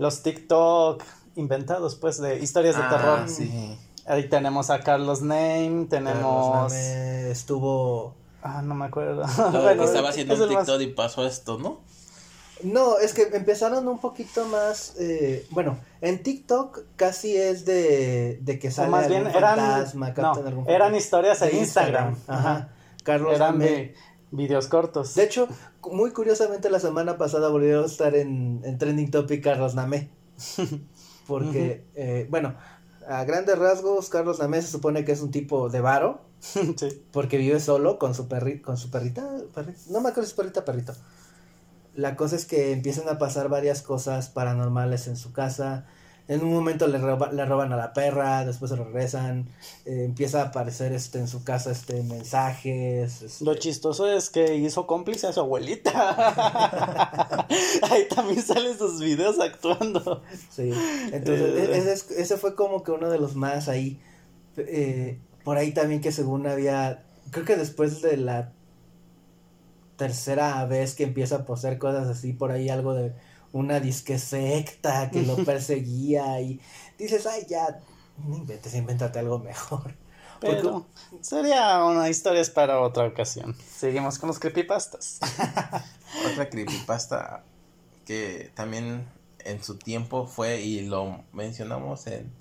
los 0.00 0.22
TikTok 0.22 1.02
inventados, 1.36 1.94
pues, 1.96 2.20
de 2.20 2.38
historias 2.38 2.76
de 2.76 2.82
Ah, 2.82 2.88
terror. 2.88 3.28
sí. 3.28 3.78
Ahí 4.06 4.28
tenemos 4.28 4.70
a 4.70 4.80
Carlos 4.80 5.20
Name, 5.22 5.86
tenemos... 5.88 6.50
Carlos 6.52 6.72
Name 6.72 7.30
estuvo. 7.30 8.14
Ah, 8.42 8.62
no 8.62 8.74
me 8.74 8.86
acuerdo. 8.86 9.22
Bueno, 9.52 9.84
estaba 9.84 10.08
haciendo 10.08 10.34
es 10.34 10.40
un 10.40 10.48
el 10.48 10.54
más- 10.54 10.64
TikTok 10.66 10.80
y 10.82 10.86
pasó 10.88 11.26
esto, 11.26 11.58
¿no? 11.58 11.80
No, 12.62 12.98
es 12.98 13.14
que 13.14 13.22
empezaron 13.32 13.86
un 13.88 13.98
poquito 13.98 14.44
más. 14.46 14.94
eh, 14.98 15.46
bueno, 15.50 15.78
en 16.00 16.22
TikTok 16.22 16.80
casi 16.96 17.36
es 17.36 17.64
de, 17.64 18.38
de 18.42 18.58
que 18.58 18.68
o 18.68 18.70
sale 18.70 18.88
más 18.90 19.08
bien 19.08 19.26
eran, 19.26 19.58
fantasma, 19.58 20.08
no, 20.08 20.14
captan 20.14 20.46
algún 20.46 20.68
eran 20.68 20.94
historias 20.94 21.40
en 21.42 21.50
De 21.50 21.56
Instagram. 21.58 22.16
Ajá. 22.26 22.68
Carlos 23.02 23.34
Eran 23.34 23.58
Name. 23.58 23.64
de 23.70 23.94
videos 24.30 24.66
cortos. 24.68 25.14
De 25.14 25.24
hecho, 25.24 25.48
muy 25.90 26.10
curiosamente 26.12 26.70
la 26.70 26.80
semana 26.80 27.18
pasada 27.18 27.48
volvió 27.48 27.82
a 27.82 27.86
estar 27.86 28.14
en, 28.14 28.60
en 28.64 28.78
Trending 28.78 29.10
Topic 29.10 29.42
Carlos 29.42 29.74
Name. 29.74 30.10
Porque, 31.26 31.84
eh, 31.94 32.26
bueno, 32.30 32.54
a 33.08 33.24
grandes 33.24 33.58
rasgos, 33.58 34.08
Carlos 34.08 34.38
Name 34.38 34.60
se 34.62 34.68
supone 34.68 35.04
que 35.04 35.12
es 35.12 35.20
un 35.20 35.30
tipo 35.30 35.68
de 35.68 35.80
varo. 35.80 36.22
sí. 36.40 37.02
Porque 37.12 37.36
vive 37.36 37.60
solo 37.60 37.98
con 37.98 38.14
su 38.14 38.26
perri 38.28 38.60
con 38.62 38.76
su 38.76 38.90
perrita, 38.90 39.22
perri- 39.54 39.76
no 39.90 40.00
me 40.00 40.08
acuerdo 40.08 40.26
si 40.26 40.32
es 40.32 40.36
perrita 40.36 40.64
perrito. 40.64 40.94
La 41.94 42.16
cosa 42.16 42.36
es 42.36 42.46
que 42.46 42.72
empiezan 42.72 43.08
a 43.08 43.18
pasar 43.18 43.48
varias 43.48 43.82
cosas 43.82 44.28
paranormales 44.28 45.06
en 45.08 45.16
su 45.16 45.32
casa. 45.32 45.86
En 46.30 46.44
un 46.44 46.52
momento 46.54 46.86
le, 46.86 46.98
roba- 46.98 47.32
le 47.32 47.44
roban 47.44 47.72
a 47.72 47.76
la 47.76 47.92
perra, 47.92 48.44
después 48.44 48.70
se 48.70 48.76
lo 48.76 48.84
regresan. 48.84 49.46
eh, 49.84 50.04
empieza 50.04 50.42
a 50.42 50.46
aparecer 50.46 50.92
este 50.92 51.18
en 51.18 51.26
su 51.26 51.42
casa 51.42 51.72
este 51.72 52.02
mensajes. 52.04 53.22
este- 53.22 53.44
Lo 53.44 53.54
chistoso 53.56 54.08
es 54.10 54.30
que 54.30 54.54
hizo 54.56 54.86
cómplice 54.86 55.26
a 55.26 55.32
su 55.32 55.40
abuelita. 55.40 55.90
Ahí 57.90 58.06
también 58.14 58.42
salen 58.42 58.78
sus 58.78 59.00
videos 59.00 59.40
actuando. 59.40 60.22
Sí. 60.50 60.70
Entonces, 61.12 61.68
Eh. 61.68 61.72
e- 61.74 61.78
ese, 61.78 61.92
es- 61.92 62.10
ese 62.12 62.36
fue 62.36 62.54
como 62.54 62.84
que 62.84 62.92
uno 62.92 63.10
de 63.10 63.18
los 63.18 63.34
más 63.34 63.68
ahí. 63.68 64.00
eh, 64.56 65.18
por 65.44 65.56
ahí 65.56 65.72
también 65.72 66.00
que 66.00 66.12
según 66.12 66.46
había, 66.46 67.02
creo 67.30 67.44
que 67.44 67.56
después 67.56 68.02
de 68.02 68.16
la 68.18 68.52
tercera 69.96 70.64
vez 70.66 70.94
que 70.94 71.04
empieza 71.04 71.36
a 71.36 71.44
poseer 71.46 71.78
cosas 71.78 72.08
así, 72.08 72.32
por 72.32 72.50
ahí 72.52 72.68
algo 72.68 72.94
de 72.94 73.12
una 73.52 73.80
disque 73.80 74.18
secta 74.18 75.10
que 75.10 75.22
lo 75.22 75.36
perseguía 75.44 76.40
y 76.40 76.60
dices, 76.98 77.26
ay, 77.26 77.46
ya, 77.48 77.80
no 78.26 78.36
inventes, 78.36 78.74
invéntate 78.74 79.18
algo 79.18 79.38
mejor. 79.38 79.94
Pero 80.40 80.86
sería 81.20 81.84
una 81.84 82.08
historia 82.08 82.42
para 82.54 82.80
otra 82.80 83.06
ocasión. 83.06 83.54
Seguimos 83.56 84.18
con 84.18 84.28
los 84.28 84.38
creepypastas. 84.38 85.20
Otra 86.32 86.48
creepypasta 86.48 87.44
que 88.06 88.50
también 88.54 89.06
en 89.44 89.62
su 89.62 89.76
tiempo 89.76 90.26
fue 90.26 90.62
y 90.62 90.86
lo 90.86 91.24
mencionamos 91.32 92.06
en 92.06 92.32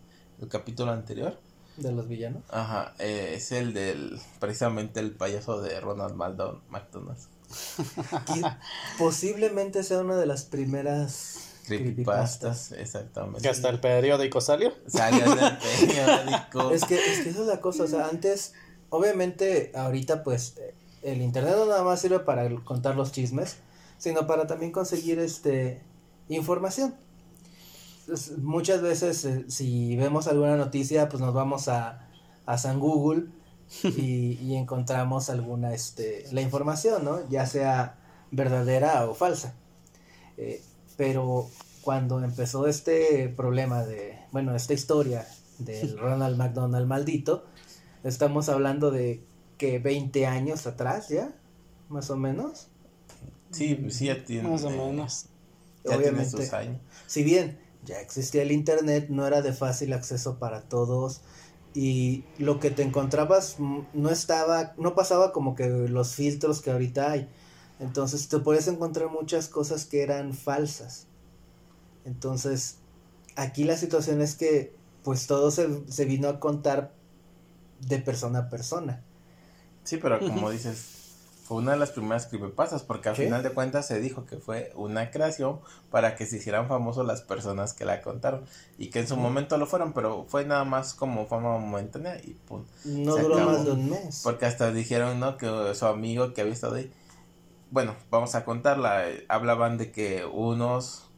el 0.41 0.47
capítulo 0.47 0.91
anterior. 0.91 1.37
¿De 1.77 1.91
los 1.91 2.07
villanos? 2.07 2.43
Ajá, 2.49 2.93
eh, 2.99 3.33
es 3.35 3.51
el 3.51 3.73
del, 3.73 4.19
precisamente 4.39 4.99
el 4.99 5.11
payaso 5.11 5.61
de 5.61 5.79
Ronald 5.79 6.15
Maldon, 6.15 6.61
McDonald. 6.69 7.19
posiblemente 8.97 9.83
sea 9.83 9.99
una 9.99 10.15
de 10.15 10.25
las 10.25 10.43
primeras 10.43 11.49
creepypastas, 11.65 12.71
exactamente. 12.73 13.41
Que 13.41 13.49
hasta 13.49 13.69
el 13.69 13.79
periódico 13.79 14.41
salió. 14.41 14.73
Salió 14.87 15.25
el 15.25 15.57
periódico. 15.57 16.71
es, 16.71 16.85
que, 16.85 16.95
es 16.95 17.21
que 17.21 17.29
esa 17.29 17.41
es 17.41 17.47
la 17.47 17.61
cosa, 17.61 17.83
o 17.83 17.87
sea, 17.87 18.07
antes, 18.07 18.53
obviamente, 18.89 19.71
ahorita 19.75 20.23
pues 20.23 20.55
el 21.01 21.21
internet 21.21 21.55
no 21.55 21.65
nada 21.65 21.83
más 21.83 22.01
sirve 22.01 22.19
para 22.19 22.49
contar 22.63 22.95
los 22.95 23.11
chismes, 23.11 23.57
sino 23.97 24.27
para 24.27 24.47
también 24.47 24.71
conseguir 24.71 25.19
este 25.19 25.81
información. 26.27 26.95
muchas 28.37 28.81
veces 28.81 29.25
eh, 29.25 29.45
si 29.47 29.95
vemos 29.95 30.27
alguna 30.27 30.57
noticia, 30.57 31.09
pues 31.09 31.21
nos 31.21 31.33
vamos 31.33 31.67
a, 31.67 32.07
a 32.45 32.57
San 32.57 32.79
Google 32.79 33.27
y, 33.83 34.39
y, 34.41 34.55
encontramos 34.55 35.29
alguna 35.29 35.73
este 35.73 36.25
la 36.31 36.41
información, 36.41 37.05
¿no? 37.05 37.27
Ya 37.29 37.45
sea 37.45 37.99
verdadera 38.31 39.09
o 39.09 39.13
falsa. 39.13 39.53
Eh, 40.37 40.61
pero 40.97 41.49
cuando 41.81 42.23
empezó 42.23 42.67
este 42.67 43.29
problema 43.29 43.85
de, 43.85 44.19
bueno, 44.31 44.55
esta 44.55 44.73
historia 44.73 45.27
del 45.59 45.97
Ronald 45.99 46.37
McDonald 46.37 46.87
maldito, 46.87 47.45
estamos 48.03 48.49
hablando 48.49 48.91
de 48.91 49.23
que 49.57 49.79
20 49.79 50.25
años 50.25 50.65
atrás 50.67 51.09
ya, 51.09 51.33
más 51.89 52.09
o 52.09 52.17
menos. 52.17 52.67
Sí, 53.51 53.75
pues 53.75 53.95
sí, 53.95 54.05
ya 54.05 54.23
tiene. 54.23 54.47
Más 54.47 54.63
o 54.63 54.69
menos. 54.69 55.25
Obviamente. 55.85 56.55
años. 56.55 56.81
Si 57.07 57.23
bien 57.23 57.59
ya 57.83 57.99
existía 57.99 58.43
el 58.43 58.51
internet, 58.51 59.07
no 59.09 59.25
era 59.25 59.41
de 59.41 59.53
fácil 59.53 59.93
acceso 59.93 60.37
para 60.37 60.61
todos 60.61 61.21
y 61.73 62.23
lo 62.37 62.59
que 62.59 62.71
te 62.71 62.83
encontrabas 62.83 63.57
no 63.59 64.09
estaba, 64.09 64.73
no 64.77 64.95
pasaba 64.95 65.31
como 65.31 65.55
que 65.55 65.67
los 65.67 66.15
filtros 66.15 66.61
que 66.61 66.71
ahorita 66.71 67.11
hay. 67.11 67.29
Entonces 67.79 68.27
te 68.27 68.39
puedes 68.39 68.67
encontrar 68.67 69.09
muchas 69.09 69.47
cosas 69.47 69.85
que 69.85 70.01
eran 70.01 70.33
falsas. 70.33 71.07
Entonces, 72.05 72.77
aquí 73.35 73.63
la 73.63 73.77
situación 73.77 74.21
es 74.21 74.35
que 74.35 74.73
pues 75.03 75.27
todo 75.27 75.51
se, 75.51 75.89
se 75.89 76.05
vino 76.05 76.27
a 76.27 76.39
contar 76.39 76.93
de 77.79 77.99
persona 77.99 78.39
a 78.39 78.49
persona. 78.49 79.03
Sí, 79.83 79.97
pero 79.97 80.19
como 80.27 80.49
dices, 80.49 80.98
fue 81.49 81.57
una 81.57 81.71
de 81.71 81.79
las 81.79 81.89
primeras 81.89 82.27
creepypastas, 82.27 82.83
porque 82.83 83.09
al 83.09 83.15
final 83.15 83.41
de 83.41 83.49
cuentas 83.49 83.87
se 83.87 83.99
dijo 83.99 84.27
que 84.27 84.37
fue 84.37 84.71
una 84.75 85.09
creación 85.09 85.61
para 85.89 86.15
que 86.15 86.27
se 86.27 86.37
hicieran 86.37 86.67
famosos 86.67 87.07
las 87.07 87.23
personas 87.23 87.73
que 87.73 87.85
la 87.85 88.01
contaron. 88.01 88.45
Y 88.77 88.91
que 88.91 88.99
en 88.99 89.07
su 89.07 89.17
momento 89.17 89.57
lo 89.57 89.65
fueron, 89.65 89.93
pero 89.93 90.25
fue 90.27 90.45
nada 90.45 90.63
más 90.63 90.93
como 90.93 91.25
fama 91.25 91.57
momentánea 91.57 92.17
y 92.23 92.35
pum. 92.35 92.65
No 92.85 93.17
duró 93.17 93.39
más 93.39 93.65
de 93.65 93.71
un 93.71 93.89
mes. 93.89 94.21
Porque 94.23 94.45
hasta 94.45 94.71
dijeron, 94.71 95.19
¿no? 95.19 95.37
Que 95.37 95.73
su 95.73 95.87
amigo 95.87 96.35
que 96.35 96.41
había 96.41 96.53
estado 96.53 96.75
ahí 96.75 96.91
bueno, 97.71 97.95
vamos 98.11 98.35
a 98.35 98.45
contarla. 98.45 99.05
Hablaban 99.27 99.77
de 99.77 99.91
que 99.91 100.25
unos 100.25 101.09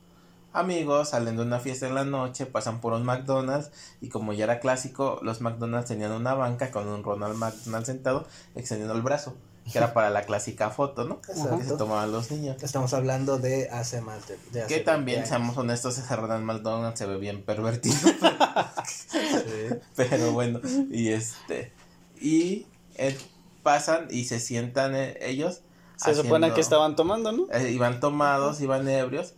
amigos 0.54 1.10
salen 1.10 1.36
de 1.38 1.44
una 1.44 1.60
fiesta 1.60 1.88
en 1.88 1.96
la 1.96 2.06
noche, 2.06 2.46
pasan 2.46 2.80
por 2.82 2.94
un 2.94 3.04
McDonald's 3.04 3.72
y 4.02 4.10
como 4.10 4.34
ya 4.34 4.46
era 4.46 4.60
clásico, 4.60 5.20
los 5.22 5.42
McDonald's 5.42 5.88
tenían 5.88 6.12
una 6.12 6.34
banca 6.34 6.72
con 6.72 6.88
un 6.88 7.04
Ronald 7.04 7.38
McDonald 7.38 7.86
sentado 7.86 8.28
extendiendo 8.56 8.94
el 8.94 9.02
brazo, 9.02 9.36
que 9.70 9.78
era 9.78 9.94
para 9.94 10.10
la 10.10 10.24
clásica 10.24 10.70
foto, 10.70 11.06
¿no? 11.06 11.22
Que 11.22 11.34
se 11.34 11.76
tomaban 11.78 12.12
los 12.12 12.32
niños. 12.32 12.62
Estamos 12.62 12.94
hablando 12.94 13.38
de 13.38 13.70
hace 13.70 14.02
más 14.02 14.28
de, 14.28 14.66
Que 14.68 14.80
también, 14.80 15.26
seamos 15.26 15.58
honestos, 15.58 15.98
ese 15.98 16.16
Ronald 16.16 16.44
McDonald 16.44 16.96
se 16.96 17.06
ve 17.06 17.18
bien 17.18 17.44
pervertido. 17.44 17.96
Pero 19.96 20.32
bueno, 20.32 20.60
y 20.90 21.10
este, 21.10 21.72
y 22.20 22.66
eh, 22.96 23.18
pasan 23.64 24.08
y 24.10 24.26
se 24.26 24.40
sientan 24.40 24.96
eh, 24.96 25.18
ellos 25.22 25.62
se 26.04 26.16
supone 26.16 26.54
que 26.54 26.62
estaban 26.62 26.96
tomando, 26.96 27.32
¿no? 27.32 27.48
Eh, 27.52 27.72
iban 27.72 28.00
tomados, 28.00 28.60
iban 28.62 28.88
ebrios, 28.88 29.34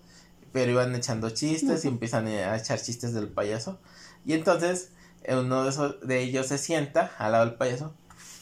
pero 0.53 0.71
iban 0.71 0.95
echando 0.95 1.29
chistes 1.29 1.83
y 1.83 1.89
empiezan 1.89 2.27
a 2.27 2.55
echar 2.55 2.81
chistes 2.81 3.13
del 3.13 3.27
payaso. 3.27 3.79
Y 4.25 4.33
entonces 4.33 4.91
eh, 5.23 5.35
uno 5.35 5.63
de, 5.63 5.71
esos, 5.71 6.07
de 6.07 6.21
ellos 6.21 6.47
se 6.47 6.57
sienta 6.57 7.11
al 7.17 7.33
lado 7.33 7.45
del 7.45 7.55
payaso 7.55 7.93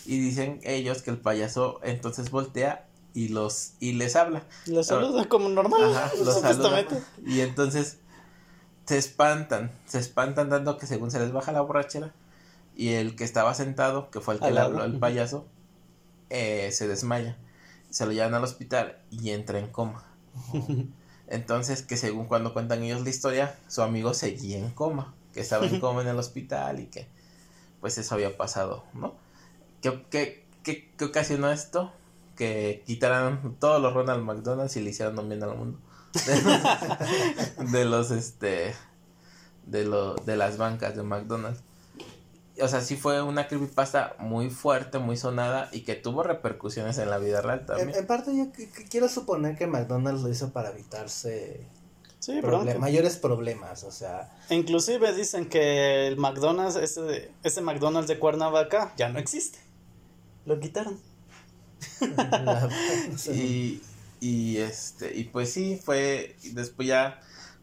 y 0.05 0.19
dicen 0.19 0.59
ellos 0.63 1.01
que 1.01 1.11
el 1.11 1.17
payaso 1.17 1.79
entonces 1.83 2.31
voltea 2.31 2.87
y 3.13 3.29
los 3.29 3.73
y 3.79 3.93
les 3.93 4.15
habla. 4.15 4.43
Los 4.65 4.87
saluda 4.87 5.25
como 5.27 5.49
normal. 5.49 5.95
Ajá, 5.95 6.11
los 6.23 6.39
saluda. 6.39 6.85
Y 7.25 7.41
entonces 7.41 7.97
se 8.85 8.97
espantan, 8.97 9.71
se 9.85 9.99
espantan 9.99 10.49
dando 10.49 10.77
que 10.77 10.87
según 10.87 11.11
se 11.11 11.19
les 11.19 11.31
baja 11.31 11.51
la 11.51 11.61
borrachera 11.61 12.13
y 12.75 12.89
el 12.89 13.15
que 13.15 13.23
estaba 13.23 13.53
sentado, 13.53 14.09
que 14.09 14.21
fue 14.21 14.35
el 14.35 14.39
que 14.39 14.51
le 14.51 14.59
habló 14.59 14.81
al 14.81 14.97
payaso, 14.97 15.45
eh, 16.29 16.71
se 16.71 16.87
desmaya 16.87 17.37
se 17.91 18.05
lo 18.05 18.13
llevan 18.13 18.33
al 18.33 18.43
hospital 18.43 18.97
y 19.11 19.29
entra 19.29 19.59
en 19.59 19.67
coma. 19.67 20.03
Entonces, 21.27 21.83
que 21.83 21.97
según 21.97 22.25
cuando 22.25 22.53
cuentan 22.53 22.81
ellos 22.83 23.03
la 23.03 23.09
historia, 23.09 23.55
su 23.67 23.83
amigo 23.83 24.13
seguía 24.13 24.57
en 24.57 24.71
coma, 24.71 25.13
que 25.33 25.41
estaba 25.41 25.65
en 25.65 25.79
coma 25.79 26.01
en 26.01 26.07
el 26.07 26.17
hospital 26.17 26.79
y 26.79 26.87
que 26.87 27.07
pues 27.79 27.97
eso 27.97 28.15
había 28.15 28.35
pasado, 28.37 28.83
¿no? 28.93 29.13
¿Qué, 29.81 30.05
qué, 30.09 30.45
qué, 30.63 30.91
qué 30.97 31.05
ocasionó 31.05 31.51
esto? 31.51 31.91
Que 32.35 32.83
quitaran 32.85 33.55
todos 33.59 33.81
los 33.81 33.93
Ronald 33.93 34.23
McDonald's 34.23 34.75
y 34.77 34.81
le 34.81 34.91
hicieran 34.91 35.17
un 35.17 35.29
bien 35.29 35.43
al 35.43 35.55
mundo. 35.55 35.79
De 37.71 37.85
los, 37.85 38.11
este, 38.11 38.73
de, 39.65 39.85
lo, 39.85 40.15
de 40.15 40.35
las 40.35 40.57
bancas 40.57 40.95
de 40.95 41.03
McDonald's 41.03 41.61
o 42.61 42.67
sea, 42.67 42.81
sí 42.81 42.95
fue 42.95 43.21
una 43.21 43.47
creepypasta 43.47 44.15
muy 44.19 44.49
fuerte, 44.49 44.99
muy 44.99 45.17
sonada 45.17 45.69
y 45.71 45.81
que 45.81 45.95
tuvo 45.95 46.23
repercusiones 46.23 46.97
en 46.97 47.09
la 47.09 47.17
vida 47.17 47.41
real 47.41 47.65
también. 47.65 47.93
En, 47.95 48.05
parte 48.05 48.35
yo 48.35 48.47
quiero 48.89 49.07
suponer 49.09 49.57
que 49.57 49.67
McDonald's 49.67 50.21
lo 50.21 50.29
hizo 50.29 50.51
para 50.51 50.69
evitarse 50.69 51.65
mayores 52.79 53.17
problemas, 53.17 53.83
o 53.83 53.91
sea. 53.91 54.31
Inclusive 54.49 55.13
dicen 55.13 55.49
que 55.49 56.07
el 56.07 56.17
McDonald's, 56.17 56.75
ese, 56.75 57.31
ese 57.43 57.61
McDonald's 57.61 58.07
de 58.07 58.19
Cuernavaca, 58.19 58.93
ya 58.97 59.09
no 59.09 59.19
existe. 59.19 59.59
Lo 60.45 60.59
quitaron. 60.59 60.99
y, 63.33 63.81
y 64.19 64.57
este, 64.57 65.15
y 65.15 65.25
pues 65.25 65.51
sí, 65.51 65.79
fue, 65.83 66.35
después 66.53 66.87
ya 66.87 67.19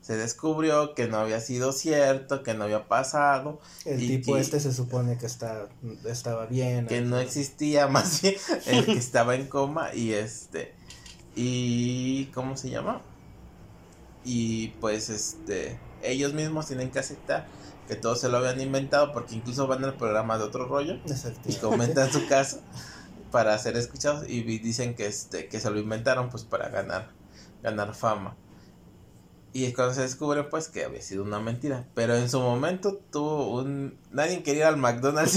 se 0.09 0.17
descubrió 0.17 0.95
que 0.95 1.07
no 1.07 1.19
había 1.19 1.39
sido 1.39 1.71
cierto, 1.73 2.43
que 2.43 2.55
no 2.55 2.65
había 2.65 2.89
pasado. 2.89 3.61
El 3.85 3.99
tipo 3.99 4.39
este 4.39 4.59
se 4.59 4.73
supone 4.73 5.19
que 5.19 5.27
está, 5.27 5.69
estaba 6.07 6.47
bien. 6.47 6.87
Que 6.87 7.03
no 7.03 7.19
existía 7.19 7.87
más 7.89 8.23
bien, 8.23 8.37
el 8.67 8.87
que 8.87 8.93
estaba 8.93 9.35
en 9.35 9.49
coma 9.49 9.95
y 9.95 10.15
este, 10.15 10.73
y 11.37 12.25
¿cómo 12.33 12.57
se 12.57 12.71
llama? 12.71 13.03
Y 14.25 14.69
pues 14.81 15.11
este, 15.11 15.79
ellos 16.03 16.33
mismos 16.33 16.69
tienen 16.69 16.91
que 16.91 17.01
aceptar 17.01 17.47
que 17.89 17.97
todo 17.97 18.15
se 18.15 18.29
lo 18.29 18.37
habían 18.37 18.61
inventado 18.61 19.13
porque 19.13 19.35
incluso 19.35 19.67
van 19.67 19.85
al 19.85 19.97
programa 19.97 20.39
de 20.39 20.45
otro 20.45 20.67
rollo 20.67 20.99
y 21.47 21.55
comentan 21.55 22.13
su 22.13 22.27
caso 22.29 22.61
para 23.33 23.59
ser 23.59 23.77
escuchados 23.77 24.29
y 24.29 24.43
dicen 24.43 24.95
que 24.95 25.07
este 25.07 25.49
que 25.49 25.59
se 25.59 25.71
lo 25.71 25.79
inventaron 25.81 26.31
pues 26.31 26.45
para 26.45 26.69
ganar 26.69 27.11
ganar 27.63 27.95
fama. 27.95 28.37
Y 29.53 29.73
cuando 29.73 29.95
se 29.95 30.03
descubre, 30.03 30.45
pues, 30.45 30.69
que 30.69 30.85
había 30.85 31.01
sido 31.03 31.25
una 31.25 31.41
mentira. 31.41 31.89
Pero 31.95 32.15
en 32.17 32.29
su 32.29 32.39
momento 32.41 33.01
tuvo 33.11 33.59
un... 33.59 33.99
Nadie 34.13 34.43
quería 34.43 34.63
ir 34.63 34.67
al 34.67 34.77
McDonald's 34.77 35.37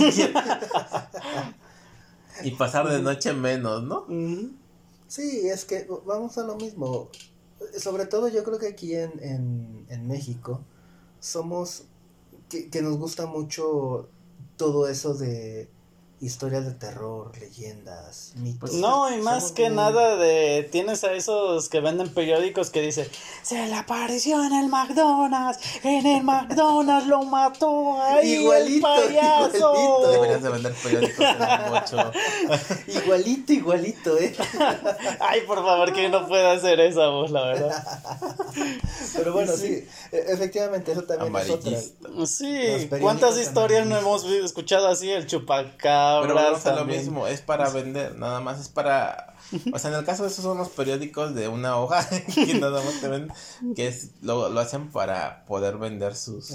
y 2.44 2.52
pasar 2.58 2.90
de 2.90 3.02
noche 3.02 3.34
menos, 3.34 3.84
¿no? 3.84 4.06
Sí, 5.08 5.48
es 5.48 5.66
que 5.66 5.88
vamos 6.06 6.38
a 6.38 6.44
lo 6.44 6.56
mismo. 6.58 7.10
Sobre 7.78 8.06
todo 8.06 8.28
yo 8.28 8.44
creo 8.44 8.60
que 8.60 8.68
aquí 8.68 8.96
en, 8.96 9.12
en, 9.24 9.86
en 9.90 10.08
México 10.08 10.62
somos... 11.20 11.86
Que, 12.52 12.70
que 12.70 12.82
nos 12.82 12.98
gusta 12.98 13.26
mucho 13.26 14.10
todo 14.58 14.88
eso 14.90 15.14
de 15.14 15.70
historias 16.22 16.66
de 16.66 16.74
terror, 16.74 17.32
leyendas, 17.40 18.34
mitos. 18.36 18.70
Pues 18.70 18.74
no, 18.74 19.12
y 19.12 19.18
más 19.22 19.52
que 19.52 19.72
nada 19.72 20.16
de 20.18 20.70
tienes 20.72 21.04
a 21.04 21.14
esos 21.14 21.68
que 21.68 21.80
venden 21.80 22.14
periódicos 22.14 22.70
que 22.70 22.80
dice 22.82 23.10
se 23.42 23.66
le 23.68 23.74
apareció 23.74 24.44
en 24.46 24.54
el 24.54 24.68
McDonald's, 24.70 25.60
en 25.84 26.06
el 26.06 26.24
McDonald's 26.24 27.08
lo 27.08 27.24
mató 27.24 28.00
ahí 28.02 28.34
Igualito, 28.36 28.88
el 28.96 29.04
payaso. 29.08 29.58
igualito. 29.58 30.12
Deberías 30.12 30.44
de 30.44 30.50
vender 30.50 30.74
periódicos 30.84 31.26
en 31.26 31.42
el. 31.42 33.02
Igualito, 33.04 33.54
igualito, 33.54 34.18
¿eh? 34.20 34.36
Ay, 35.20 35.42
por 35.48 35.58
favor, 35.64 35.92
que 35.92 36.08
no 36.10 36.28
pueda 36.28 36.52
hacer 36.52 36.80
esa 36.82 37.08
voz, 37.08 37.32
la 37.32 37.46
verdad. 37.46 37.84
Pero 39.16 39.34
bueno, 39.34 39.54
sí, 39.54 39.88
e- 40.12 40.26
efectivamente, 40.30 40.92
eso 40.92 41.04
también 41.04 41.36
es 41.36 41.50
otra. 41.50 41.80
Sí, 42.28 42.90
¿cuántas 43.02 43.40
historias 43.40 43.88
no 43.88 43.98
hemos 43.98 44.24
escuchado 44.26 44.88
así? 44.88 45.10
El 45.10 45.26
chupacabras 45.26 46.11
Pero 46.22 46.36
vamos 46.36 46.66
a 46.66 46.72
lo 46.72 46.78
también. 46.80 47.00
mismo, 47.00 47.28
es 47.28 47.42
para 47.42 47.70
vender, 47.70 48.18
nada 48.18 48.40
más 48.42 48.60
es 48.60 48.68
para... 48.70 49.28
O 49.74 49.80
sea, 49.80 49.92
en 49.92 49.98
el 49.98 50.06
caso 50.06 50.24
de 50.24 50.30
esos 50.30 50.44
son 50.44 50.58
los 50.58 50.70
periódicos 50.70 51.36
de 51.36 51.48
una 51.50 51.78
hoja 51.78 52.08
que 52.36 52.54
nada 52.56 52.82
más 52.84 53.02
te 53.02 53.08
venden, 53.10 53.34
que 53.76 53.88
es 53.88 54.12
lo, 54.22 54.50
lo 54.50 54.60
hacen 54.62 54.90
para 54.92 55.44
poder 55.46 55.78
vender 55.78 56.16
sus, 56.16 56.52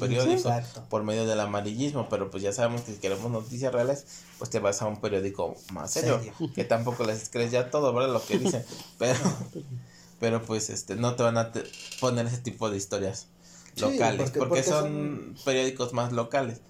periódicos 0.00 0.46
exacto. 0.46 0.82
por 0.88 1.04
medio 1.04 1.24
del 1.26 1.38
amarillismo, 1.40 2.08
pero 2.08 2.30
pues 2.30 2.42
ya 2.42 2.52
sabemos 2.52 2.82
que 2.82 2.92
si 2.92 2.98
queremos 2.98 3.30
noticias 3.30 3.72
reales, 3.72 4.06
pues 4.38 4.50
te 4.50 4.58
vas 4.58 4.82
a 4.82 4.86
un 4.86 5.00
periódico 5.00 5.54
más 5.72 5.92
serio, 5.92 6.18
Serio. 6.20 6.52
que 6.54 6.64
tampoco 6.64 7.04
les 7.04 7.28
crees 7.28 7.52
ya 7.52 7.70
todo, 7.70 7.92
¿verdad? 7.92 8.12
Lo 8.12 8.24
que 8.24 8.38
dicen, 8.38 8.64
pero, 8.98 9.18
pero 10.18 10.42
pues 10.42 10.70
este, 10.70 10.96
no 10.96 11.14
te 11.14 11.22
van 11.22 11.38
a 11.38 11.52
te- 11.52 11.64
poner 12.00 12.26
ese 12.26 12.38
tipo 12.38 12.70
de 12.70 12.76
historias 12.76 13.28
Sí, 13.74 13.80
locales, 13.82 14.30
porque- 14.30 14.38
porque, 14.40 14.48
porque 14.48 14.62
son 14.64 15.34
periódicos 15.44 15.92
más 15.92 16.12
locales. 16.12 16.60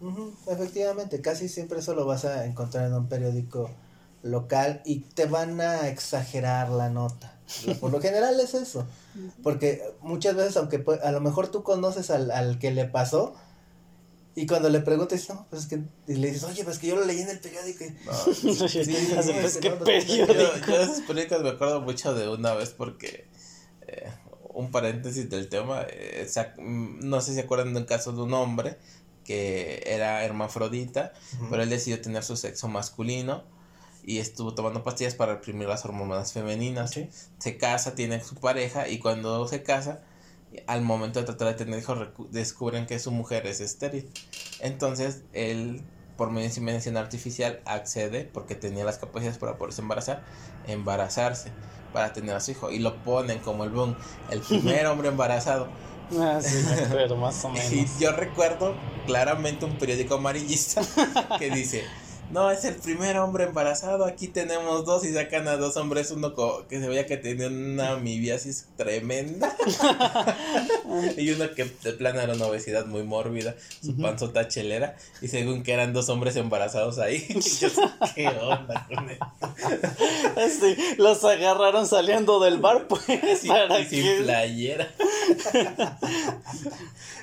Ujú, 0.00 0.32
efectivamente, 0.46 1.20
casi 1.20 1.48
siempre 1.48 1.78
eso 1.78 1.94
lo 1.94 2.06
vas 2.06 2.24
a 2.24 2.44
encontrar 2.44 2.86
en 2.86 2.94
un 2.94 3.08
periódico 3.08 3.70
local 4.22 4.82
y 4.84 5.00
te 5.00 5.26
van 5.26 5.60
a 5.60 5.88
exagerar 5.88 6.70
la 6.70 6.90
nota. 6.90 7.32
Por 7.80 7.90
lo 7.92 8.00
general 8.00 8.38
es 8.40 8.54
eso. 8.54 8.86
Porque 9.42 9.82
muchas 10.02 10.34
veces, 10.34 10.56
aunque 10.56 10.84
a 11.02 11.12
lo 11.12 11.20
mejor 11.20 11.48
tú 11.48 11.62
conoces 11.62 12.10
al, 12.10 12.30
al 12.30 12.58
que 12.58 12.70
le 12.72 12.84
pasó, 12.86 13.34
y 14.34 14.46
cuando 14.46 14.68
le 14.68 14.80
preguntas, 14.80 15.26
no, 15.30 15.46
pues 15.48 15.62
es 15.62 15.68
que, 15.68 15.80
y 16.06 16.16
le 16.16 16.28
dices, 16.28 16.44
oye, 16.44 16.62
pues 16.62 16.78
que 16.78 16.88
yo 16.88 16.96
lo 16.96 17.06
leí 17.06 17.20
en 17.22 17.30
el 17.30 17.40
periódico. 17.40 17.84
y- 17.84 17.96
No, 18.04 18.12
Sí, 18.12 18.52
sí, 18.54 18.84
así, 19.16 19.32
sí, 19.32 19.38
pues, 19.40 19.52
sí, 19.54 19.60
qué 19.60 19.70
no, 19.70 19.76
no, 19.76 19.86
Yo, 19.86 20.26
de 20.26 20.82
esos 20.82 21.00
periódicos 21.06 21.42
me 21.42 21.48
acuerdo 21.50 21.80
mucho 21.80 22.14
de 22.14 22.28
una 22.28 22.52
vez 22.52 22.70
porque 22.70 23.24
eh, 23.86 24.12
un 24.52 24.70
paréntesis 24.70 25.30
del 25.30 25.48
tema, 25.48 25.86
eh, 25.88 26.26
mm, 26.58 27.08
no 27.08 27.20
sé 27.22 27.32
si 27.32 27.40
acuerdan 27.40 27.72
del 27.72 27.86
caso 27.86 28.12
de 28.12 28.20
un 28.22 28.34
hombre 28.34 28.76
que 29.26 29.82
era 29.86 30.24
hermafrodita, 30.24 31.12
pero 31.50 31.62
él 31.62 31.70
decidió 31.70 32.00
tener 32.00 32.22
su 32.22 32.36
sexo 32.36 32.68
masculino 32.68 33.44
y 34.06 34.18
estuvo 34.18 34.54
tomando 34.54 34.84
pastillas 34.84 35.16
para 35.16 35.34
reprimir 35.34 35.68
las 35.68 35.84
hormonas 35.84 36.32
femeninas. 36.32 36.92
Sí. 36.92 37.10
Se 37.38 37.58
casa, 37.58 37.96
tiene 37.96 38.22
su 38.22 38.36
pareja 38.36 38.88
y 38.88 38.98
cuando 39.00 39.46
se 39.48 39.64
casa, 39.64 40.00
al 40.68 40.82
momento 40.82 41.18
de 41.18 41.26
tratar 41.26 41.48
de 41.48 41.54
tener 41.54 41.80
hijos, 41.80 42.08
descubren 42.30 42.86
que 42.86 43.00
su 43.00 43.10
mujer 43.10 43.46
es 43.46 43.60
estéril. 43.60 44.08
Entonces, 44.60 45.22
él, 45.32 45.82
por 46.16 46.28
medio 46.28 46.42
de 46.42 46.46
inseminación 46.46 46.96
artificial, 46.96 47.60
accede, 47.64 48.30
porque 48.32 48.54
tenía 48.54 48.84
las 48.84 48.98
capacidades 48.98 49.38
para 49.38 49.58
poderse 49.58 49.82
embarazar, 49.82 50.22
embarazarse 50.68 51.50
para 51.92 52.12
tener 52.12 52.36
a 52.36 52.40
su 52.40 52.52
hijo. 52.52 52.70
Y 52.70 52.78
lo 52.78 53.02
ponen 53.02 53.40
como 53.40 53.64
el 53.64 53.70
boom, 53.70 53.96
el 54.30 54.40
primer 54.48 54.86
hombre 54.86 55.08
embarazado. 55.08 55.68
Ah, 56.18 56.40
sí, 56.42 56.64
acuerdo, 56.84 57.16
más 57.16 57.44
o 57.44 57.50
menos. 57.50 57.72
Y 57.72 57.86
yo 57.98 58.12
recuerdo 58.12 58.74
claramente 59.06 59.64
un 59.64 59.76
periódico 59.76 60.14
amarillista 60.14 60.82
que 61.38 61.50
dice, 61.50 61.84
no, 62.30 62.50
es 62.50 62.64
el 62.64 62.74
primer 62.76 63.16
hombre 63.18 63.44
embarazado, 63.44 64.04
aquí 64.04 64.28
tenemos 64.28 64.84
dos 64.84 65.04
y 65.04 65.12
sacan 65.12 65.48
a 65.48 65.56
dos 65.56 65.76
hombres, 65.76 66.10
uno 66.10 66.34
que 66.68 66.80
se 66.80 66.88
veía 66.88 67.06
que 67.06 67.16
tenía 67.16 67.48
una 67.48 67.92
amibiasis 67.92 68.66
tremenda 68.76 69.56
y 71.16 71.30
uno 71.30 71.50
que 71.54 71.64
de 71.82 71.92
plano 71.92 72.20
era 72.20 72.34
una 72.34 72.46
obesidad 72.46 72.86
muy 72.86 73.02
mórbida, 73.02 73.54
su 73.82 73.96
panzota 73.96 74.48
chelera 74.48 74.96
y 75.20 75.28
según 75.28 75.62
que 75.62 75.72
eran 75.72 75.92
dos 75.92 76.08
hombres 76.08 76.36
embarazados 76.36 76.98
ahí. 76.98 77.26
Yo, 77.60 77.68
¿qué 78.14 78.28
onda 78.28 78.86
con 78.88 79.10
él? 79.10 79.18
Sí, 80.50 80.76
los 80.98 81.24
agarraron 81.24 81.86
saliendo 81.86 82.40
del 82.40 82.58
bar, 82.58 82.86
pues, 82.88 83.04
Y, 83.44 83.48
para 83.48 83.80
y 83.80 83.86
sin 83.86 84.02
que... 84.02 84.22
playera. 84.22 84.88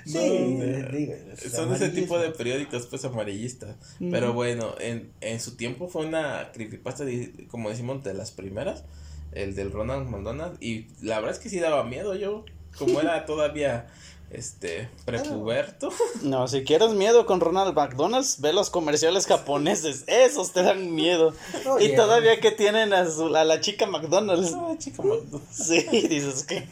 Sí, 0.05 0.17
No, 0.59 0.89
digo, 0.89 1.13
es 1.41 1.51
Son 1.51 1.73
ese 1.73 1.89
tipo 1.89 2.17
de 2.19 2.29
periódicos 2.31 2.87
pues 2.87 3.05
amarillistas. 3.05 3.75
Pero 3.99 4.33
bueno, 4.33 4.75
en, 4.79 5.11
en 5.21 5.39
su 5.39 5.55
tiempo 5.55 5.87
fue 5.87 6.05
una 6.05 6.51
creepypasta, 6.53 7.05
de- 7.05 7.47
como 7.49 7.69
decimos, 7.69 8.03
de 8.03 8.13
las 8.13 8.31
primeras, 8.31 8.83
el 9.31 9.55
del 9.55 9.71
Ronald 9.71 10.07
McDonald. 10.09 10.57
Y 10.61 10.87
la 11.01 11.19
verdad 11.19 11.35
es 11.35 11.39
que 11.41 11.49
sí 11.49 11.59
daba 11.59 11.83
miedo 11.83 12.15
yo, 12.15 12.43
como 12.77 12.99
era 13.01 13.25
todavía 13.25 13.87
este 14.31 14.89
prepuberto. 15.05 15.89
No, 16.23 16.47
si 16.47 16.63
quieres 16.63 16.91
miedo 16.91 17.25
con 17.27 17.39
Ronald 17.39 17.75
McDonald's, 17.75 18.39
ve 18.41 18.51
los 18.53 18.69
comerciales 18.71 19.27
japoneses, 19.27 20.05
esos 20.07 20.53
te 20.53 20.63
dan 20.63 20.93
miedo. 20.95 21.33
Y 21.79 21.95
todavía 21.95 22.39
que 22.39 22.49
tienen 22.51 22.93
a, 22.93 23.09
su- 23.09 23.35
a 23.35 23.43
la 23.43 23.59
chica 23.61 23.85
McDonald's. 23.85 24.53
Ah, 24.55 24.73
chica. 24.79 25.03
Sí, 25.51 25.85
dices, 26.07 26.43
qué, 26.45 26.67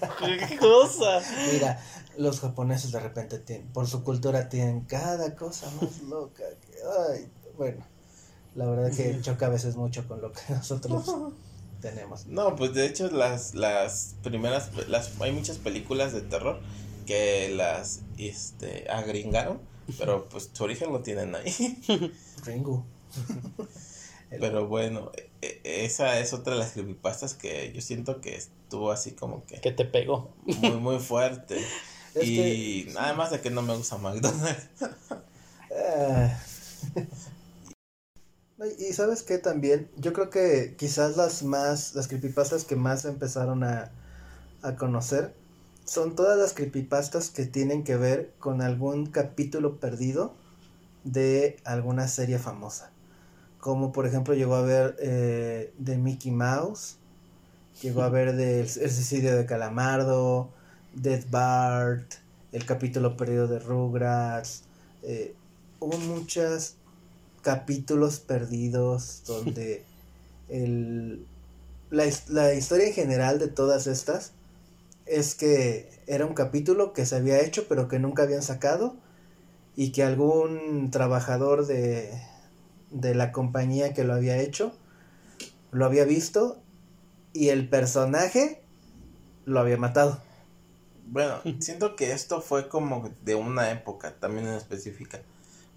qué 0.50 0.58
cosa. 0.58 1.22
Mira, 1.54 1.80
los 2.22 2.40
japoneses 2.40 2.92
de 2.92 3.00
repente 3.00 3.40
tienen, 3.40 3.68
por 3.68 3.88
su 3.88 4.04
cultura 4.04 4.50
tienen 4.50 4.82
cada 4.82 5.36
cosa 5.36 5.70
más 5.82 6.02
loca. 6.10 6.44
que- 6.62 6.78
ay, 7.14 7.28
bueno, 7.58 7.84
la 8.56 8.66
verdad 8.66 8.92
que 8.96 9.20
choca 9.22 9.48
a 9.48 9.50
veces 9.50 9.76
mucho 9.76 10.08
con 10.08 10.22
lo 10.22 10.32
que 10.32 10.42
nosotros 10.50 11.06
tenemos. 11.82 12.26
No, 12.28 12.56
pues 12.56 12.74
de 12.74 12.86
hecho 12.86 13.10
las, 13.10 13.56
las 13.56 14.16
primeras, 14.24 14.70
las, 14.88 15.12
hay 15.20 15.32
muchas 15.32 15.58
películas 15.58 16.14
de 16.14 16.22
terror 16.22 16.60
que 17.06 17.50
las 17.56 18.02
este, 18.18 18.88
agringaron, 18.90 19.60
pero 19.98 20.30
pues 20.30 20.50
su 20.54 20.64
origen 20.64 20.94
lo 20.94 21.02
tienen 21.02 21.34
ahí. 21.36 21.82
Ringu. 22.46 22.84
El- 24.30 24.40
Pero 24.40 24.68
bueno, 24.68 25.12
e- 25.42 25.60
e- 25.64 25.84
esa 25.86 26.20
es 26.20 26.32
otra 26.32 26.54
de 26.54 26.60
las 26.60 26.72
creepypastas 26.72 27.34
que 27.34 27.74
yo 27.74 27.82
siento 27.82 28.22
que 28.22 28.36
estuvo 28.36 28.92
así 28.92 29.12
como 29.12 29.44
que 29.46 29.60
Que 29.60 29.72
te 29.74 29.84
pegó. 29.84 30.30
muy, 30.46 30.72
muy 30.78 31.00
fuerte. 31.00 31.58
Es 32.16 32.24
y 32.24 32.92
nada 32.94 33.14
más 33.14 33.32
de 33.32 33.40
que 33.40 33.50
no 33.50 33.62
me 33.62 33.76
gusta 33.76 33.98
McDonald's. 33.98 34.68
Y 38.80 38.94
sabes 38.94 39.24
qué 39.24 39.40
también, 39.40 39.90
yo 39.98 40.14
creo 40.14 40.30
que 40.30 40.76
quizás 40.78 41.18
las 41.18 41.42
más, 41.42 41.96
las 41.96 42.08
creepypastas 42.08 42.64
que 42.64 42.76
más 42.76 43.06
empezaron 43.06 43.64
a, 43.64 43.90
a 44.62 44.76
conocer 44.76 45.34
son 45.86 46.16
todas 46.16 46.38
las 46.38 46.54
creepypastas 46.54 47.30
que 47.30 47.46
tienen 47.46 47.84
que 47.84 47.98
ver 47.98 48.34
con 48.40 48.62
algún 48.62 49.08
capítulo 49.08 49.80
perdido 49.80 50.36
de 51.04 51.58
alguna 51.64 52.08
serie 52.08 52.38
famosa. 52.38 52.92
Como 53.60 53.92
por 53.92 54.06
ejemplo 54.06 54.34
llegó 54.34 54.56
a 54.56 54.62
ver 54.62 54.96
eh, 55.00 55.74
de 55.78 55.98
Mickey 55.98 56.32
Mouse, 56.32 56.98
llegó 57.82 58.04
a 58.04 58.10
ver 58.10 58.36
del 58.36 58.62
el 58.62 58.68
suicidio 58.70 59.36
de 59.36 59.46
Calamardo, 59.46 60.50
Death 60.94 61.30
Bart, 61.30 62.14
el 62.52 62.66
capítulo 62.66 63.16
perdido 63.16 63.48
de 63.48 63.60
Rugrats, 63.60 64.64
eh, 65.04 65.34
hubo 65.80 65.98
muchos 65.98 66.76
capítulos 67.42 68.20
perdidos 68.20 69.24
donde 69.28 69.84
el, 70.50 71.26
la, 71.90 72.06
la 72.30 72.54
historia 72.54 72.88
en 72.88 72.94
general 72.94 73.40
de 73.40 73.48
todas 73.48 73.88
estas 73.88 74.34
es 75.06 75.36
que 75.36 75.90
era 76.08 76.26
un 76.26 76.34
capítulo 76.34 76.94
que 76.94 77.06
se 77.06 77.16
había 77.16 77.42
hecho 77.42 77.66
pero 77.68 77.88
que 77.88 78.00
nunca 78.00 78.24
habían 78.24 78.44
sacado 78.44 78.96
y 79.76 79.92
que 79.92 80.04
algún 80.04 80.92
trabajador 80.92 81.66
de, 81.66 82.12
de 82.92 83.16
la 83.16 83.32
compañía 83.32 83.94
que 83.94 84.04
lo 84.04 84.14
había 84.14 84.38
hecho 84.38 84.74
lo 85.72 85.86
había 85.86 86.04
visto 86.04 86.62
y 87.34 87.50
el 87.50 87.70
personaje 87.70 88.62
lo 89.46 89.60
había 89.60 89.78
matado. 89.78 90.22
Bueno, 91.08 91.42
siento 91.60 91.96
que 91.96 92.12
esto 92.12 92.42
fue 92.42 92.70
como 92.70 93.10
de 93.24 93.36
una 93.36 93.72
época 93.72 94.16
también 94.20 94.48
en 94.48 94.56
específica. 94.56 95.22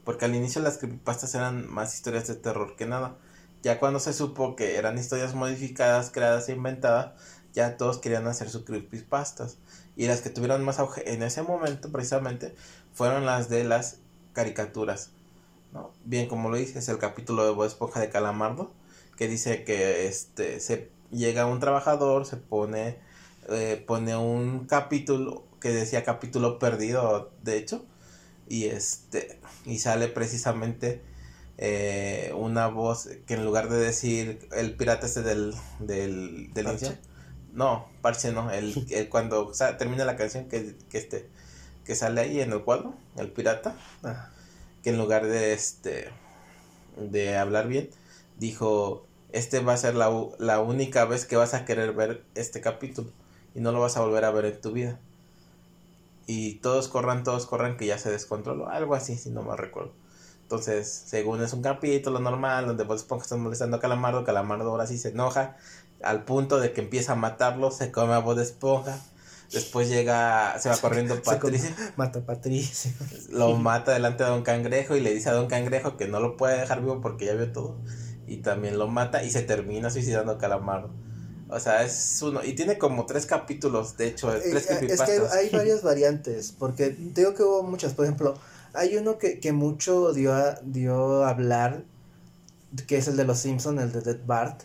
Porque 0.05 0.27
al 0.27 0.35
inicio 0.35 0.61
las 0.61 0.79
creepypastas 0.79 1.35
eran 1.35 1.69
más 1.71 1.95
historias 1.95 2.27
de 2.29 2.35
terror 2.35 2.77
que 2.77 2.87
nada. 2.87 3.17
Ya 3.63 3.81
cuando 3.81 3.99
se 3.99 4.13
supo 4.13 4.57
que 4.57 4.77
eran 4.77 4.99
historias 4.99 5.35
modificadas, 5.35 6.11
creadas 6.11 6.49
e 6.49 6.53
inventadas, 6.53 7.13
ya 7.55 7.77
todos 7.79 7.99
querían 7.99 8.27
hacer 8.27 8.51
sus 8.51 8.65
creepypastas. 8.65 9.57
Y 9.97 10.07
las 10.07 10.21
que 10.21 10.29
tuvieron 10.29 10.65
más 10.65 10.79
auge 10.79 11.15
en 11.15 11.23
ese 11.23 11.43
momento, 11.43 11.91
precisamente, 11.91 12.55
fueron 12.93 13.25
las 13.25 13.49
de 13.49 13.65
las 13.65 13.99
caricaturas. 14.35 15.11
¿no? 15.73 15.93
Bien, 16.05 16.29
como 16.29 16.51
lo 16.51 16.57
dices, 16.57 16.89
el 16.89 16.99
capítulo 16.99 17.45
de 17.45 17.53
Bob 17.53 17.65
Esponja 17.65 18.01
de 18.01 18.11
Calamardo, 18.11 18.73
que 19.17 19.29
dice 19.29 19.65
que 19.65 20.07
este 20.07 20.61
se 20.61 20.91
llega 21.11 21.47
un 21.47 21.61
trabajador, 21.61 22.27
se 22.27 22.37
pone, 22.37 22.99
eh, 23.49 23.83
pone 23.87 24.17
un 24.17 24.67
capítulo 24.67 25.45
que 25.61 25.71
decía 25.71 26.05
capítulo 26.05 26.59
perdido, 26.59 27.33
de 27.43 27.57
hecho, 27.59 27.85
y 28.49 28.67
este, 28.67 29.41
y 29.65 29.79
sale 29.79 30.09
precisamente 30.09 31.03
eh, 31.59 32.33
una 32.37 32.67
voz 32.69 33.09
que 33.27 33.35
en 33.35 33.45
lugar 33.45 33.69
de 33.71 33.79
decir 33.79 34.49
el 34.53 34.75
pirata 34.77 35.07
ese 35.07 35.23
del, 35.23 35.55
del, 35.79 36.53
del 36.53 36.65
¿Parche? 36.67 36.87
inicio, 36.87 37.03
no, 37.53 37.89
parche 38.03 38.33
no, 38.33 38.51
el, 38.51 38.87
el 38.91 39.09
cuando 39.09 39.47
o 39.47 39.55
sea, 39.55 39.77
termina 39.79 40.05
la 40.05 40.17
canción 40.17 40.49
que, 40.49 40.77
que 40.91 40.99
este 40.99 41.29
que 41.85 41.95
sale 41.95 42.21
ahí 42.23 42.41
en 42.41 42.53
el 42.53 42.63
cuadro, 42.63 42.95
el 43.17 43.31
pirata, 43.31 43.77
Ah, 44.03 44.31
que 44.83 44.91
en 44.91 44.99
lugar 44.99 45.27
de 45.27 45.53
este 45.53 46.09
de 46.97 47.37
hablar 47.37 47.69
bien, 47.69 47.91
dijo, 48.39 49.07
este 49.33 49.61
va 49.61 49.75
a 49.75 49.77
ser 49.77 49.95
la, 49.95 50.11
la 50.39 50.61
única 50.61 51.05
vez 51.07 51.25
que 51.27 51.37
vas 51.37 51.55
a 51.55 51.65
querer 51.65 51.93
ver 51.93 52.25
este 52.35 52.61
capítulo 52.61 53.11
y 53.55 53.61
no 53.61 53.73
lo 53.73 53.81
vas 53.81 53.97
a 53.97 54.01
volver 54.01 54.25
a 54.25 54.31
ver 54.31 54.47
en 54.47 54.61
tu 54.61 54.73
vida. 54.73 54.99
Y 56.27 56.55
todos 56.57 56.89
corran, 56.89 57.23
todos 57.23 57.47
corran 57.47 57.77
que 57.77 57.87
ya 57.87 57.99
se 57.99 58.11
descontroló, 58.11 58.69
algo 58.69 58.95
así, 58.95 59.17
si 59.17 59.31
no 59.31 59.43
me 59.43 59.57
recuerdo. 59.57 59.93
Entonces, 60.43 60.89
según 61.07 61.43
es 61.43 61.53
un 61.53 61.63
capítulo 61.63 62.19
normal 62.19 62.67
donde 62.67 62.85
Bob 62.85 62.97
Esponja 62.97 63.25
está 63.25 63.37
molestando 63.37 63.79
a 63.79 63.81
Calamardo, 63.81 64.25
Calamardo 64.25 64.71
ahora 64.71 64.87
sí 64.87 64.99
se 64.99 65.09
enoja 65.09 65.57
al 66.03 66.25
punto 66.25 66.61
de 66.61 66.73
que 66.73 66.81
empieza 66.81 67.13
a 67.13 67.17
matarlo, 67.17 67.71
se 67.71 67.91
come 67.91 68.15
a 68.15 68.19
Bob 68.19 68.39
Esponja. 68.39 68.99
Después 69.53 69.89
llega, 69.89 70.59
se 70.59 70.69
va 70.69 70.77
corriendo 70.79 71.21
Patricia 71.25 71.75
Mata 71.97 72.21
a 72.21 72.23
Patricia. 72.23 72.93
lo 73.31 73.57
mata 73.57 73.93
delante 73.93 74.25
de 74.25 74.31
Don 74.31 74.43
Cangrejo 74.43 74.97
y 74.97 75.01
le 75.01 75.15
dice 75.15 75.29
a 75.29 75.33
Don 75.33 75.47
Cangrejo 75.47 75.97
que 75.97 76.09
no 76.09 76.21
lo 76.21 76.37
puede 76.37 76.59
dejar 76.59 76.81
vivo 76.81 77.01
porque 77.01 77.27
ya 77.27 77.35
vio 77.35 77.53
todo. 77.53 77.77
Y 78.27 78.39
también 78.39 78.79
lo 78.79 78.89
mata 78.89 79.23
y 79.23 79.31
se 79.31 79.43
termina 79.43 79.91
suicidando 79.91 80.39
Calamardo. 80.39 80.91
O 81.55 81.61
sea, 81.61 81.85
es 81.85 82.21
uno. 82.21 82.43
Y 82.45 82.55
tiene 82.55 82.79
como 82.79 83.07
tres 83.07 83.27
capítulos, 83.27 83.97
de 83.97 84.09
hecho, 84.09 84.35
Eh, 84.35 84.41
tres 84.51 84.69
es 84.71 85.01
que 85.03 85.23
hay, 85.33 85.49
varias 85.53 85.83
variantes, 85.83 86.53
porque 86.59 86.91
digo 86.91 87.35
que 87.35 87.45
hubo 87.45 87.63
muchas, 87.63 87.95
por 87.95 88.05
ejemplo, 88.07 88.35
hay 88.73 88.97
uno 88.97 89.19
que, 89.19 89.39
que 89.39 89.53
mucho 89.53 90.13
dio 90.13 90.35
a, 90.35 90.59
dio 90.63 91.23
a 91.23 91.31
hablar, 91.31 91.85
que 92.89 92.97
es 92.97 93.07
el 93.07 93.17
de 93.17 93.25
los 93.25 93.39
Simpson, 93.39 93.79
el 93.79 93.93
de 93.93 94.01
Dead 94.01 94.19
Bart, 94.27 94.63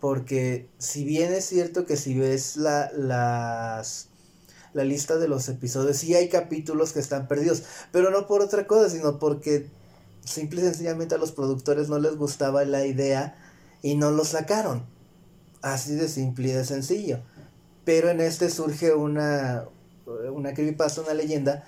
porque 0.00 0.68
si 0.76 1.04
bien 1.04 1.32
es 1.32 1.46
cierto 1.46 1.86
que 1.86 1.96
si 1.96 2.18
ves 2.18 2.58
la, 2.58 2.90
las, 2.92 4.08
la 4.74 4.84
lista 4.84 5.16
de 5.16 5.28
los 5.28 5.48
episodios, 5.48 5.96
sí 5.96 6.14
hay 6.14 6.28
capítulos 6.28 6.92
que 6.92 7.00
están 7.00 7.26
perdidos, 7.26 7.62
pero 7.90 8.10
no 8.10 8.26
por 8.26 8.42
otra 8.42 8.66
cosa, 8.66 8.90
sino 8.90 9.18
porque 9.18 9.70
simple 10.24 10.60
y 10.60 10.64
sencillamente 10.64 11.14
a 11.14 11.18
los 11.18 11.32
productores 11.32 11.88
no 11.88 11.98
les 11.98 12.16
gustaba 12.16 12.64
la 12.66 12.84
idea 12.84 13.38
y 13.80 13.94
no 13.94 14.10
lo 14.10 14.26
sacaron. 14.26 14.97
Así 15.62 15.94
de 15.94 16.08
simple 16.08 16.48
y 16.48 16.52
de 16.52 16.64
sencillo. 16.64 17.20
Pero 17.84 18.10
en 18.10 18.20
este 18.20 18.50
surge 18.50 18.94
una, 18.94 19.64
una 20.32 20.54
creepypasta, 20.54 21.00
una 21.02 21.14
leyenda, 21.14 21.64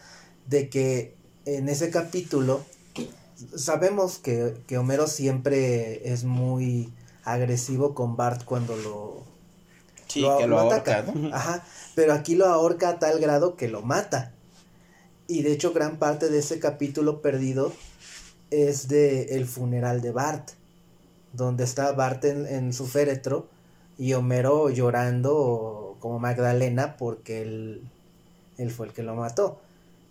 de 0.47 0.69
que 0.69 1.15
en 1.47 1.69
ese 1.69 1.91
capítulo 1.91 2.61
sabemos 3.57 4.19
que, 4.19 4.55
que 4.67 4.79
Homero 4.79 5.07
siempre 5.07 6.13
es 6.13 6.25
muy 6.25 6.93
agresivo 7.25 7.95
con 7.95 8.17
Bart 8.17 8.45
cuando 8.45 8.77
lo... 8.77 9.25
sí, 10.07 10.21
lo- 10.21 10.37
que 10.39 10.47
lo, 10.47 10.57
lo 10.57 10.61
ahorca, 10.61 10.99
ataca. 10.99 11.13
¿no? 11.13 11.29
Ajá, 11.35 11.65
pero 11.95 12.13
aquí 12.13 12.35
lo 12.35 12.47
ahorca 12.47 12.91
a 12.91 12.99
tal 12.99 13.19
grado 13.21 13.57
que 13.57 13.69
lo 13.69 13.83
mata. 13.83 14.33
Y 15.27 15.43
de 15.43 15.53
hecho 15.53 15.73
gran 15.73 15.99
parte 15.99 16.29
de 16.29 16.39
ese 16.41 16.59
capítulo 16.59 17.23
perdido 17.23 17.73
es 18.51 18.89
de 18.89 19.37
el 19.37 19.47
funeral 19.47 20.01
de 20.01 20.11
Bart, 20.11 20.51
donde 21.33 21.65
está 21.65 21.93
Bart 21.93 22.25
en, 22.25 22.47
en 22.47 22.73
su 22.73 22.87
féretro 22.87 23.49
y 24.01 24.15
Homero 24.15 24.71
llorando 24.71 25.99
como 26.01 26.19
Magdalena 26.19 26.97
porque 26.97 27.43
él, 27.43 27.83
él 28.57 28.71
fue 28.71 28.87
el 28.87 28.95
que 28.95 29.03
lo 29.03 29.15
mató. 29.15 29.61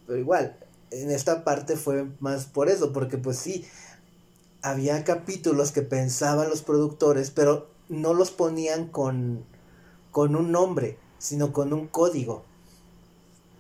Pero 0.06 0.20
igual, 0.20 0.56
en 0.92 1.10
esta 1.10 1.44
parte 1.44 1.76
fue 1.76 2.06
más 2.20 2.46
por 2.46 2.70
eso, 2.70 2.94
porque 2.94 3.18
pues 3.18 3.40
sí, 3.40 3.66
había 4.62 5.04
capítulos 5.04 5.72
que 5.72 5.82
pensaban 5.82 6.50
los 6.50 6.62
productores, 6.62 7.32
pero 7.32 7.68
no 7.88 8.14
los 8.14 8.30
ponían 8.30 8.90
con, 8.90 9.44
con 10.12 10.36
un 10.36 10.52
nombre, 10.52 11.00
sino 11.18 11.52
con 11.52 11.74
un 11.74 11.88
código. 11.88 12.46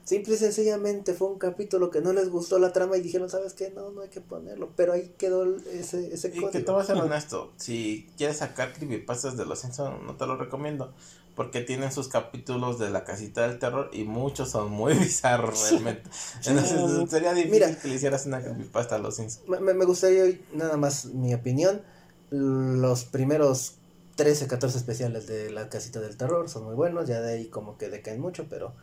Simple 0.09 0.33
y 0.33 0.37
sencillamente 0.37 1.13
fue 1.13 1.27
un 1.27 1.37
capítulo 1.37 1.91
que 1.91 2.01
no 2.01 2.13
les 2.13 2.29
gustó 2.29 2.57
la 2.57 2.73
trama 2.73 2.97
y 2.97 3.01
dijeron, 3.01 3.29
¿sabes 3.29 3.53
qué? 3.53 3.69
No, 3.69 3.91
no 3.91 4.01
hay 4.01 4.09
que 4.09 4.21
ponerlo. 4.21 4.69
Pero 4.75 4.93
ahí 4.93 5.13
quedó 5.19 5.45
ese, 5.71 6.11
ese 6.11 6.29
Y 6.33 6.47
que 6.49 6.61
te 6.61 6.71
voy 6.71 6.81
a 6.81 6.83
ser 6.83 6.95
honesto, 6.99 7.51
si 7.57 8.09
quieres 8.17 8.37
sacar 8.37 8.73
creepypastas 8.73 9.37
de 9.37 9.45
los 9.45 9.59
Simpsons, 9.59 10.01
no 10.03 10.15
te 10.15 10.25
lo 10.25 10.35
recomiendo. 10.35 10.91
Porque 11.35 11.61
tienen 11.61 11.91
sus 11.91 12.07
capítulos 12.07 12.79
de 12.79 12.89
la 12.89 13.03
casita 13.03 13.47
del 13.47 13.59
terror 13.59 13.91
y 13.93 14.03
muchos 14.03 14.49
son 14.49 14.71
muy 14.71 14.93
bizarros 14.97 15.69
realmente. 15.69 16.09
Entonces 16.43 17.07
sería 17.11 17.35
difícil 17.35 17.51
Mira. 17.51 17.79
que 17.79 17.87
le 17.87 17.93
hicieras 17.93 18.25
una 18.25 18.41
creepypasta 18.41 18.95
a 18.95 18.97
los 18.97 19.15
Simpsons. 19.15 19.47
Me, 19.47 19.75
me- 19.75 19.85
gustaría 19.85 20.25
nada 20.55 20.75
más 20.75 21.05
mi 21.05 21.35
opinión. 21.35 21.83
Los 22.31 23.05
primeros 23.05 23.75
13, 24.15 24.47
14 24.47 24.79
especiales 24.79 25.27
de 25.27 25.51
La 25.51 25.69
Casita 25.69 25.99
del 25.99 26.17
Terror 26.17 26.49
son 26.49 26.63
muy 26.63 26.73
buenos, 26.73 27.07
ya 27.07 27.21
de 27.21 27.33
ahí 27.33 27.45
como 27.45 27.77
que 27.77 27.89
decaen 27.89 28.19
mucho, 28.19 28.47
pero 28.49 28.73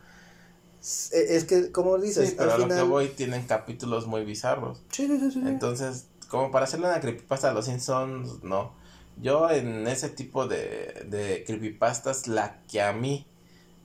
es, 1.11 1.11
es 1.11 1.43
que, 1.45 1.71
como 1.71 1.97
dices, 1.97 2.29
Sí, 2.29 2.35
pero 2.37 2.51
a 2.51 2.53
al 2.55 2.61
lo 2.61 2.67
que 2.67 2.73
final... 2.73 2.89
voy 2.89 3.07
tienen 3.09 3.45
capítulos 3.45 4.07
muy 4.07 4.23
bizarros. 4.25 4.81
Sí, 4.91 5.07
sí, 5.07 5.19
sí, 5.19 5.31
sí. 5.31 5.39
Entonces, 5.45 6.07
como 6.29 6.51
para 6.51 6.65
hacerle 6.65 6.87
una 6.87 6.99
creepypasta 6.99 7.49
a 7.49 7.53
los 7.53 7.65
Simpsons, 7.65 8.43
no. 8.43 8.73
Yo 9.21 9.49
en 9.49 9.87
ese 9.87 10.09
tipo 10.09 10.47
de, 10.47 11.05
de 11.09 11.43
creepypastas, 11.45 12.27
la 12.27 12.61
que 12.67 12.81
a 12.81 12.93
mí 12.93 13.25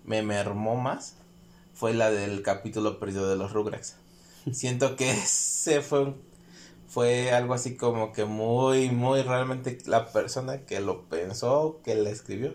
me 0.05 0.23
mermó 0.23 0.77
más 0.77 1.15
fue 1.75 1.95
la 1.95 2.11
del 2.11 2.43
capítulo 2.43 2.99
perdido 3.01 3.29
de 3.31 3.37
los 3.37 3.53
Rugrats. 3.53 3.97
Siento 4.53 4.97
que 4.97 5.11
ese 5.13 5.81
fue 5.83 6.01
un- 6.03 6.23
fue 6.89 7.33
algo 7.33 7.55
así 7.55 7.77
como 7.77 8.13
que 8.13 8.25
muy, 8.25 8.91
muy 8.91 9.23
realmente 9.23 9.79
la 9.87 10.13
persona 10.13 10.67
que 10.67 10.81
lo 10.81 11.09
pensó, 11.09 11.81
que 11.85 11.95
le 11.95 12.11
escribió, 12.11 12.55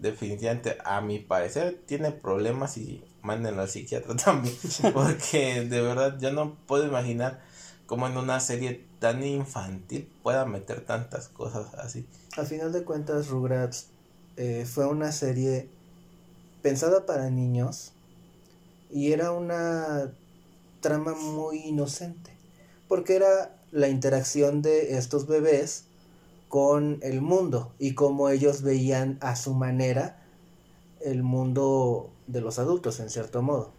definitivamente 0.00 0.78
a 0.84 1.00
mi 1.00 1.18
parecer 1.18 1.82
tiene 1.86 2.10
problemas 2.12 2.76
y 2.78 3.04
mándenlo 3.24 3.62
al 3.62 3.68
psiquiatra 3.68 4.14
también, 4.24 4.54
porque 4.92 5.64
de 5.64 5.80
verdad 5.80 6.18
yo 6.20 6.32
no 6.32 6.56
puedo 6.66 6.86
imaginar 6.86 7.42
cómo 7.86 8.06
en 8.06 8.16
una 8.16 8.38
serie 8.40 8.84
tan 9.00 9.24
infantil 9.24 10.08
pueda 10.22 10.44
meter 10.44 10.82
tantas 10.82 11.28
cosas 11.28 11.74
así. 11.74 12.06
Al 12.36 12.46
final 12.46 12.72
de 12.72 12.84
cuentas, 12.84 13.28
Rugrats 13.28 13.88
eh, 14.36 14.66
fue 14.70 14.86
una 14.86 15.12
serie 15.12 15.68
pensada 16.62 17.06
para 17.06 17.30
niños 17.30 17.92
y 18.90 19.12
era 19.12 19.32
una 19.32 20.12
trama 20.80 21.14
muy 21.14 21.58
inocente, 21.58 22.30
porque 22.88 23.16
era 23.16 23.56
la 23.72 23.88
interacción 23.88 24.62
de 24.62 24.96
estos 24.96 25.26
bebés 25.26 25.84
con 26.48 26.98
el 27.02 27.20
mundo 27.20 27.72
y 27.78 27.94
cómo 27.94 28.28
ellos 28.28 28.62
veían 28.62 29.18
a 29.20 29.34
su 29.34 29.54
manera 29.54 30.22
el 31.00 31.22
mundo 31.22 32.13
de 32.26 32.40
los 32.40 32.58
adultos, 32.58 33.00
en 33.00 33.10
cierto 33.10 33.42
modo, 33.42 33.72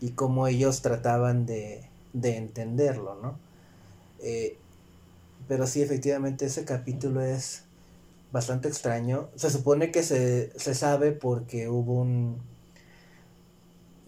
y 0.00 0.10
cómo 0.10 0.46
ellos 0.46 0.82
trataban 0.82 1.46
de, 1.46 1.88
de 2.12 2.36
entenderlo, 2.36 3.18
¿no? 3.22 3.38
Eh, 4.20 4.56
pero 5.48 5.66
sí, 5.66 5.82
efectivamente, 5.82 6.46
ese 6.46 6.64
capítulo 6.64 7.20
es 7.20 7.62
bastante 8.32 8.68
extraño. 8.68 9.28
Se 9.36 9.50
supone 9.50 9.90
que 9.90 10.02
se, 10.02 10.50
se 10.58 10.74
sabe 10.74 11.12
porque 11.12 11.68
hubo 11.68 12.00
un... 12.00 12.38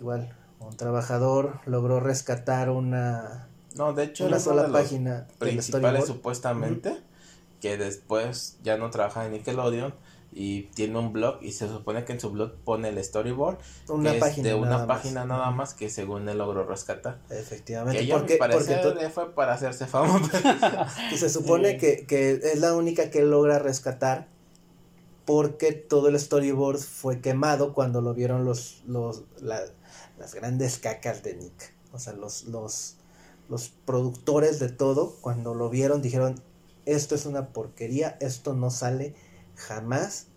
Igual, 0.00 0.34
un 0.60 0.76
trabajador 0.76 1.60
logró 1.66 2.00
rescatar 2.00 2.70
una, 2.70 3.48
No, 3.76 3.92
de 3.92 4.04
hecho, 4.04 4.26
una 4.26 4.38
sola 4.38 4.64
de 4.64 4.72
página 4.72 5.14
del 5.20 5.38
principales 5.38 6.06
supuestamente 6.06 6.96
que 7.60 7.76
después 7.76 8.56
ya 8.62 8.76
no 8.76 8.90
trabaja 8.90 9.26
en 9.26 9.32
Nickelodeon 9.32 9.92
y 10.40 10.64
tiene 10.74 10.96
un 10.98 11.12
blog 11.12 11.42
y 11.42 11.50
se 11.50 11.66
supone 11.66 12.04
que 12.04 12.12
en 12.12 12.20
su 12.20 12.30
blog 12.30 12.52
pone 12.64 12.90
el 12.90 13.02
storyboard 13.02 13.58
Una 13.88 14.12
que 14.12 14.18
página 14.20 14.48
es 14.48 14.54
de 14.54 14.60
una 14.60 14.78
más. 14.78 14.86
página 14.86 15.24
nada 15.24 15.50
más 15.50 15.74
que 15.74 15.90
según 15.90 16.28
él 16.28 16.38
logró 16.38 16.64
rescatar. 16.64 17.18
Efectivamente, 17.28 18.06
Que 18.06 18.12
porque, 18.12 18.36
parecer 18.36 19.10
fue 19.10 19.34
para 19.34 19.54
hacerse 19.54 19.86
famoso. 19.88 20.30
y 21.12 21.16
se 21.18 21.28
supone 21.28 21.72
Sí. 21.72 21.78
que, 21.78 22.06
que 22.06 22.30
es 22.52 22.60
la 22.60 22.74
única 22.74 23.10
que 23.10 23.22
logra 23.22 23.58
rescatar 23.58 24.28
porque 25.24 25.72
todo 25.72 26.08
el 26.08 26.18
storyboard 26.18 26.78
fue 26.78 27.20
quemado 27.20 27.74
cuando 27.74 28.00
lo 28.00 28.14
vieron 28.14 28.44
los, 28.44 28.82
los 28.86 29.24
la- 29.40 29.64
las 30.18 30.34
grandes 30.34 30.78
cacas 30.78 31.22
de 31.22 31.34
Nick. 31.34 31.74
O 31.92 31.98
sea, 31.98 32.12
los, 32.12 32.44
los, 32.44 32.96
los 33.48 33.68
productores 33.84 34.58
de 34.58 34.68
todo, 34.68 35.16
cuando 35.20 35.54
lo 35.54 35.68
vieron, 35.68 36.00
dijeron, 36.02 36.40
esto 36.86 37.14
es 37.14 37.26
una 37.26 37.48
porquería, 37.48 38.16
esto 38.20 38.54
no 38.54 38.70
sale 38.70 39.14
jamás. 39.56 40.27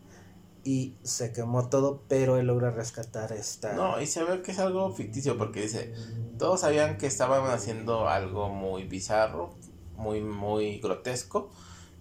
Y 0.64 0.96
se 1.04 1.32
quemó 1.34 1.70
todo, 1.70 2.04
pero 2.08 2.38
él 2.38 2.48
logra 2.48 2.70
rescatar 2.72 3.32
esta... 3.32 3.74
No, 3.74 4.00
y 4.00 4.06
se 4.06 4.24
ve 4.24 4.42
que 4.44 4.52
es 4.52 4.60
algo 4.60 4.94
ficticio 4.94 5.38
porque 5.38 5.62
dice, 5.62 5.92
todos 6.38 6.62
sabían 6.62 6.98
que 6.98 7.08
estaban 7.08 7.46
haciendo 7.50 8.08
algo 8.08 8.50
muy 8.50 8.84
bizarro, 8.84 9.56
muy, 9.96 10.22
muy 10.22 10.78
grotesco, 10.80 11.50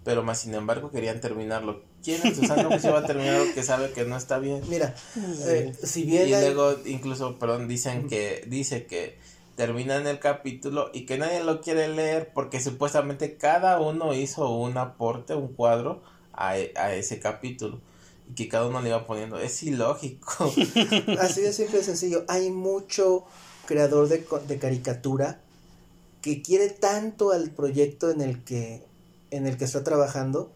pero 0.03 0.21
más 0.23 0.39
sin 0.39 0.53
embargo 0.53 0.91
querían 0.91 1.21
terminarlo. 1.21 1.81
¿Quién 2.03 2.21
en 2.25 2.35
su 2.35 2.45
sano 2.45 2.69
juicio 2.69 2.91
va 2.93 2.99
a 2.99 3.05
terminar 3.05 3.51
que 3.53 3.63
sabe 3.63 3.91
que 3.91 4.05
no 4.05 4.15
está 4.15 4.37
bien? 4.39 4.61
Mira, 4.69 4.95
eh, 5.47 5.73
si 5.83 6.03
bien 6.03 6.29
Y 6.29 6.33
hay- 6.33 6.53
luego 6.53 6.75
incluso, 6.85 7.37
perdón, 7.39 7.67
dicen 7.67 8.07
que, 8.07 8.43
dice 8.47 8.85
que 8.85 9.17
terminan 9.55 10.07
el 10.07 10.19
capítulo 10.19 10.89
y 10.93 11.05
que 11.05 11.17
nadie 11.17 11.43
lo 11.43 11.61
quiere 11.61 11.87
leer 11.87 12.31
porque 12.33 12.59
supuestamente 12.59 13.37
cada 13.37 13.79
uno 13.79 14.13
hizo 14.13 14.49
un 14.55 14.77
aporte, 14.77 15.35
un 15.35 15.53
cuadro 15.53 16.01
a, 16.33 16.51
a 16.51 16.93
ese 16.95 17.19
capítulo 17.19 17.79
que 18.35 18.47
cada 18.47 18.67
uno 18.67 18.81
le 18.81 18.89
iba 18.89 19.05
poniendo. 19.05 19.39
Es 19.39 19.63
ilógico. 19.63 20.45
Así 21.19 21.41
de 21.41 21.53
simple 21.53 21.79
y 21.79 21.83
sencillo. 21.83 22.23
Hay 22.27 22.51
mucho 22.51 23.25
creador 23.65 24.07
de, 24.09 24.25
de 24.47 24.57
caricatura 24.59 25.39
que 26.21 26.41
quiere 26.41 26.69
tanto 26.69 27.31
al 27.31 27.51
proyecto 27.51 28.11
en 28.11 28.21
el 28.21 28.43
que 28.43 28.83
en 29.31 29.47
el 29.47 29.57
que 29.57 29.65
está 29.65 29.83
trabajando 29.83 30.51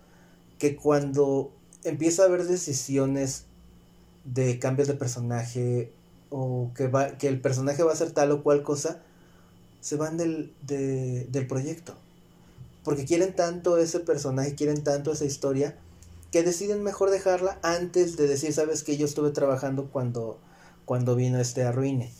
que 0.59 0.75
cuando 0.75 1.51
empieza 1.83 2.23
a 2.23 2.25
haber 2.25 2.43
decisiones 2.45 3.45
de 4.25 4.59
cambios 4.59 4.87
de 4.87 4.95
personaje 4.95 5.91
o 6.29 6.71
que 6.75 6.87
va 6.87 7.17
que 7.17 7.27
el 7.27 7.39
personaje 7.39 7.83
va 7.83 7.91
a 7.91 7.93
hacer 7.93 8.11
tal 8.11 8.31
o 8.31 8.43
cual 8.43 8.63
cosa 8.63 9.01
se 9.81 9.95
van 9.95 10.17
del, 10.17 10.53
de- 10.67 11.25
del 11.31 11.47
proyecto 11.47 11.95
porque 12.83 13.05
quieren 13.05 13.35
tanto 13.35 13.77
ese 13.77 13.99
personaje 13.99 14.55
quieren 14.55 14.83
tanto 14.83 15.11
esa 15.11 15.25
historia 15.25 15.77
que 16.35 16.43
deciden 16.43 16.83
mejor 16.83 17.11
dejarla 17.11 17.57
antes 17.63 18.17
de 18.17 18.27
decir 18.27 18.51
sabes 18.51 18.83
que 18.83 18.97
yo 18.97 19.05
estuve 19.05 19.29
trabajando 19.31 19.85
cuando 19.89 20.37
cuando 20.83 21.15
vino 21.15 21.39
este 21.39 21.63
arruine 21.63 22.11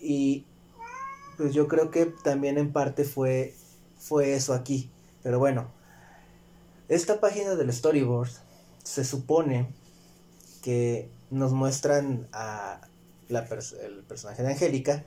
y 0.00 0.46
pues 1.36 1.52
yo 1.52 1.66
creo 1.66 1.90
que 1.90 2.06
también 2.22 2.58
en 2.58 2.72
parte 2.72 3.02
fue 3.02 3.56
fue 3.98 4.34
eso 4.34 4.54
aquí. 4.54 4.88
Pero 5.24 5.40
bueno 5.40 5.66
esta 6.88 7.18
página 7.18 7.56
del 7.56 7.72
storyboard 7.72 8.30
se 8.84 9.02
supone 9.04 9.66
que 10.62 11.08
nos 11.32 11.52
muestran 11.52 12.28
a 12.32 12.82
la 13.28 13.48
pers- 13.48 13.76
el 13.82 14.04
personaje 14.04 14.44
de 14.44 14.52
Angélica. 14.52 15.04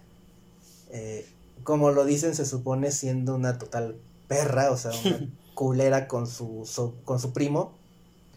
Eh, 0.89 1.25
como 1.63 1.91
lo 1.91 2.03
dicen 2.03 2.35
se 2.35 2.45
supone 2.45 2.91
siendo 2.91 3.35
una 3.35 3.57
total 3.57 3.95
perra 4.27 4.69
o 4.71 4.75
sea 4.75 4.91
una 5.05 5.29
culera 5.55 6.09
con 6.09 6.27
su 6.27 6.65
so- 6.65 6.95
con 7.05 7.21
su 7.21 7.31
primo 7.31 7.76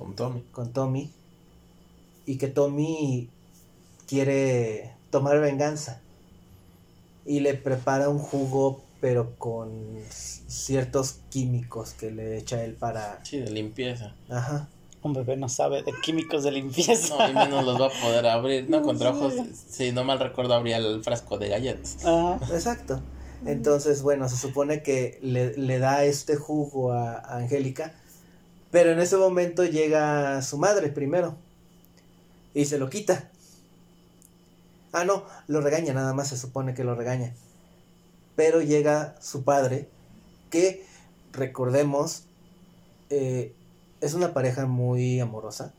Con 0.00 0.16
Tommy. 0.16 0.42
con 0.50 0.72
Tommy 0.72 1.10
y 2.26 2.36
que 2.38 2.48
Tommy 2.48 3.28
quiere 4.08 4.92
tomar 5.10 5.38
venganza 5.40 6.00
y 7.26 7.40
le 7.40 7.54
prepara 7.54 8.08
un 8.08 8.18
jugo 8.18 8.82
pero 9.00 9.34
con 9.38 9.70
ciertos 10.10 11.16
químicos 11.30 11.92
que 11.94 12.10
le 12.10 12.36
echa 12.38 12.62
él 12.64 12.74
para 12.74 13.24
Sí, 13.24 13.38
de 13.40 13.50
limpieza. 13.50 14.14
ajá 14.28 14.68
Un 15.02 15.12
bebé 15.14 15.36
no 15.36 15.48
sabe 15.48 15.82
de 15.82 15.92
químicos 16.02 16.44
de 16.44 16.50
limpieza. 16.52 17.16
No, 17.16 17.30
y 17.30 17.34
menos 17.34 17.64
los 17.64 17.80
va 17.80 17.86
a 17.86 18.02
poder 18.02 18.26
abrir. 18.26 18.68
No, 18.68 18.82
con 18.82 18.96
No 18.96 19.00
trabajos, 19.00 19.32
sé. 19.34 19.44
si 19.54 19.92
no 19.92 20.04
mal 20.04 20.18
recuerdo, 20.18 20.52
abría 20.54 20.76
el 20.76 21.02
frasco 21.02 21.38
de 21.38 21.48
galletas. 21.48 21.98
Ajá. 22.04 22.38
exacto 22.54 23.00
entonces 23.46 24.02
bueno 24.02 24.28
se 24.28 24.36
supone 24.36 24.82
que 24.82 25.18
le, 25.22 25.56
le 25.56 25.78
da 25.78 26.04
este 26.04 26.36
jugo 26.36 26.92
a, 26.92 27.14
a 27.18 27.38
Angélica 27.38 27.94
pero 28.70 28.92
en 28.92 29.00
ese 29.00 29.16
momento 29.16 29.64
llega 29.64 30.42
su 30.42 30.58
madre 30.58 30.88
primero 30.88 31.36
y 32.54 32.64
se 32.66 32.78
lo 32.78 32.90
quita 32.90 33.30
ah 34.92 35.04
no 35.04 35.24
lo 35.46 35.60
regaña 35.60 35.92
nada 35.92 36.14
más 36.14 36.28
se 36.28 36.36
supone 36.36 36.74
que 36.74 36.84
lo 36.84 36.94
regaña 36.94 37.34
pero 38.36 38.62
llega 38.62 39.16
su 39.20 39.44
padre 39.44 39.88
que 40.50 40.84
recordemos 41.32 42.24
eh, 43.10 43.54
es 44.00 44.14
una 44.14 44.32
pareja 44.32 44.66
muy 44.66 45.20
amorosa 45.20 45.72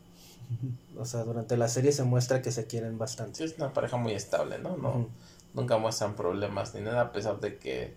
o 0.97 1.05
sea 1.05 1.23
durante 1.23 1.57
la 1.57 1.67
serie 1.67 1.91
se 1.91 2.03
muestra 2.03 2.41
que 2.41 2.51
se 2.51 2.67
quieren 2.67 2.97
bastante 2.97 3.37
Sí, 3.37 3.43
es 3.43 3.57
una 3.57 3.73
pareja 3.73 3.97
muy 3.97 4.13
estable, 4.13 4.59
¿no? 4.59 4.77
No. 4.77 5.09
Nunca 5.53 5.77
muestran 5.77 6.15
problemas 6.15 6.73
ni 6.73 6.81
nada, 6.81 7.01
a 7.01 7.11
pesar 7.11 7.39
de 7.41 7.57
que 7.57 7.95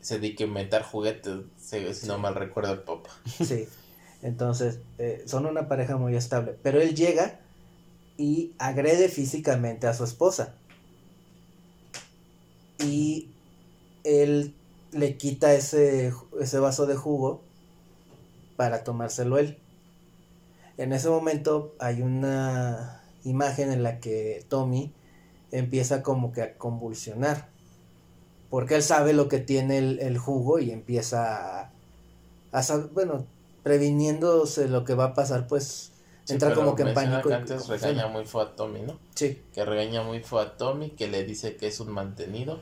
se 0.00 0.18
dedique 0.18 0.44
a 0.44 0.46
inventar 0.46 0.82
juguetes, 0.82 1.40
si 1.58 1.94
si 1.94 2.06
no 2.08 2.18
mal 2.18 2.34
recuerdo 2.34 2.72
el 2.72 2.80
papá. 2.80 3.10
Sí, 3.26 3.68
entonces 4.22 4.78
eh, 4.98 5.24
son 5.26 5.46
una 5.46 5.68
pareja 5.68 5.96
muy 5.96 6.14
estable. 6.14 6.56
Pero 6.62 6.80
él 6.80 6.94
llega 6.94 7.40
y 8.16 8.52
agrede 8.58 9.08
físicamente 9.08 9.88
a 9.88 9.94
su 9.94 10.04
esposa. 10.04 10.54
Y 12.78 13.28
él 14.04 14.54
le 14.92 15.16
quita 15.16 15.54
ese, 15.54 16.12
ese 16.40 16.58
vaso 16.58 16.86
de 16.86 16.94
jugo 16.94 17.42
para 18.56 18.84
tomárselo 18.84 19.38
él. 19.38 19.58
En 20.78 20.92
ese 20.92 21.08
momento 21.08 21.74
hay 21.80 22.02
una 22.02 23.02
imagen 23.24 23.72
en 23.72 23.82
la 23.82 23.98
que 23.98 24.44
Tommy 24.48 24.92
empieza 25.50 26.02
como 26.02 26.32
que 26.32 26.42
a 26.42 26.54
convulsionar. 26.56 27.48
Porque 28.50 28.76
él 28.76 28.82
sabe 28.82 29.14
lo 29.14 29.28
que 29.28 29.38
tiene 29.38 29.78
el, 29.78 29.98
el 30.00 30.18
jugo 30.18 30.58
y 30.58 30.70
empieza 30.70 31.62
a, 31.62 31.72
a 32.52 32.76
bueno, 32.92 33.26
previniéndose 33.62 34.68
lo 34.68 34.84
que 34.84 34.94
va 34.94 35.04
a 35.06 35.14
pasar, 35.14 35.46
pues 35.46 35.92
Sí, 36.24 36.34
entra 36.34 36.54
como 36.54 36.76
que 36.76 36.82
en 36.82 36.94
pánico. 36.94 37.28
que 37.28 37.34
antes 37.34 37.66
regaña 37.68 38.06
muy 38.06 38.24
feo 38.24 38.42
a 38.42 38.54
Tommy, 38.54 38.82
¿no? 38.82 38.98
Sí, 39.14 39.42
Que 39.52 39.64
regaña 39.64 40.02
muy 40.02 40.20
feo 40.20 40.38
a 40.38 40.56
Tommy, 40.56 40.90
que 40.90 41.08
le 41.08 41.24
dice 41.24 41.56
que 41.56 41.66
es 41.66 41.80
un 41.80 41.90
mantenido 41.90 42.60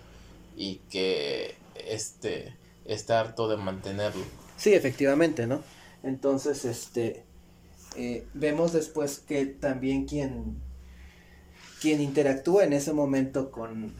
y 0.56 0.76
que 0.90 1.56
este 1.74 2.56
está 2.86 3.20
harto 3.20 3.48
de 3.48 3.56
mantenerlo. 3.56 4.24
sí, 4.56 4.72
efectivamente, 4.74 5.46
¿no? 5.46 5.62
Entonces, 6.02 6.64
este, 6.64 7.24
eh, 7.96 8.26
vemos 8.32 8.72
después 8.72 9.18
que 9.20 9.44
también 9.46 10.06
quien, 10.06 10.56
quien 11.80 12.00
interactúa 12.00 12.64
en 12.64 12.72
ese 12.72 12.92
momento 12.94 13.50
con, 13.50 13.94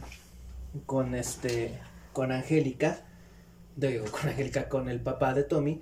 con 0.87 1.13
este, 1.15 1.79
con 2.13 2.31
Angélica, 2.31 3.05
digo, 3.75 4.05
con 4.11 4.29
Angélica, 4.29 4.69
con 4.69 4.89
el 4.89 5.01
papá 5.01 5.33
de 5.35 5.43
Tommy, 5.43 5.81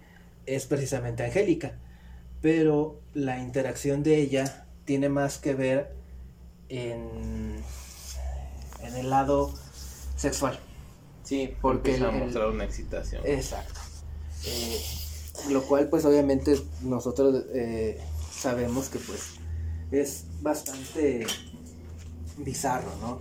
es 0.55 0.65
precisamente 0.65 1.23
Angélica. 1.23 1.77
Pero 2.41 3.01
la 3.13 3.39
interacción 3.39 4.03
de 4.03 4.17
ella 4.17 4.65
tiene 4.85 5.09
más 5.09 5.37
que 5.37 5.53
ver 5.53 5.93
en, 6.69 7.57
en 8.81 8.95
el 8.95 9.09
lado 9.09 9.53
sexual. 10.15 10.59
Sí, 11.23 11.55
Porque 11.61 11.97
mostrar 11.97 12.47
una 12.47 12.63
excitación. 12.63 13.21
Exacto. 13.25 13.79
Eh, 14.45 14.79
lo 15.49 15.61
cual 15.63 15.89
pues 15.89 16.05
obviamente 16.05 16.59
nosotros 16.81 17.43
eh, 17.53 17.99
sabemos 18.31 18.89
que 18.89 18.99
pues 18.99 19.35
es 19.91 20.25
bastante 20.41 21.27
bizarro, 22.37 22.89
¿no? 23.01 23.19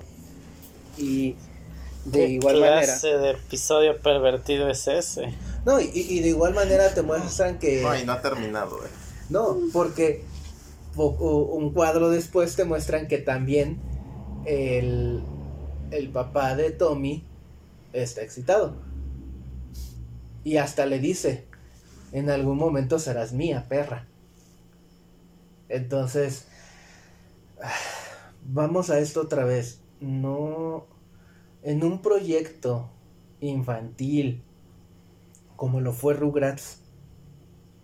Y 0.97 1.37
de 2.05 2.19
¿Qué 2.21 2.29
igual 2.29 2.61
manera... 2.61 2.83
clase 2.83 3.09
de 3.09 3.31
episodio 3.33 4.01
pervertido 4.01 4.69
es 4.71 4.87
ese? 4.89 5.35
No, 5.69 5.79
y, 5.83 5.91
y 5.93 6.21
de 6.21 6.29
igual 6.29 6.55
manera 6.55 6.95
te 6.95 7.03
muestran 7.03 7.59
que... 7.59 7.83
No, 7.83 7.95
y 7.95 8.03
no 8.03 8.13
ha 8.13 8.23
terminado, 8.23 8.83
eh. 8.87 8.89
No, 9.29 9.59
porque 9.71 10.25
un 10.97 11.75
cuadro 11.75 12.09
después 12.09 12.57
te 12.57 12.65
muestran 12.65 13.07
que 13.07 13.19
también 13.19 13.79
el, 14.47 15.23
el 15.91 16.09
papá 16.09 16.57
de 16.57 16.71
Tommy 16.71 17.23
está 17.93 18.23
excitado. 18.23 18.77
Y 20.43 20.57
hasta 20.57 20.87
le 20.87 21.01
dice, 21.01 21.45
en 22.13 22.31
algún 22.31 22.57
momento 22.57 22.99
serás 22.99 23.35
mía, 23.35 23.67
perra. 23.69 24.09
Entonces, 25.69 26.47
vamos 28.43 28.89
a 28.89 29.01
esto 29.01 29.21
otra 29.21 29.45
vez. 29.45 29.81
No, 30.01 30.87
en 31.63 31.85
un 31.85 32.01
proyecto 32.01 32.89
infantil 33.41 34.48
como 35.59 35.81
lo 35.81 35.93
fue 35.93 36.15
Rugrats, 36.15 36.79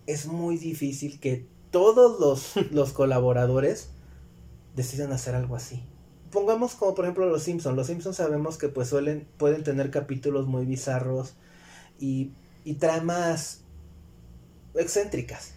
es 0.07 0.27
muy 0.27 0.59
difícil 0.59 1.18
que 1.18 1.49
todos 1.72 2.20
los, 2.20 2.55
los 2.72 2.93
colaboradores 2.93 3.91
decidan 4.77 5.11
hacer 5.11 5.35
algo 5.35 5.57
así. 5.57 5.85
Pongamos 6.31 6.77
como 6.77 6.95
por 6.95 7.05
ejemplo 7.05 7.27
los 7.27 7.43
Simpsons. 7.43 7.75
Los 7.75 7.89
Simpsons 7.89 8.14
sabemos 8.14 8.59
que 8.59 8.68
pues 8.68 8.89
suelen, 8.89 9.27
pueden 9.39 9.64
tener 9.64 9.91
capítulos 9.91 10.47
muy 10.47 10.64
bizarros 10.64 11.35
y, 11.99 12.31
y 12.64 12.75
tramas 12.75 13.64
excéntricas. 14.77 15.55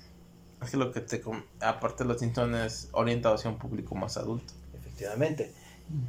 Es 0.64 0.72
que 0.72 0.78
lo 0.78 0.92
que 0.92 1.02
te... 1.02 1.22
Aparte 1.60 2.04
los 2.04 2.18
Simpsons 2.18 2.58
es 2.58 2.90
orientado 2.94 3.36
hacia 3.36 3.52
un 3.52 3.60
público 3.60 3.94
más 3.94 4.18
adulto. 4.18 4.56
Efectivamente. 4.74 5.54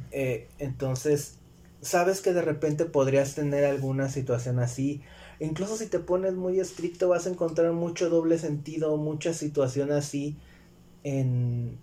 Eh, 0.09 0.49
entonces, 0.57 1.37
sabes 1.81 2.21
que 2.21 2.33
de 2.33 2.41
repente 2.41 2.85
podrías 2.85 3.35
tener 3.35 3.63
alguna 3.65 4.09
situación 4.09 4.57
así. 4.57 5.03
Incluso 5.39 5.77
si 5.77 5.87
te 5.87 5.99
pones 5.99 6.33
muy 6.33 6.59
estricto 6.59 7.09
vas 7.09 7.25
a 7.25 7.29
encontrar 7.29 7.71
mucho 7.71 8.09
doble 8.09 8.37
sentido, 8.37 8.97
mucha 8.97 9.33
situación 9.33 9.91
así 9.91 10.37
en, 11.03 11.77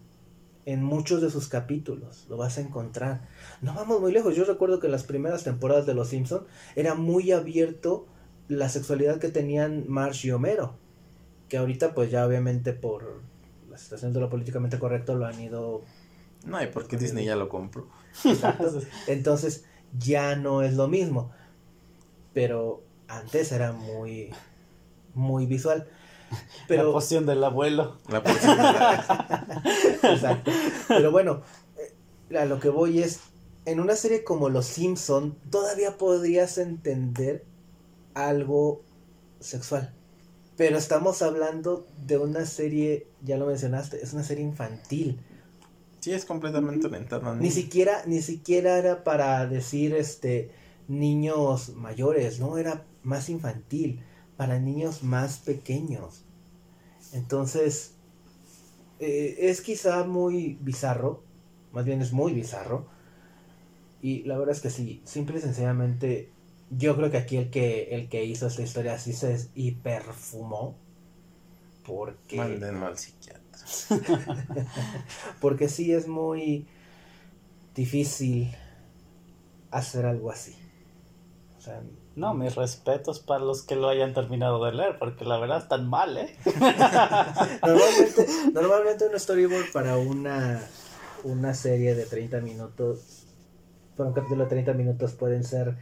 en 0.66 0.82
muchos 0.82 1.22
de 1.22 1.30
sus 1.30 1.48
capítulos. 1.48 2.26
Lo 2.28 2.36
vas 2.36 2.58
a 2.58 2.60
encontrar. 2.60 3.26
No 3.62 3.74
vamos 3.74 4.00
muy 4.00 4.12
lejos. 4.12 4.36
Yo 4.36 4.44
recuerdo 4.44 4.78
que 4.78 4.86
en 4.88 4.92
las 4.92 5.04
primeras 5.04 5.44
temporadas 5.44 5.86
de 5.86 5.94
Los 5.94 6.08
Simpson 6.08 6.44
era 6.74 6.94
muy 6.94 7.32
abierto 7.32 8.06
la 8.48 8.68
sexualidad 8.68 9.18
que 9.18 9.28
tenían 9.28 9.84
Marge 9.88 10.28
y 10.28 10.30
Homero. 10.32 10.74
Que 11.48 11.56
ahorita 11.56 11.94
pues 11.94 12.10
ya 12.10 12.26
obviamente 12.26 12.72
por 12.72 13.22
la 13.70 13.78
situación 13.78 14.12
de 14.12 14.20
lo 14.20 14.28
políticamente 14.28 14.78
correcto 14.78 15.14
lo 15.14 15.26
han 15.26 15.40
ido 15.40 15.82
No, 16.44 16.62
y 16.62 16.66
porque 16.66 16.96
Disney 16.96 17.24
ya 17.24 17.36
lo 17.36 17.48
compró. 17.48 17.88
Entonces, 19.06 19.64
ya 19.98 20.36
no 20.36 20.62
es 20.62 20.74
lo 20.74 20.88
mismo. 20.88 21.30
Pero 22.32 22.82
antes 23.08 23.52
era 23.52 23.72
muy, 23.72 24.30
muy 25.14 25.46
visual. 25.46 25.88
Pero, 26.68 26.86
La 26.88 26.92
poción 26.92 27.26
del 27.26 27.42
abuelo. 27.44 27.98
La 28.08 28.22
próxima- 28.22 29.46
Exacto. 30.02 30.50
Pero 30.88 31.10
bueno, 31.10 31.42
eh, 32.30 32.36
a 32.36 32.44
lo 32.44 32.58
que 32.58 32.68
voy 32.68 33.00
es, 33.00 33.20
en 33.64 33.80
una 33.80 33.96
serie 33.96 34.24
como 34.24 34.48
Los 34.48 34.66
Simpson, 34.66 35.36
todavía 35.50 35.96
podrías 35.98 36.58
entender 36.58 37.44
algo 38.14 38.82
sexual. 39.40 39.92
Pero 40.56 40.78
estamos 40.78 41.20
hablando 41.22 41.86
de 42.06 42.16
una 42.18 42.46
serie, 42.46 43.06
ya 43.22 43.36
lo 43.36 43.46
mencionaste, 43.46 44.02
es 44.02 44.14
una 44.14 44.22
serie 44.24 44.42
infantil. 44.44 45.20
sí, 46.00 46.12
es 46.12 46.24
completamente 46.24 46.86
orientado 46.86 47.28
a 47.28 47.34
Ni 47.36 47.50
siquiera, 47.50 48.02
ni 48.06 48.22
siquiera 48.22 48.78
era 48.78 49.04
para 49.04 49.46
decir 49.46 49.94
este 49.94 50.50
niños 50.88 51.70
mayores, 51.76 52.38
no, 52.40 52.56
era 52.58 52.84
más 53.06 53.28
infantil, 53.28 54.02
para 54.36 54.58
niños 54.58 55.02
más 55.02 55.38
pequeños. 55.38 56.24
Entonces, 57.12 57.94
eh, 58.98 59.36
es 59.38 59.60
quizá 59.60 60.04
muy 60.04 60.58
bizarro, 60.60 61.22
más 61.72 61.84
bien 61.84 62.02
es 62.02 62.12
muy 62.12 62.32
bizarro. 62.32 62.86
Y 64.02 64.24
la 64.24 64.36
verdad 64.38 64.54
es 64.54 64.60
que 64.60 64.70
sí, 64.70 65.02
simple 65.04 65.38
y 65.38 65.40
sencillamente, 65.40 66.30
yo 66.70 66.96
creo 66.96 67.10
que 67.10 67.16
aquí 67.16 67.36
el 67.36 67.50
que, 67.50 67.94
el 67.94 68.08
que 68.08 68.24
hizo 68.24 68.46
esta 68.46 68.62
historia 68.62 68.98
sí 68.98 69.12
se 69.12 69.48
hiperfumó. 69.54 70.76
Porque 71.84 72.36
Mándenlo 72.36 72.86
al 72.86 72.98
psiquiatra. 72.98 73.42
porque 75.40 75.68
sí 75.68 75.92
es 75.92 76.08
muy 76.08 76.66
difícil 77.74 78.52
hacer 79.70 80.06
algo 80.06 80.30
así. 80.30 80.56
O 81.58 81.60
sea, 81.60 81.82
No, 82.16 82.32
mis 82.32 82.54
respetos 82.54 83.20
para 83.20 83.44
los 83.44 83.62
que 83.62 83.76
lo 83.76 83.88
hayan 83.88 84.14
terminado 84.14 84.64
de 84.64 84.72
leer, 84.72 84.98
porque 84.98 85.26
la 85.26 85.38
verdad 85.38 85.58
están 85.58 85.86
mal, 85.86 86.16
¿eh? 86.16 86.34
normalmente, 87.62 88.26
normalmente 88.54 89.06
un 89.06 89.20
storyboard 89.20 89.70
para 89.70 89.98
una, 89.98 90.66
una 91.24 91.52
serie 91.52 91.94
de 91.94 92.06
30 92.06 92.40
minutos, 92.40 93.26
para 93.98 94.08
un 94.08 94.14
capítulo 94.14 94.44
de 94.44 94.48
30 94.50 94.72
minutos 94.72 95.12
pueden 95.12 95.44
ser 95.44 95.76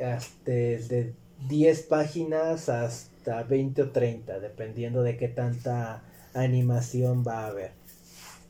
hasta 0.00 0.52
de 0.52 1.12
10 1.48 1.82
páginas 1.82 2.68
hasta 2.68 3.42
20 3.42 3.82
o 3.82 3.90
30, 3.90 4.38
dependiendo 4.38 5.02
de 5.02 5.16
qué 5.16 5.26
tanta 5.26 6.04
animación 6.34 7.24
va 7.26 7.40
a 7.40 7.46
haber. 7.48 7.72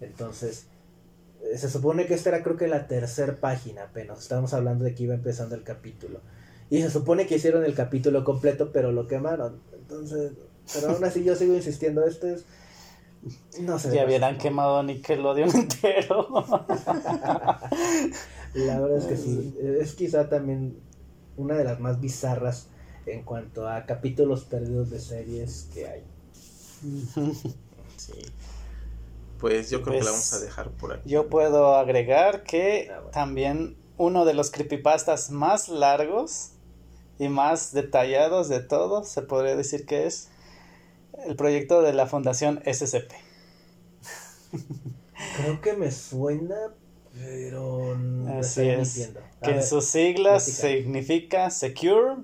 Entonces, 0.03 0.67
se 1.57 1.71
supone 1.71 2.05
que 2.05 2.13
esta 2.13 2.29
era 2.29 2.43
creo 2.43 2.57
que 2.59 2.69
la 2.69 2.87
tercera 2.87 3.41
página 3.41 3.85
apenas. 3.85 4.19
Estábamos 4.19 4.53
hablando 4.53 4.85
de 4.85 4.95
que 4.95 5.05
iba 5.05 5.15
empezando 5.15 5.55
el 5.55 5.63
capítulo. 5.63 6.21
Y 6.73 6.81
se 6.81 6.91
supone 6.91 7.27
que 7.27 7.35
hicieron 7.37 7.65
el 7.67 7.75
capítulo 7.75 8.25
completo, 8.25 8.71
pero 8.73 8.93
lo 8.93 9.07
quemaron. 9.07 9.61
Entonces, 9.75 10.33
pero 10.73 10.89
aún 10.89 11.05
así 11.05 11.23
yo 11.23 11.37
sigo 11.37 11.55
insistiendo, 11.55 12.03
esto 12.07 12.27
es... 12.29 12.47
No 13.61 13.79
sé. 13.79 13.95
Ya 13.95 14.07
hubieran 14.07 14.39
quemado 14.39 14.79
a 14.79 14.83
Nickelodeon 14.83 15.51
entero. 15.55 16.29
La 18.55 18.81
verdad 18.81 18.97
es 18.97 19.05
que 19.05 19.17
sí. 19.19 19.55
Es 19.81 19.93
quizá 19.95 20.31
también 20.31 20.79
una 21.37 21.57
de 21.57 21.65
las 21.65 21.79
más 21.79 22.01
bizarras 22.01 22.69
en 23.05 23.23
cuanto 23.23 23.69
a 23.69 23.85
capítulos 23.85 24.45
perdidos 24.45 24.89
de 24.89 24.99
series 24.99 25.69
que 25.75 25.87
hay. 25.87 26.03
Sí. 27.99 28.13
Pues 29.39 29.69
yo 29.69 29.83
creo 29.83 29.99
que 29.99 30.05
la 30.05 30.11
Pues, 30.11 30.13
vamos 30.13 30.33
a 30.33 30.39
dejar 30.41 30.71
por 30.71 30.93
aquí. 30.95 31.03
Yo 31.11 31.29
puedo 31.29 31.75
agregar 31.77 32.45
que 32.45 32.89
Ah, 32.91 32.95
bueno. 32.97 33.11
también 33.11 33.77
uno 33.99 34.25
de 34.25 34.33
los 34.35 34.51
creepypastas 34.51 35.31
más 35.31 35.69
largos 35.69 36.52
y 37.23 37.29
más 37.29 37.73
detallados 37.73 38.49
de 38.49 38.59
todos, 38.61 39.09
se 39.09 39.23
podría 39.23 39.55
decir 39.55 39.87
que 39.87 40.07
es 40.07 40.29
el 41.25 41.37
proyecto 41.37 41.81
de 41.81 41.93
la 41.93 42.07
Fundación 42.07 42.61
SCP. 42.67 43.13
Creo 45.37 45.61
que 45.61 45.75
me 45.75 45.93
suena, 45.93 46.57
pero 47.15 47.97
no 47.97 48.41
Así 48.41 48.63
estoy 48.63 48.69
es. 48.71 48.97
mintiendo. 48.97 49.21
Que 49.41 49.51
en 49.53 49.63
sus 49.63 49.85
siglas 49.85 50.45
significa 50.45 51.51
Secure, 51.51 52.17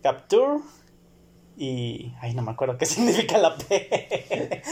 Capture 0.00 0.60
y... 1.56 2.12
Ay, 2.20 2.34
no 2.34 2.42
me 2.42 2.52
acuerdo 2.52 2.78
qué 2.78 2.86
significa 2.86 3.36
la 3.36 3.56
P. 3.58 4.62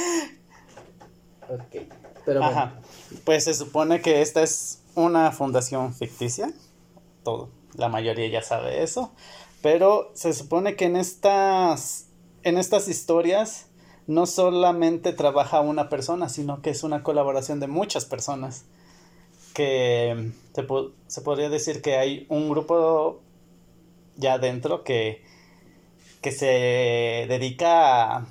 ok. 1.49 1.83
Pero 2.25 2.41
bueno, 2.41 2.57
Ajá. 2.57 2.81
Pues 3.25 3.43
se 3.43 3.55
supone 3.55 4.01
que 4.01 4.23
esta 4.23 4.43
es 4.45 4.83
una 4.95 5.33
fundación 5.33 5.93
ficticia. 5.95 6.53
Todo, 7.25 7.51
la 7.77 7.89
mayoría 7.89 8.29
ya 8.29 8.43
sabe 8.43 8.83
eso. 8.83 9.13
Pero 9.63 10.11
se 10.15 10.33
supone 10.33 10.77
que 10.77 10.85
en 10.85 10.97
estas, 10.97 12.09
en 12.43 12.59
estas 12.59 12.89
historias 12.89 13.67
no 14.07 14.27
solamente 14.27 15.13
trabaja 15.13 15.61
una 15.61 15.89
persona, 15.89 16.29
sino 16.29 16.63
que 16.63 16.71
es 16.71 16.83
una 16.83 17.03
colaboración 17.03 17.61
de 17.61 17.67
muchas 17.67 18.05
personas. 18.05 18.65
Que 19.55 20.31
se, 20.55 20.67
se 21.07 21.21
podría 21.23 21.49
decir 21.49 21.83
que 21.83 21.97
hay 21.97 22.27
un 22.29 22.49
grupo 22.49 23.21
ya 24.17 24.39
dentro 24.39 24.85
que, 24.85 25.25
que 26.21 26.31
se 26.31 27.27
dedica 27.29 28.17
a, 28.17 28.27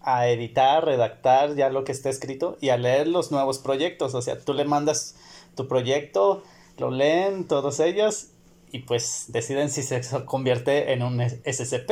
a 0.00 0.28
editar, 0.28 0.84
redactar 0.84 1.54
ya 1.54 1.68
lo 1.68 1.84
que 1.84 1.92
está 1.92 2.08
escrito 2.08 2.56
y 2.60 2.70
a 2.70 2.76
leer 2.76 3.06
los 3.06 3.30
nuevos 3.30 3.58
proyectos. 3.58 4.14
O 4.14 4.22
sea, 4.22 4.40
tú 4.40 4.54
le 4.54 4.64
mandas 4.64 5.14
tu 5.54 5.68
proyecto, 5.68 6.42
lo 6.78 6.90
leen 6.90 7.46
todos 7.46 7.80
ellos 7.80 8.30
y 8.72 8.80
pues 8.80 9.26
deciden 9.28 9.70
si 9.70 9.82
se 9.82 10.00
convierte 10.24 10.92
en 10.92 11.02
un 11.02 11.20
SCP. 11.20 11.90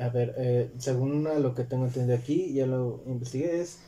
a 0.00 0.08
ver, 0.08 0.34
eh, 0.38 0.70
según 0.78 1.24
lo 1.42 1.54
que 1.54 1.64
tengo 1.64 1.86
entendido 1.86 2.16
aquí, 2.18 2.52
ya 2.52 2.66
lo 2.66 3.02
investigué, 3.06 3.60
es 3.60 3.78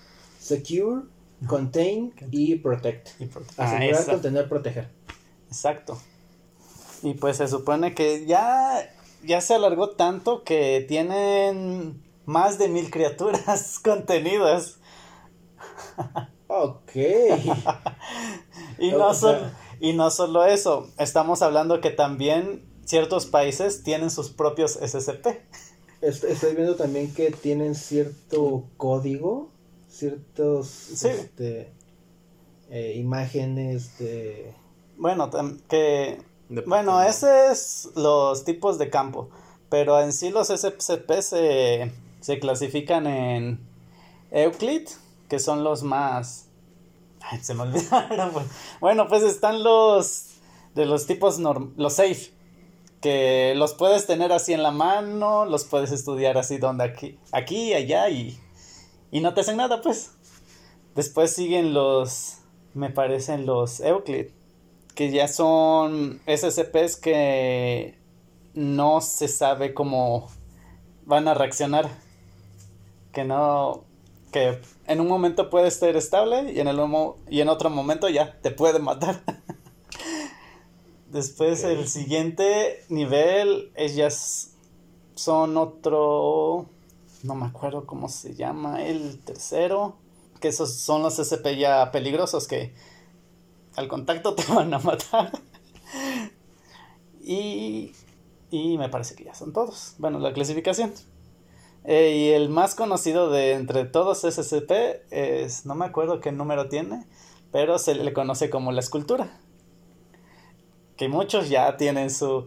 Secure, 0.40 1.02
Contain 1.46 2.12
y 2.30 2.56
Protect. 2.56 3.08
Y 3.20 3.24
Asegurar, 3.56 4.02
Ah, 4.02 4.10
contener, 4.12 4.48
proteger. 4.48 4.88
Exacto. 5.48 5.98
Y 7.02 7.14
pues 7.14 7.36
se 7.38 7.46
supone 7.48 7.94
que 7.94 8.26
ya, 8.26 8.88
ya 9.24 9.40
se 9.40 9.54
alargó 9.54 9.90
tanto 9.90 10.42
que 10.44 10.84
tienen 10.88 12.02
más 12.26 12.58
de 12.58 12.68
mil 12.68 12.90
criaturas 12.90 13.78
contenidas. 13.84 14.78
Ok. 16.46 16.92
Y 18.80 18.92
no, 18.92 19.12
sol- 19.12 19.50
y 19.80 19.92
no 19.92 20.10
solo 20.10 20.44
eso, 20.44 20.88
estamos 20.98 21.42
hablando 21.42 21.80
que 21.80 21.90
también 21.90 22.62
ciertos 22.84 23.26
países 23.26 23.82
tienen 23.82 24.10
sus 24.10 24.30
propios 24.30 24.72
SCP. 24.76 25.26
Est- 26.00 26.24
Estoy 26.24 26.54
viendo 26.54 26.76
también 26.76 27.12
que 27.12 27.30
tienen 27.30 27.74
cierto 27.74 28.64
código, 28.76 29.50
ciertos 29.88 30.90
este, 31.04 31.72
eh, 32.70 32.94
imágenes 32.96 33.98
de... 33.98 34.52
Bueno, 34.96 35.30
que 35.68 36.20
De 36.48 36.60
Bueno, 36.62 37.02
ese 37.02 37.50
es 37.52 37.90
los 37.94 38.44
tipos 38.44 38.78
de 38.78 38.90
campo, 38.90 39.28
pero 39.68 40.00
en 40.00 40.12
sí 40.12 40.30
los 40.30 40.48
SCP 40.48 41.10
se, 41.20 41.92
se 42.20 42.38
clasifican 42.40 43.06
en 43.06 43.60
Euclid, 44.30 44.88
que 45.28 45.38
son 45.38 45.62
los 45.64 45.82
más... 45.82 46.47
Se 47.42 47.54
me 47.54 47.62
olvidaron. 47.62 48.32
Bueno, 48.80 49.08
pues 49.08 49.22
están 49.22 49.62
los 49.62 50.34
de 50.74 50.86
los 50.86 51.06
tipos 51.06 51.38
norm... 51.38 51.72
los 51.76 51.94
safe, 51.94 52.32
que 53.00 53.54
los 53.56 53.74
puedes 53.74 54.06
tener 54.06 54.32
así 54.32 54.52
en 54.52 54.62
la 54.62 54.70
mano, 54.70 55.44
los 55.44 55.64
puedes 55.64 55.90
estudiar 55.92 56.38
así 56.38 56.58
donde 56.58 56.84
aquí, 56.84 57.18
aquí 57.32 57.74
allá 57.74 58.08
y, 58.10 58.38
y 59.10 59.20
no 59.20 59.34
te 59.34 59.40
hacen 59.40 59.56
nada, 59.56 59.80
pues. 59.80 60.12
Después 60.94 61.32
siguen 61.32 61.74
los, 61.74 62.38
me 62.74 62.90
parecen 62.90 63.46
los 63.46 63.80
Euclid 63.80 64.28
que 64.98 65.12
ya 65.12 65.28
son 65.28 66.20
SCPs 66.26 66.96
que 66.96 67.96
no 68.54 69.00
se 69.00 69.28
sabe 69.28 69.72
cómo 69.72 70.26
van 71.06 71.28
a 71.28 71.34
reaccionar. 71.34 71.88
Que 73.12 73.22
no. 73.22 73.84
Que 74.32 74.60
en 74.88 75.00
un 75.00 75.06
momento 75.06 75.50
puede 75.50 75.68
estar 75.68 75.94
estable 75.96 76.50
y 76.52 76.60
en, 76.60 76.66
el 76.66 76.80
y 77.28 77.40
en 77.42 77.48
otro 77.50 77.68
momento 77.68 78.08
ya 78.08 78.40
te 78.40 78.50
puede 78.50 78.78
matar. 78.78 79.22
Después 81.10 81.62
el 81.62 81.86
siguiente 81.88 82.84
nivel, 82.88 83.70
ellas 83.76 84.52
son 85.14 85.56
otro. 85.58 86.66
No 87.22 87.34
me 87.34 87.46
acuerdo 87.46 87.86
cómo 87.86 88.08
se 88.08 88.34
llama. 88.34 88.82
El 88.82 89.18
tercero. 89.20 89.96
Que 90.40 90.48
esos 90.48 90.72
son 90.74 91.02
los 91.02 91.16
SCP 91.16 91.58
ya 91.58 91.90
peligrosos 91.90 92.46
que 92.46 92.72
al 93.76 93.88
contacto 93.88 94.34
te 94.36 94.44
van 94.52 94.72
a 94.72 94.78
matar. 94.78 95.32
y, 97.22 97.92
y 98.50 98.78
me 98.78 98.88
parece 98.88 99.14
que 99.14 99.24
ya 99.24 99.34
son 99.34 99.52
todos. 99.52 99.96
Bueno, 99.98 100.18
la 100.18 100.32
clasificación. 100.32 100.94
Eh, 101.84 102.16
y 102.16 102.28
el 102.32 102.48
más 102.48 102.74
conocido 102.74 103.30
de 103.30 103.52
entre 103.52 103.84
todos 103.84 104.20
SCP 104.20 104.70
es, 105.10 105.64
no 105.64 105.74
me 105.74 105.86
acuerdo 105.86 106.20
qué 106.20 106.32
número 106.32 106.68
tiene, 106.68 107.06
pero 107.52 107.78
se 107.78 107.94
le 107.94 108.12
conoce 108.12 108.50
como 108.50 108.72
la 108.72 108.80
escultura. 108.80 109.40
que 110.96 111.08
muchos 111.08 111.48
ya 111.48 111.76
tienen 111.76 112.10
su, 112.10 112.46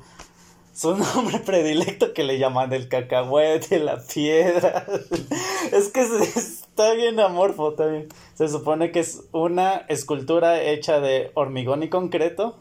su 0.74 0.96
nombre 1.16 1.40
predilecto 1.40 2.14
que 2.14 2.24
le 2.24 2.38
llaman 2.38 2.74
el 2.74 2.88
cacahuete, 2.88 3.80
la 3.80 4.02
piedra. 4.02 4.86
es 5.72 5.90
que 5.90 6.02
está 6.02 6.94
bien 6.94 7.20
amorfo 7.20 7.74
también. 7.74 8.10
Se 8.34 8.48
supone 8.48 8.92
que 8.92 9.00
es 9.00 9.24
una 9.32 9.78
escultura 9.90 10.62
hecha 10.62 11.00
de 11.00 11.32
hormigón 11.34 11.84
y 11.84 11.90
concreto. 11.90 12.58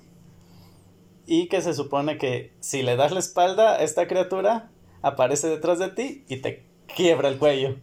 Y 1.26 1.48
que 1.48 1.62
se 1.62 1.74
supone 1.74 2.18
que 2.18 2.52
si 2.60 2.82
le 2.82 2.96
das 2.96 3.12
la 3.12 3.20
espalda 3.20 3.74
a 3.74 3.82
esta 3.82 4.08
criatura, 4.08 4.70
aparece 5.02 5.48
detrás 5.48 5.78
de 5.78 5.88
ti 5.88 6.24
y 6.28 6.38
te 6.38 6.64
quiebra 6.96 7.28
el 7.28 7.38
cuello. 7.38 7.76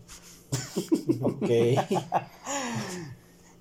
Ok. 1.22 1.50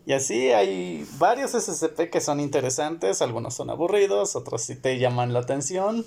Y 0.08 0.12
así 0.12 0.52
hay 0.52 1.04
varios 1.18 1.50
SCP 1.50 2.10
que 2.12 2.20
son 2.20 2.38
interesantes, 2.38 3.22
algunos 3.22 3.54
son 3.54 3.70
aburridos, 3.70 4.36
otros 4.36 4.62
sí 4.62 4.76
te 4.76 5.00
llaman 5.00 5.32
la 5.32 5.40
atención. 5.40 6.06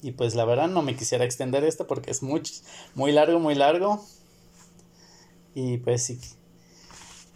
Y 0.00 0.12
pues 0.12 0.34
la 0.34 0.46
verdad 0.46 0.68
no 0.68 0.80
me 0.80 0.96
quisiera 0.96 1.22
extender 1.26 1.62
esto 1.62 1.86
porque 1.86 2.10
es 2.10 2.22
muy, 2.22 2.40
muy 2.94 3.12
largo, 3.12 3.38
muy 3.38 3.54
largo. 3.54 4.02
Y 5.54 5.76
pues 5.76 6.04
si, 6.04 6.18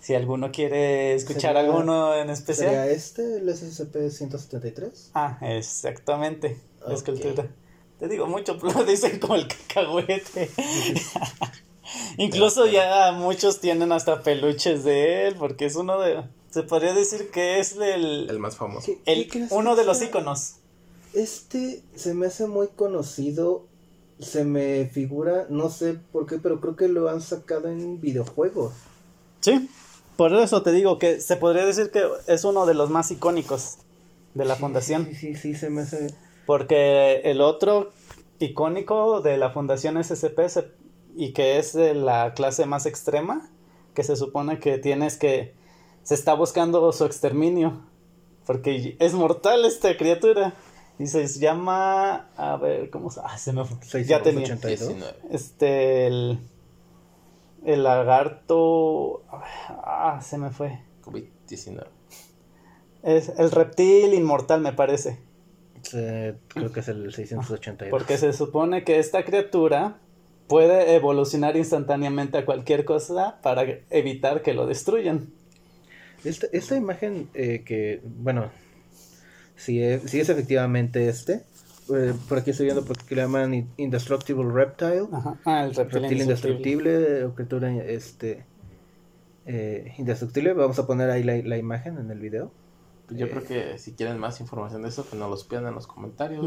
si 0.00 0.14
alguno 0.14 0.50
quiere 0.50 1.14
escuchar 1.14 1.54
Sería- 1.56 1.60
alguno 1.60 2.14
en 2.14 2.20
¿Sería 2.20 2.32
especial. 2.32 2.88
este 2.88 3.36
el 3.36 3.46
SCP-173? 3.50 5.10
Ah, 5.12 5.36
exactamente. 5.42 6.58
La 6.80 6.86
Ok. 6.86 6.92
escultura. 6.94 7.50
Te 7.98 8.08
digo 8.08 8.26
mucho, 8.26 8.58
lo 8.62 8.84
dicen 8.84 9.18
como 9.18 9.34
el 9.36 9.48
cacahuete. 9.48 10.50
Incluso 12.18 12.66
ya 12.66 13.12
muchos 13.12 13.60
tienen 13.60 13.92
hasta 13.92 14.22
peluches 14.22 14.84
de 14.84 15.28
él, 15.28 15.36
porque 15.38 15.66
es 15.66 15.76
uno 15.76 16.00
de... 16.00 16.24
Se 16.50 16.62
podría 16.62 16.94
decir 16.94 17.30
que 17.30 17.58
es 17.60 17.72
el, 17.76 18.28
El 18.30 18.38
más 18.38 18.56
famoso. 18.56 18.86
¿Qué- 18.86 18.98
el- 19.06 19.28
qué 19.28 19.46
uno 19.50 19.76
de 19.76 19.84
los 19.84 19.98
sea? 19.98 20.08
iconos. 20.08 20.54
Este 21.14 21.82
se 21.94 22.14
me 22.14 22.26
hace 22.26 22.46
muy 22.46 22.68
conocido. 22.68 23.66
Se 24.18 24.44
me 24.44 24.86
figura, 24.86 25.46
no 25.50 25.68
sé 25.68 25.98
por 26.10 26.26
qué, 26.26 26.38
pero 26.38 26.58
creo 26.60 26.74
que 26.74 26.88
lo 26.88 27.10
han 27.10 27.20
sacado 27.20 27.68
en 27.68 28.00
videojuegos. 28.00 28.72
Sí, 29.40 29.68
por 30.16 30.34
eso 30.34 30.62
te 30.62 30.72
digo 30.72 30.98
que 30.98 31.20
se 31.20 31.36
podría 31.36 31.66
decir 31.66 31.90
que 31.90 32.02
es 32.26 32.44
uno 32.44 32.64
de 32.64 32.72
los 32.72 32.88
más 32.88 33.10
icónicos 33.10 33.76
de 34.32 34.46
la 34.46 34.54
Sí, 34.54 34.60
fundación. 34.62 35.06
Sí, 35.10 35.14
sí, 35.14 35.34
sí, 35.36 35.54
se 35.54 35.68
me 35.68 35.82
hace. 35.82 36.06
Porque 36.46 37.22
el 37.24 37.40
otro 37.40 37.90
icónico 38.38 39.20
de 39.20 39.36
la 39.36 39.50
fundación 39.50 39.96
SCP 40.02 40.48
se- 40.48 40.70
y 41.16 41.32
que 41.32 41.58
es 41.58 41.72
de 41.72 41.94
la 41.94 42.34
clase 42.34 42.66
más 42.66 42.86
extrema, 42.86 43.48
que 43.94 44.04
se 44.04 44.16
supone 44.16 44.58
que 44.60 44.78
tienes 44.78 45.16
que... 45.18 45.54
Se 46.02 46.14
está 46.14 46.34
buscando 46.34 46.92
su 46.92 47.04
exterminio, 47.04 47.80
porque 48.46 48.96
es 49.00 49.14
mortal 49.14 49.64
esta 49.64 49.96
criatura. 49.96 50.54
Y 50.98 51.06
se 51.08 51.26
llama... 51.26 52.28
A 52.36 52.56
ver, 52.56 52.90
¿cómo 52.90 53.10
se...? 53.10 53.20
Ah, 53.24 53.36
se 53.36 53.52
me 53.52 53.64
fue. 53.64 54.04
Ya 54.04 54.22
tenía. 54.22 54.46
682. 54.46 54.88
19. 54.88 55.18
Este, 55.30 56.06
el... 56.06 56.38
El 57.64 57.82
lagarto... 57.82 59.22
Ah, 59.68 60.20
se 60.22 60.38
me 60.38 60.50
fue. 60.50 60.80
COVID-19. 61.02 61.86
Es 63.02 63.28
el 63.36 63.50
reptil 63.50 64.14
inmortal, 64.14 64.60
me 64.60 64.72
parece. 64.72 65.18
Se- 65.90 66.34
creo 66.48 66.72
que 66.72 66.80
es 66.80 66.88
el 66.88 67.12
682. 67.12 67.90
Porque 67.90 68.16
se 68.18 68.32
supone 68.32 68.84
que 68.84 68.98
esta 68.98 69.24
criatura 69.24 69.98
puede 70.48 70.94
evolucionar 70.94 71.56
instantáneamente 71.56 72.38
a 72.38 72.44
cualquier 72.44 72.84
cosa 72.84 73.38
para 73.42 73.64
evitar 73.90 74.42
que 74.42 74.54
lo 74.54 74.66
destruyan. 74.66 75.28
Esta, 76.24 76.46
esta 76.52 76.76
imagen 76.76 77.28
eh, 77.34 77.62
que, 77.64 78.00
bueno, 78.04 78.50
si 79.56 79.82
es, 79.82 80.02
si 80.10 80.20
es 80.20 80.28
efectivamente 80.28 81.08
este, 81.08 81.42
eh, 81.94 82.12
por 82.28 82.38
aquí 82.38 82.50
estoy 82.50 82.66
viendo 82.66 82.84
porque 82.84 83.14
le 83.14 83.22
llaman 83.22 83.54
in- 83.54 83.68
Indestructible 83.76 84.50
Reptile, 84.52 85.06
Ajá. 85.12 85.36
Ah, 85.44 85.64
el 85.64 85.74
reptil, 85.74 86.02
reptil 86.02 86.20
indestructible. 86.22 86.72
indestructible, 86.72 87.24
o 87.24 87.34
criatura 87.34 87.74
este, 87.84 88.44
eh, 89.46 89.94
indestructible. 89.98 90.52
Vamos 90.52 90.78
a 90.78 90.86
poner 90.86 91.10
ahí 91.10 91.22
la, 91.22 91.36
la 91.38 91.56
imagen 91.58 91.98
en 91.98 92.10
el 92.10 92.18
video. 92.18 92.50
Yo 93.10 93.26
Eh, 93.26 93.30
creo 93.30 93.44
que 93.44 93.78
si 93.78 93.92
quieren 93.92 94.18
más 94.18 94.40
información 94.40 94.82
de 94.82 94.88
eso, 94.88 95.08
que 95.08 95.16
nos 95.16 95.30
los 95.30 95.44
pidan 95.44 95.66
en 95.66 95.74
los 95.74 95.86
comentarios. 95.86 96.44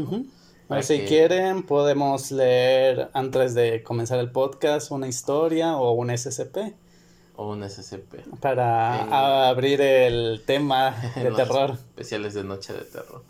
O 0.68 0.82
si 0.82 0.98
que- 1.00 1.04
quieren, 1.06 1.62
podemos 1.64 2.30
leer 2.30 3.08
antes 3.12 3.54
de 3.54 3.82
comenzar 3.82 4.18
el 4.20 4.30
podcast 4.30 4.90
una 4.90 5.08
historia 5.08 5.76
o 5.76 5.92
un 5.92 6.10
SCP 6.10 6.74
O 7.36 7.50
un 7.52 7.62
SCP. 7.68 8.22
para 8.40 9.02
En- 9.02 9.12
abrir 9.12 9.80
el 9.80 10.42
tema 10.46 10.94
de 11.16 11.30
terror. 11.32 11.72
Especiales 11.72 12.34
de 12.34 12.44
Noche 12.44 12.72
de 12.74 12.82
Terror. 12.84 13.22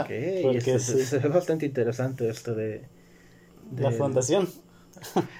Ok, 0.00 0.10
y 0.10 0.42
Porque 0.42 0.78
sí. 0.78 1.16
ve 1.18 1.28
bastante 1.28 1.66
interesante 1.66 2.28
esto 2.28 2.54
de... 2.54 2.86
La 3.76 3.90
fundación. 3.92 4.48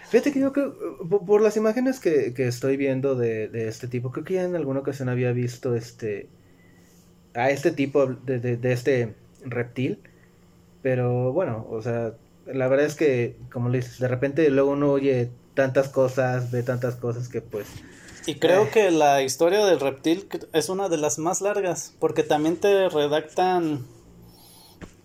Fíjate 0.09 0.33
que 0.33 0.41
yo 0.41 0.53
creo, 0.53 0.75
por, 1.09 1.25
por 1.25 1.41
las 1.43 1.57
imágenes 1.57 2.01
que, 2.01 2.33
que 2.35 2.47
estoy 2.49 2.77
viendo 2.77 3.15
de, 3.15 3.49
de 3.49 3.69
este 3.69 3.89
tipo, 3.89 4.11
creo 4.11 4.25
que 4.25 4.35
ya 4.35 4.45
en 4.45 4.57
alguna 4.57 4.81
ocasión 4.81 5.09
había 5.09 5.33
visto 5.33 5.75
este 5.75 6.29
a 7.35 7.51
este 7.51 7.71
tipo 7.73 8.07
de, 8.07 8.39
de, 8.39 8.57
de 8.57 8.73
este 8.73 9.15
reptil, 9.45 9.99
pero 10.83 11.33
bueno, 11.33 11.67
o 11.71 11.81
sea, 11.83 12.13
la 12.47 12.69
verdad 12.69 12.87
es 12.87 12.95
que, 12.95 13.37
como 13.53 13.69
le 13.69 13.79
dices, 13.79 13.99
de 13.99 14.09
repente 14.09 14.49
luego 14.51 14.73
uno 14.73 14.91
oye 14.93 15.31
tantas 15.55 15.89
cosas, 15.89 16.51
ve 16.51 16.63
tantas 16.63 16.97
cosas 16.97 17.29
que 17.29 17.41
pues... 17.41 17.67
Y 18.27 18.37
creo 18.37 18.65
Eh. 18.65 18.69
que 18.73 18.91
la 18.91 19.23
historia 19.23 19.65
del 19.67 19.81
reptil 19.81 20.29
es 20.53 20.69
una 20.69 20.89
de 20.89 20.97
las 20.97 21.19
más 21.19 21.41
largas, 21.41 21.95
porque 21.99 22.23
también 22.23 22.57
te 22.57 22.89
redactan 22.89 23.85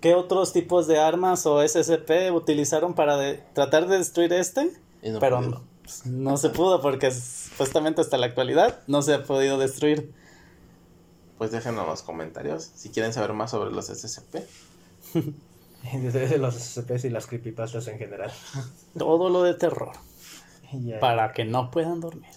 qué 0.01 0.13
otros 0.13 0.53
tipos 0.53 0.85
de 0.87 0.99
armas 0.99 1.45
o 1.47 1.61
SCP 1.67 2.31
utilizaron 2.31 2.93
para 2.93 3.17
de- 3.17 3.41
tratar 3.53 3.87
de 3.87 3.97
destruir 3.97 4.31
este, 4.33 4.71
no 5.03 5.19
pero 5.19 5.37
pudieron. 5.37 5.63
pues, 5.83 6.05
no 6.05 6.37
se 6.37 6.49
pudo 6.49 6.81
porque 6.81 7.09
supuestamente 7.11 8.01
hasta 8.01 8.17
la 8.17 8.27
actualidad 8.27 8.81
no 8.87 9.01
se 9.01 9.13
ha 9.15 9.23
podido 9.23 9.57
destruir. 9.57 10.11
Pues 11.37 11.51
déjenos 11.51 11.83
en 11.83 11.89
los 11.89 12.01
comentarios 12.01 12.71
si 12.75 12.89
quieren 12.89 13.13
saber 13.13 13.33
más 13.33 13.51
sobre 13.51 13.71
los 13.71 13.87
SCP. 13.87 14.37
Desde 15.93 16.37
los 16.37 16.55
SCPs 16.55 17.05
y 17.05 17.09
las 17.09 17.27
creepypastas 17.27 17.87
en 17.87 17.99
general. 17.99 18.31
Todo 18.97 19.29
lo 19.29 19.43
de 19.43 19.53
terror, 19.53 19.93
para 20.99 21.31
que 21.33 21.45
no 21.45 21.71
puedan 21.71 21.99
dormir. 22.01 22.31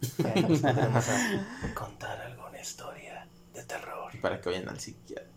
pondremos 0.16 0.64
a 1.08 1.74
contar 1.74 2.20
alguna 2.20 2.60
historia 2.60 3.28
de 3.54 3.62
terror. 3.64 4.14
Y 4.14 4.18
para 4.18 4.40
que 4.40 4.48
vayan 4.48 4.68
al 4.68 4.80
psiquiatra. 4.80 5.30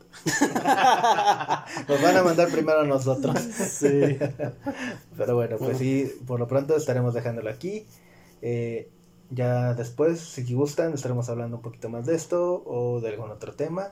Nos 1.87 2.01
van 2.01 2.17
a 2.17 2.23
mandar 2.23 2.49
primero 2.49 2.81
a 2.81 2.85
nosotros. 2.85 3.39
Sí. 3.39 4.17
Pero 5.17 5.35
bueno, 5.35 5.57
pues 5.57 5.77
sí, 5.77 6.11
por 6.25 6.39
lo 6.39 6.47
pronto 6.47 6.75
estaremos 6.75 7.13
dejándolo 7.13 7.49
aquí. 7.49 7.85
Eh, 8.41 8.89
ya 9.31 9.73
después, 9.73 10.19
si 10.19 10.53
gustan, 10.53 10.93
estaremos 10.93 11.29
hablando 11.29 11.57
un 11.57 11.61
poquito 11.61 11.89
más 11.89 12.05
de 12.05 12.15
esto 12.15 12.63
o 12.65 12.99
de 13.01 13.09
algún 13.09 13.31
otro 13.31 13.53
tema. 13.53 13.89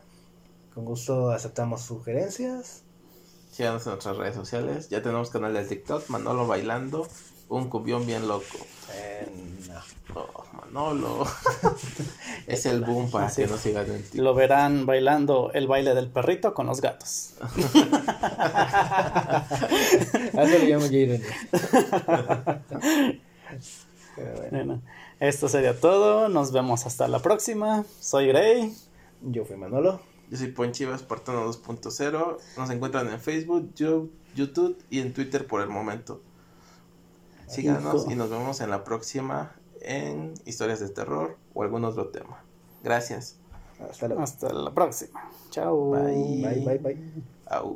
Con 0.74 0.86
gusto 0.86 1.32
aceptamos 1.32 1.82
sugerencias. 1.82 2.84
Síganos 3.52 3.86
en 3.88 3.94
nuestras 3.94 4.18
redes 4.18 4.36
sociales. 4.36 4.90
Ya 4.90 5.02
tenemos 5.02 5.30
canal 5.30 5.54
de 5.54 5.64
TikTok, 5.66 6.10
Manolo 6.10 6.46
bailando, 6.46 7.08
un 7.50 7.70
cumbión 7.70 8.06
bien 8.06 8.28
loco. 8.28 8.58
Eh, 8.94 9.28
no. 9.68 9.78
Oh, 10.20 10.44
Manolo. 10.54 11.26
es 12.48 12.66
el 12.66 12.82
boom 12.82 13.10
para 13.10 13.30
Sí. 13.30 13.44
que 13.44 13.48
nos 13.48 13.60
sigan 13.60 13.86
en 13.88 14.04
TikTok. 14.04 14.22
Lo 14.22 14.34
verán 14.36 14.86
bailando 14.86 15.52
el 15.54 15.68
baile 15.68 15.96
del 15.96 16.10
perrito 16.10 16.54
con 16.54 16.68
los 16.68 16.82
gatos. 16.82 17.34
A 17.42 17.48
eso 20.44 20.58
le 20.60 20.66
llamo 20.68 20.86
Jaden. 20.86 21.24
Pero 24.16 24.34
bueno, 24.36 24.50
Bueno, 24.52 24.82
esto 25.20 25.48
sería 25.50 25.80
todo. 25.80 26.30
Nos 26.30 26.52
vemos 26.52 26.86
hasta 26.86 27.08
la 27.08 27.20
próxima. 27.20 27.84
Soy 28.00 28.28
Gray. 28.28 28.76
yo 29.22 29.46
fui 29.46 29.56
Manolo. 29.58 30.00
Yo 30.30 30.38
soy 30.38 30.48
Ponchivas, 30.52 31.02
Espartano 31.02 31.46
2.0. 31.48 32.38
Nos 32.58 32.70
encuentran 32.70 33.08
en 33.08 33.20
Facebook, 33.20 33.72
Yo- 33.76 34.08
YouTube 34.36 34.78
y 34.90 35.00
en 35.00 35.14
Twitter 35.14 35.48
por 35.48 35.62
el 35.62 35.70
momento. 35.70 36.22
Síganos 37.48 38.04
Hijo. 38.04 38.12
y 38.12 38.16
nos 38.16 38.30
vemos 38.30 38.60
en 38.62 38.70
la 38.70 38.84
próxima 38.84 39.56
en 39.82 40.34
historias 40.46 40.80
de 40.80 40.90
terror 40.90 41.38
o 41.54 41.64
algún 41.64 41.86
otro 41.86 42.10
tema. 42.10 42.44
Gracias. 42.84 43.38
Hasta 43.90 44.08
luego. 44.08 44.24
Hasta 44.24 44.52
la 44.52 44.72
próxima. 44.74 45.30
Chao. 45.50 45.92
Bye. 45.92 46.42
Bye, 46.42 46.66
bye, 46.66 46.78
bye. 46.78 46.98
Au. 47.46 47.76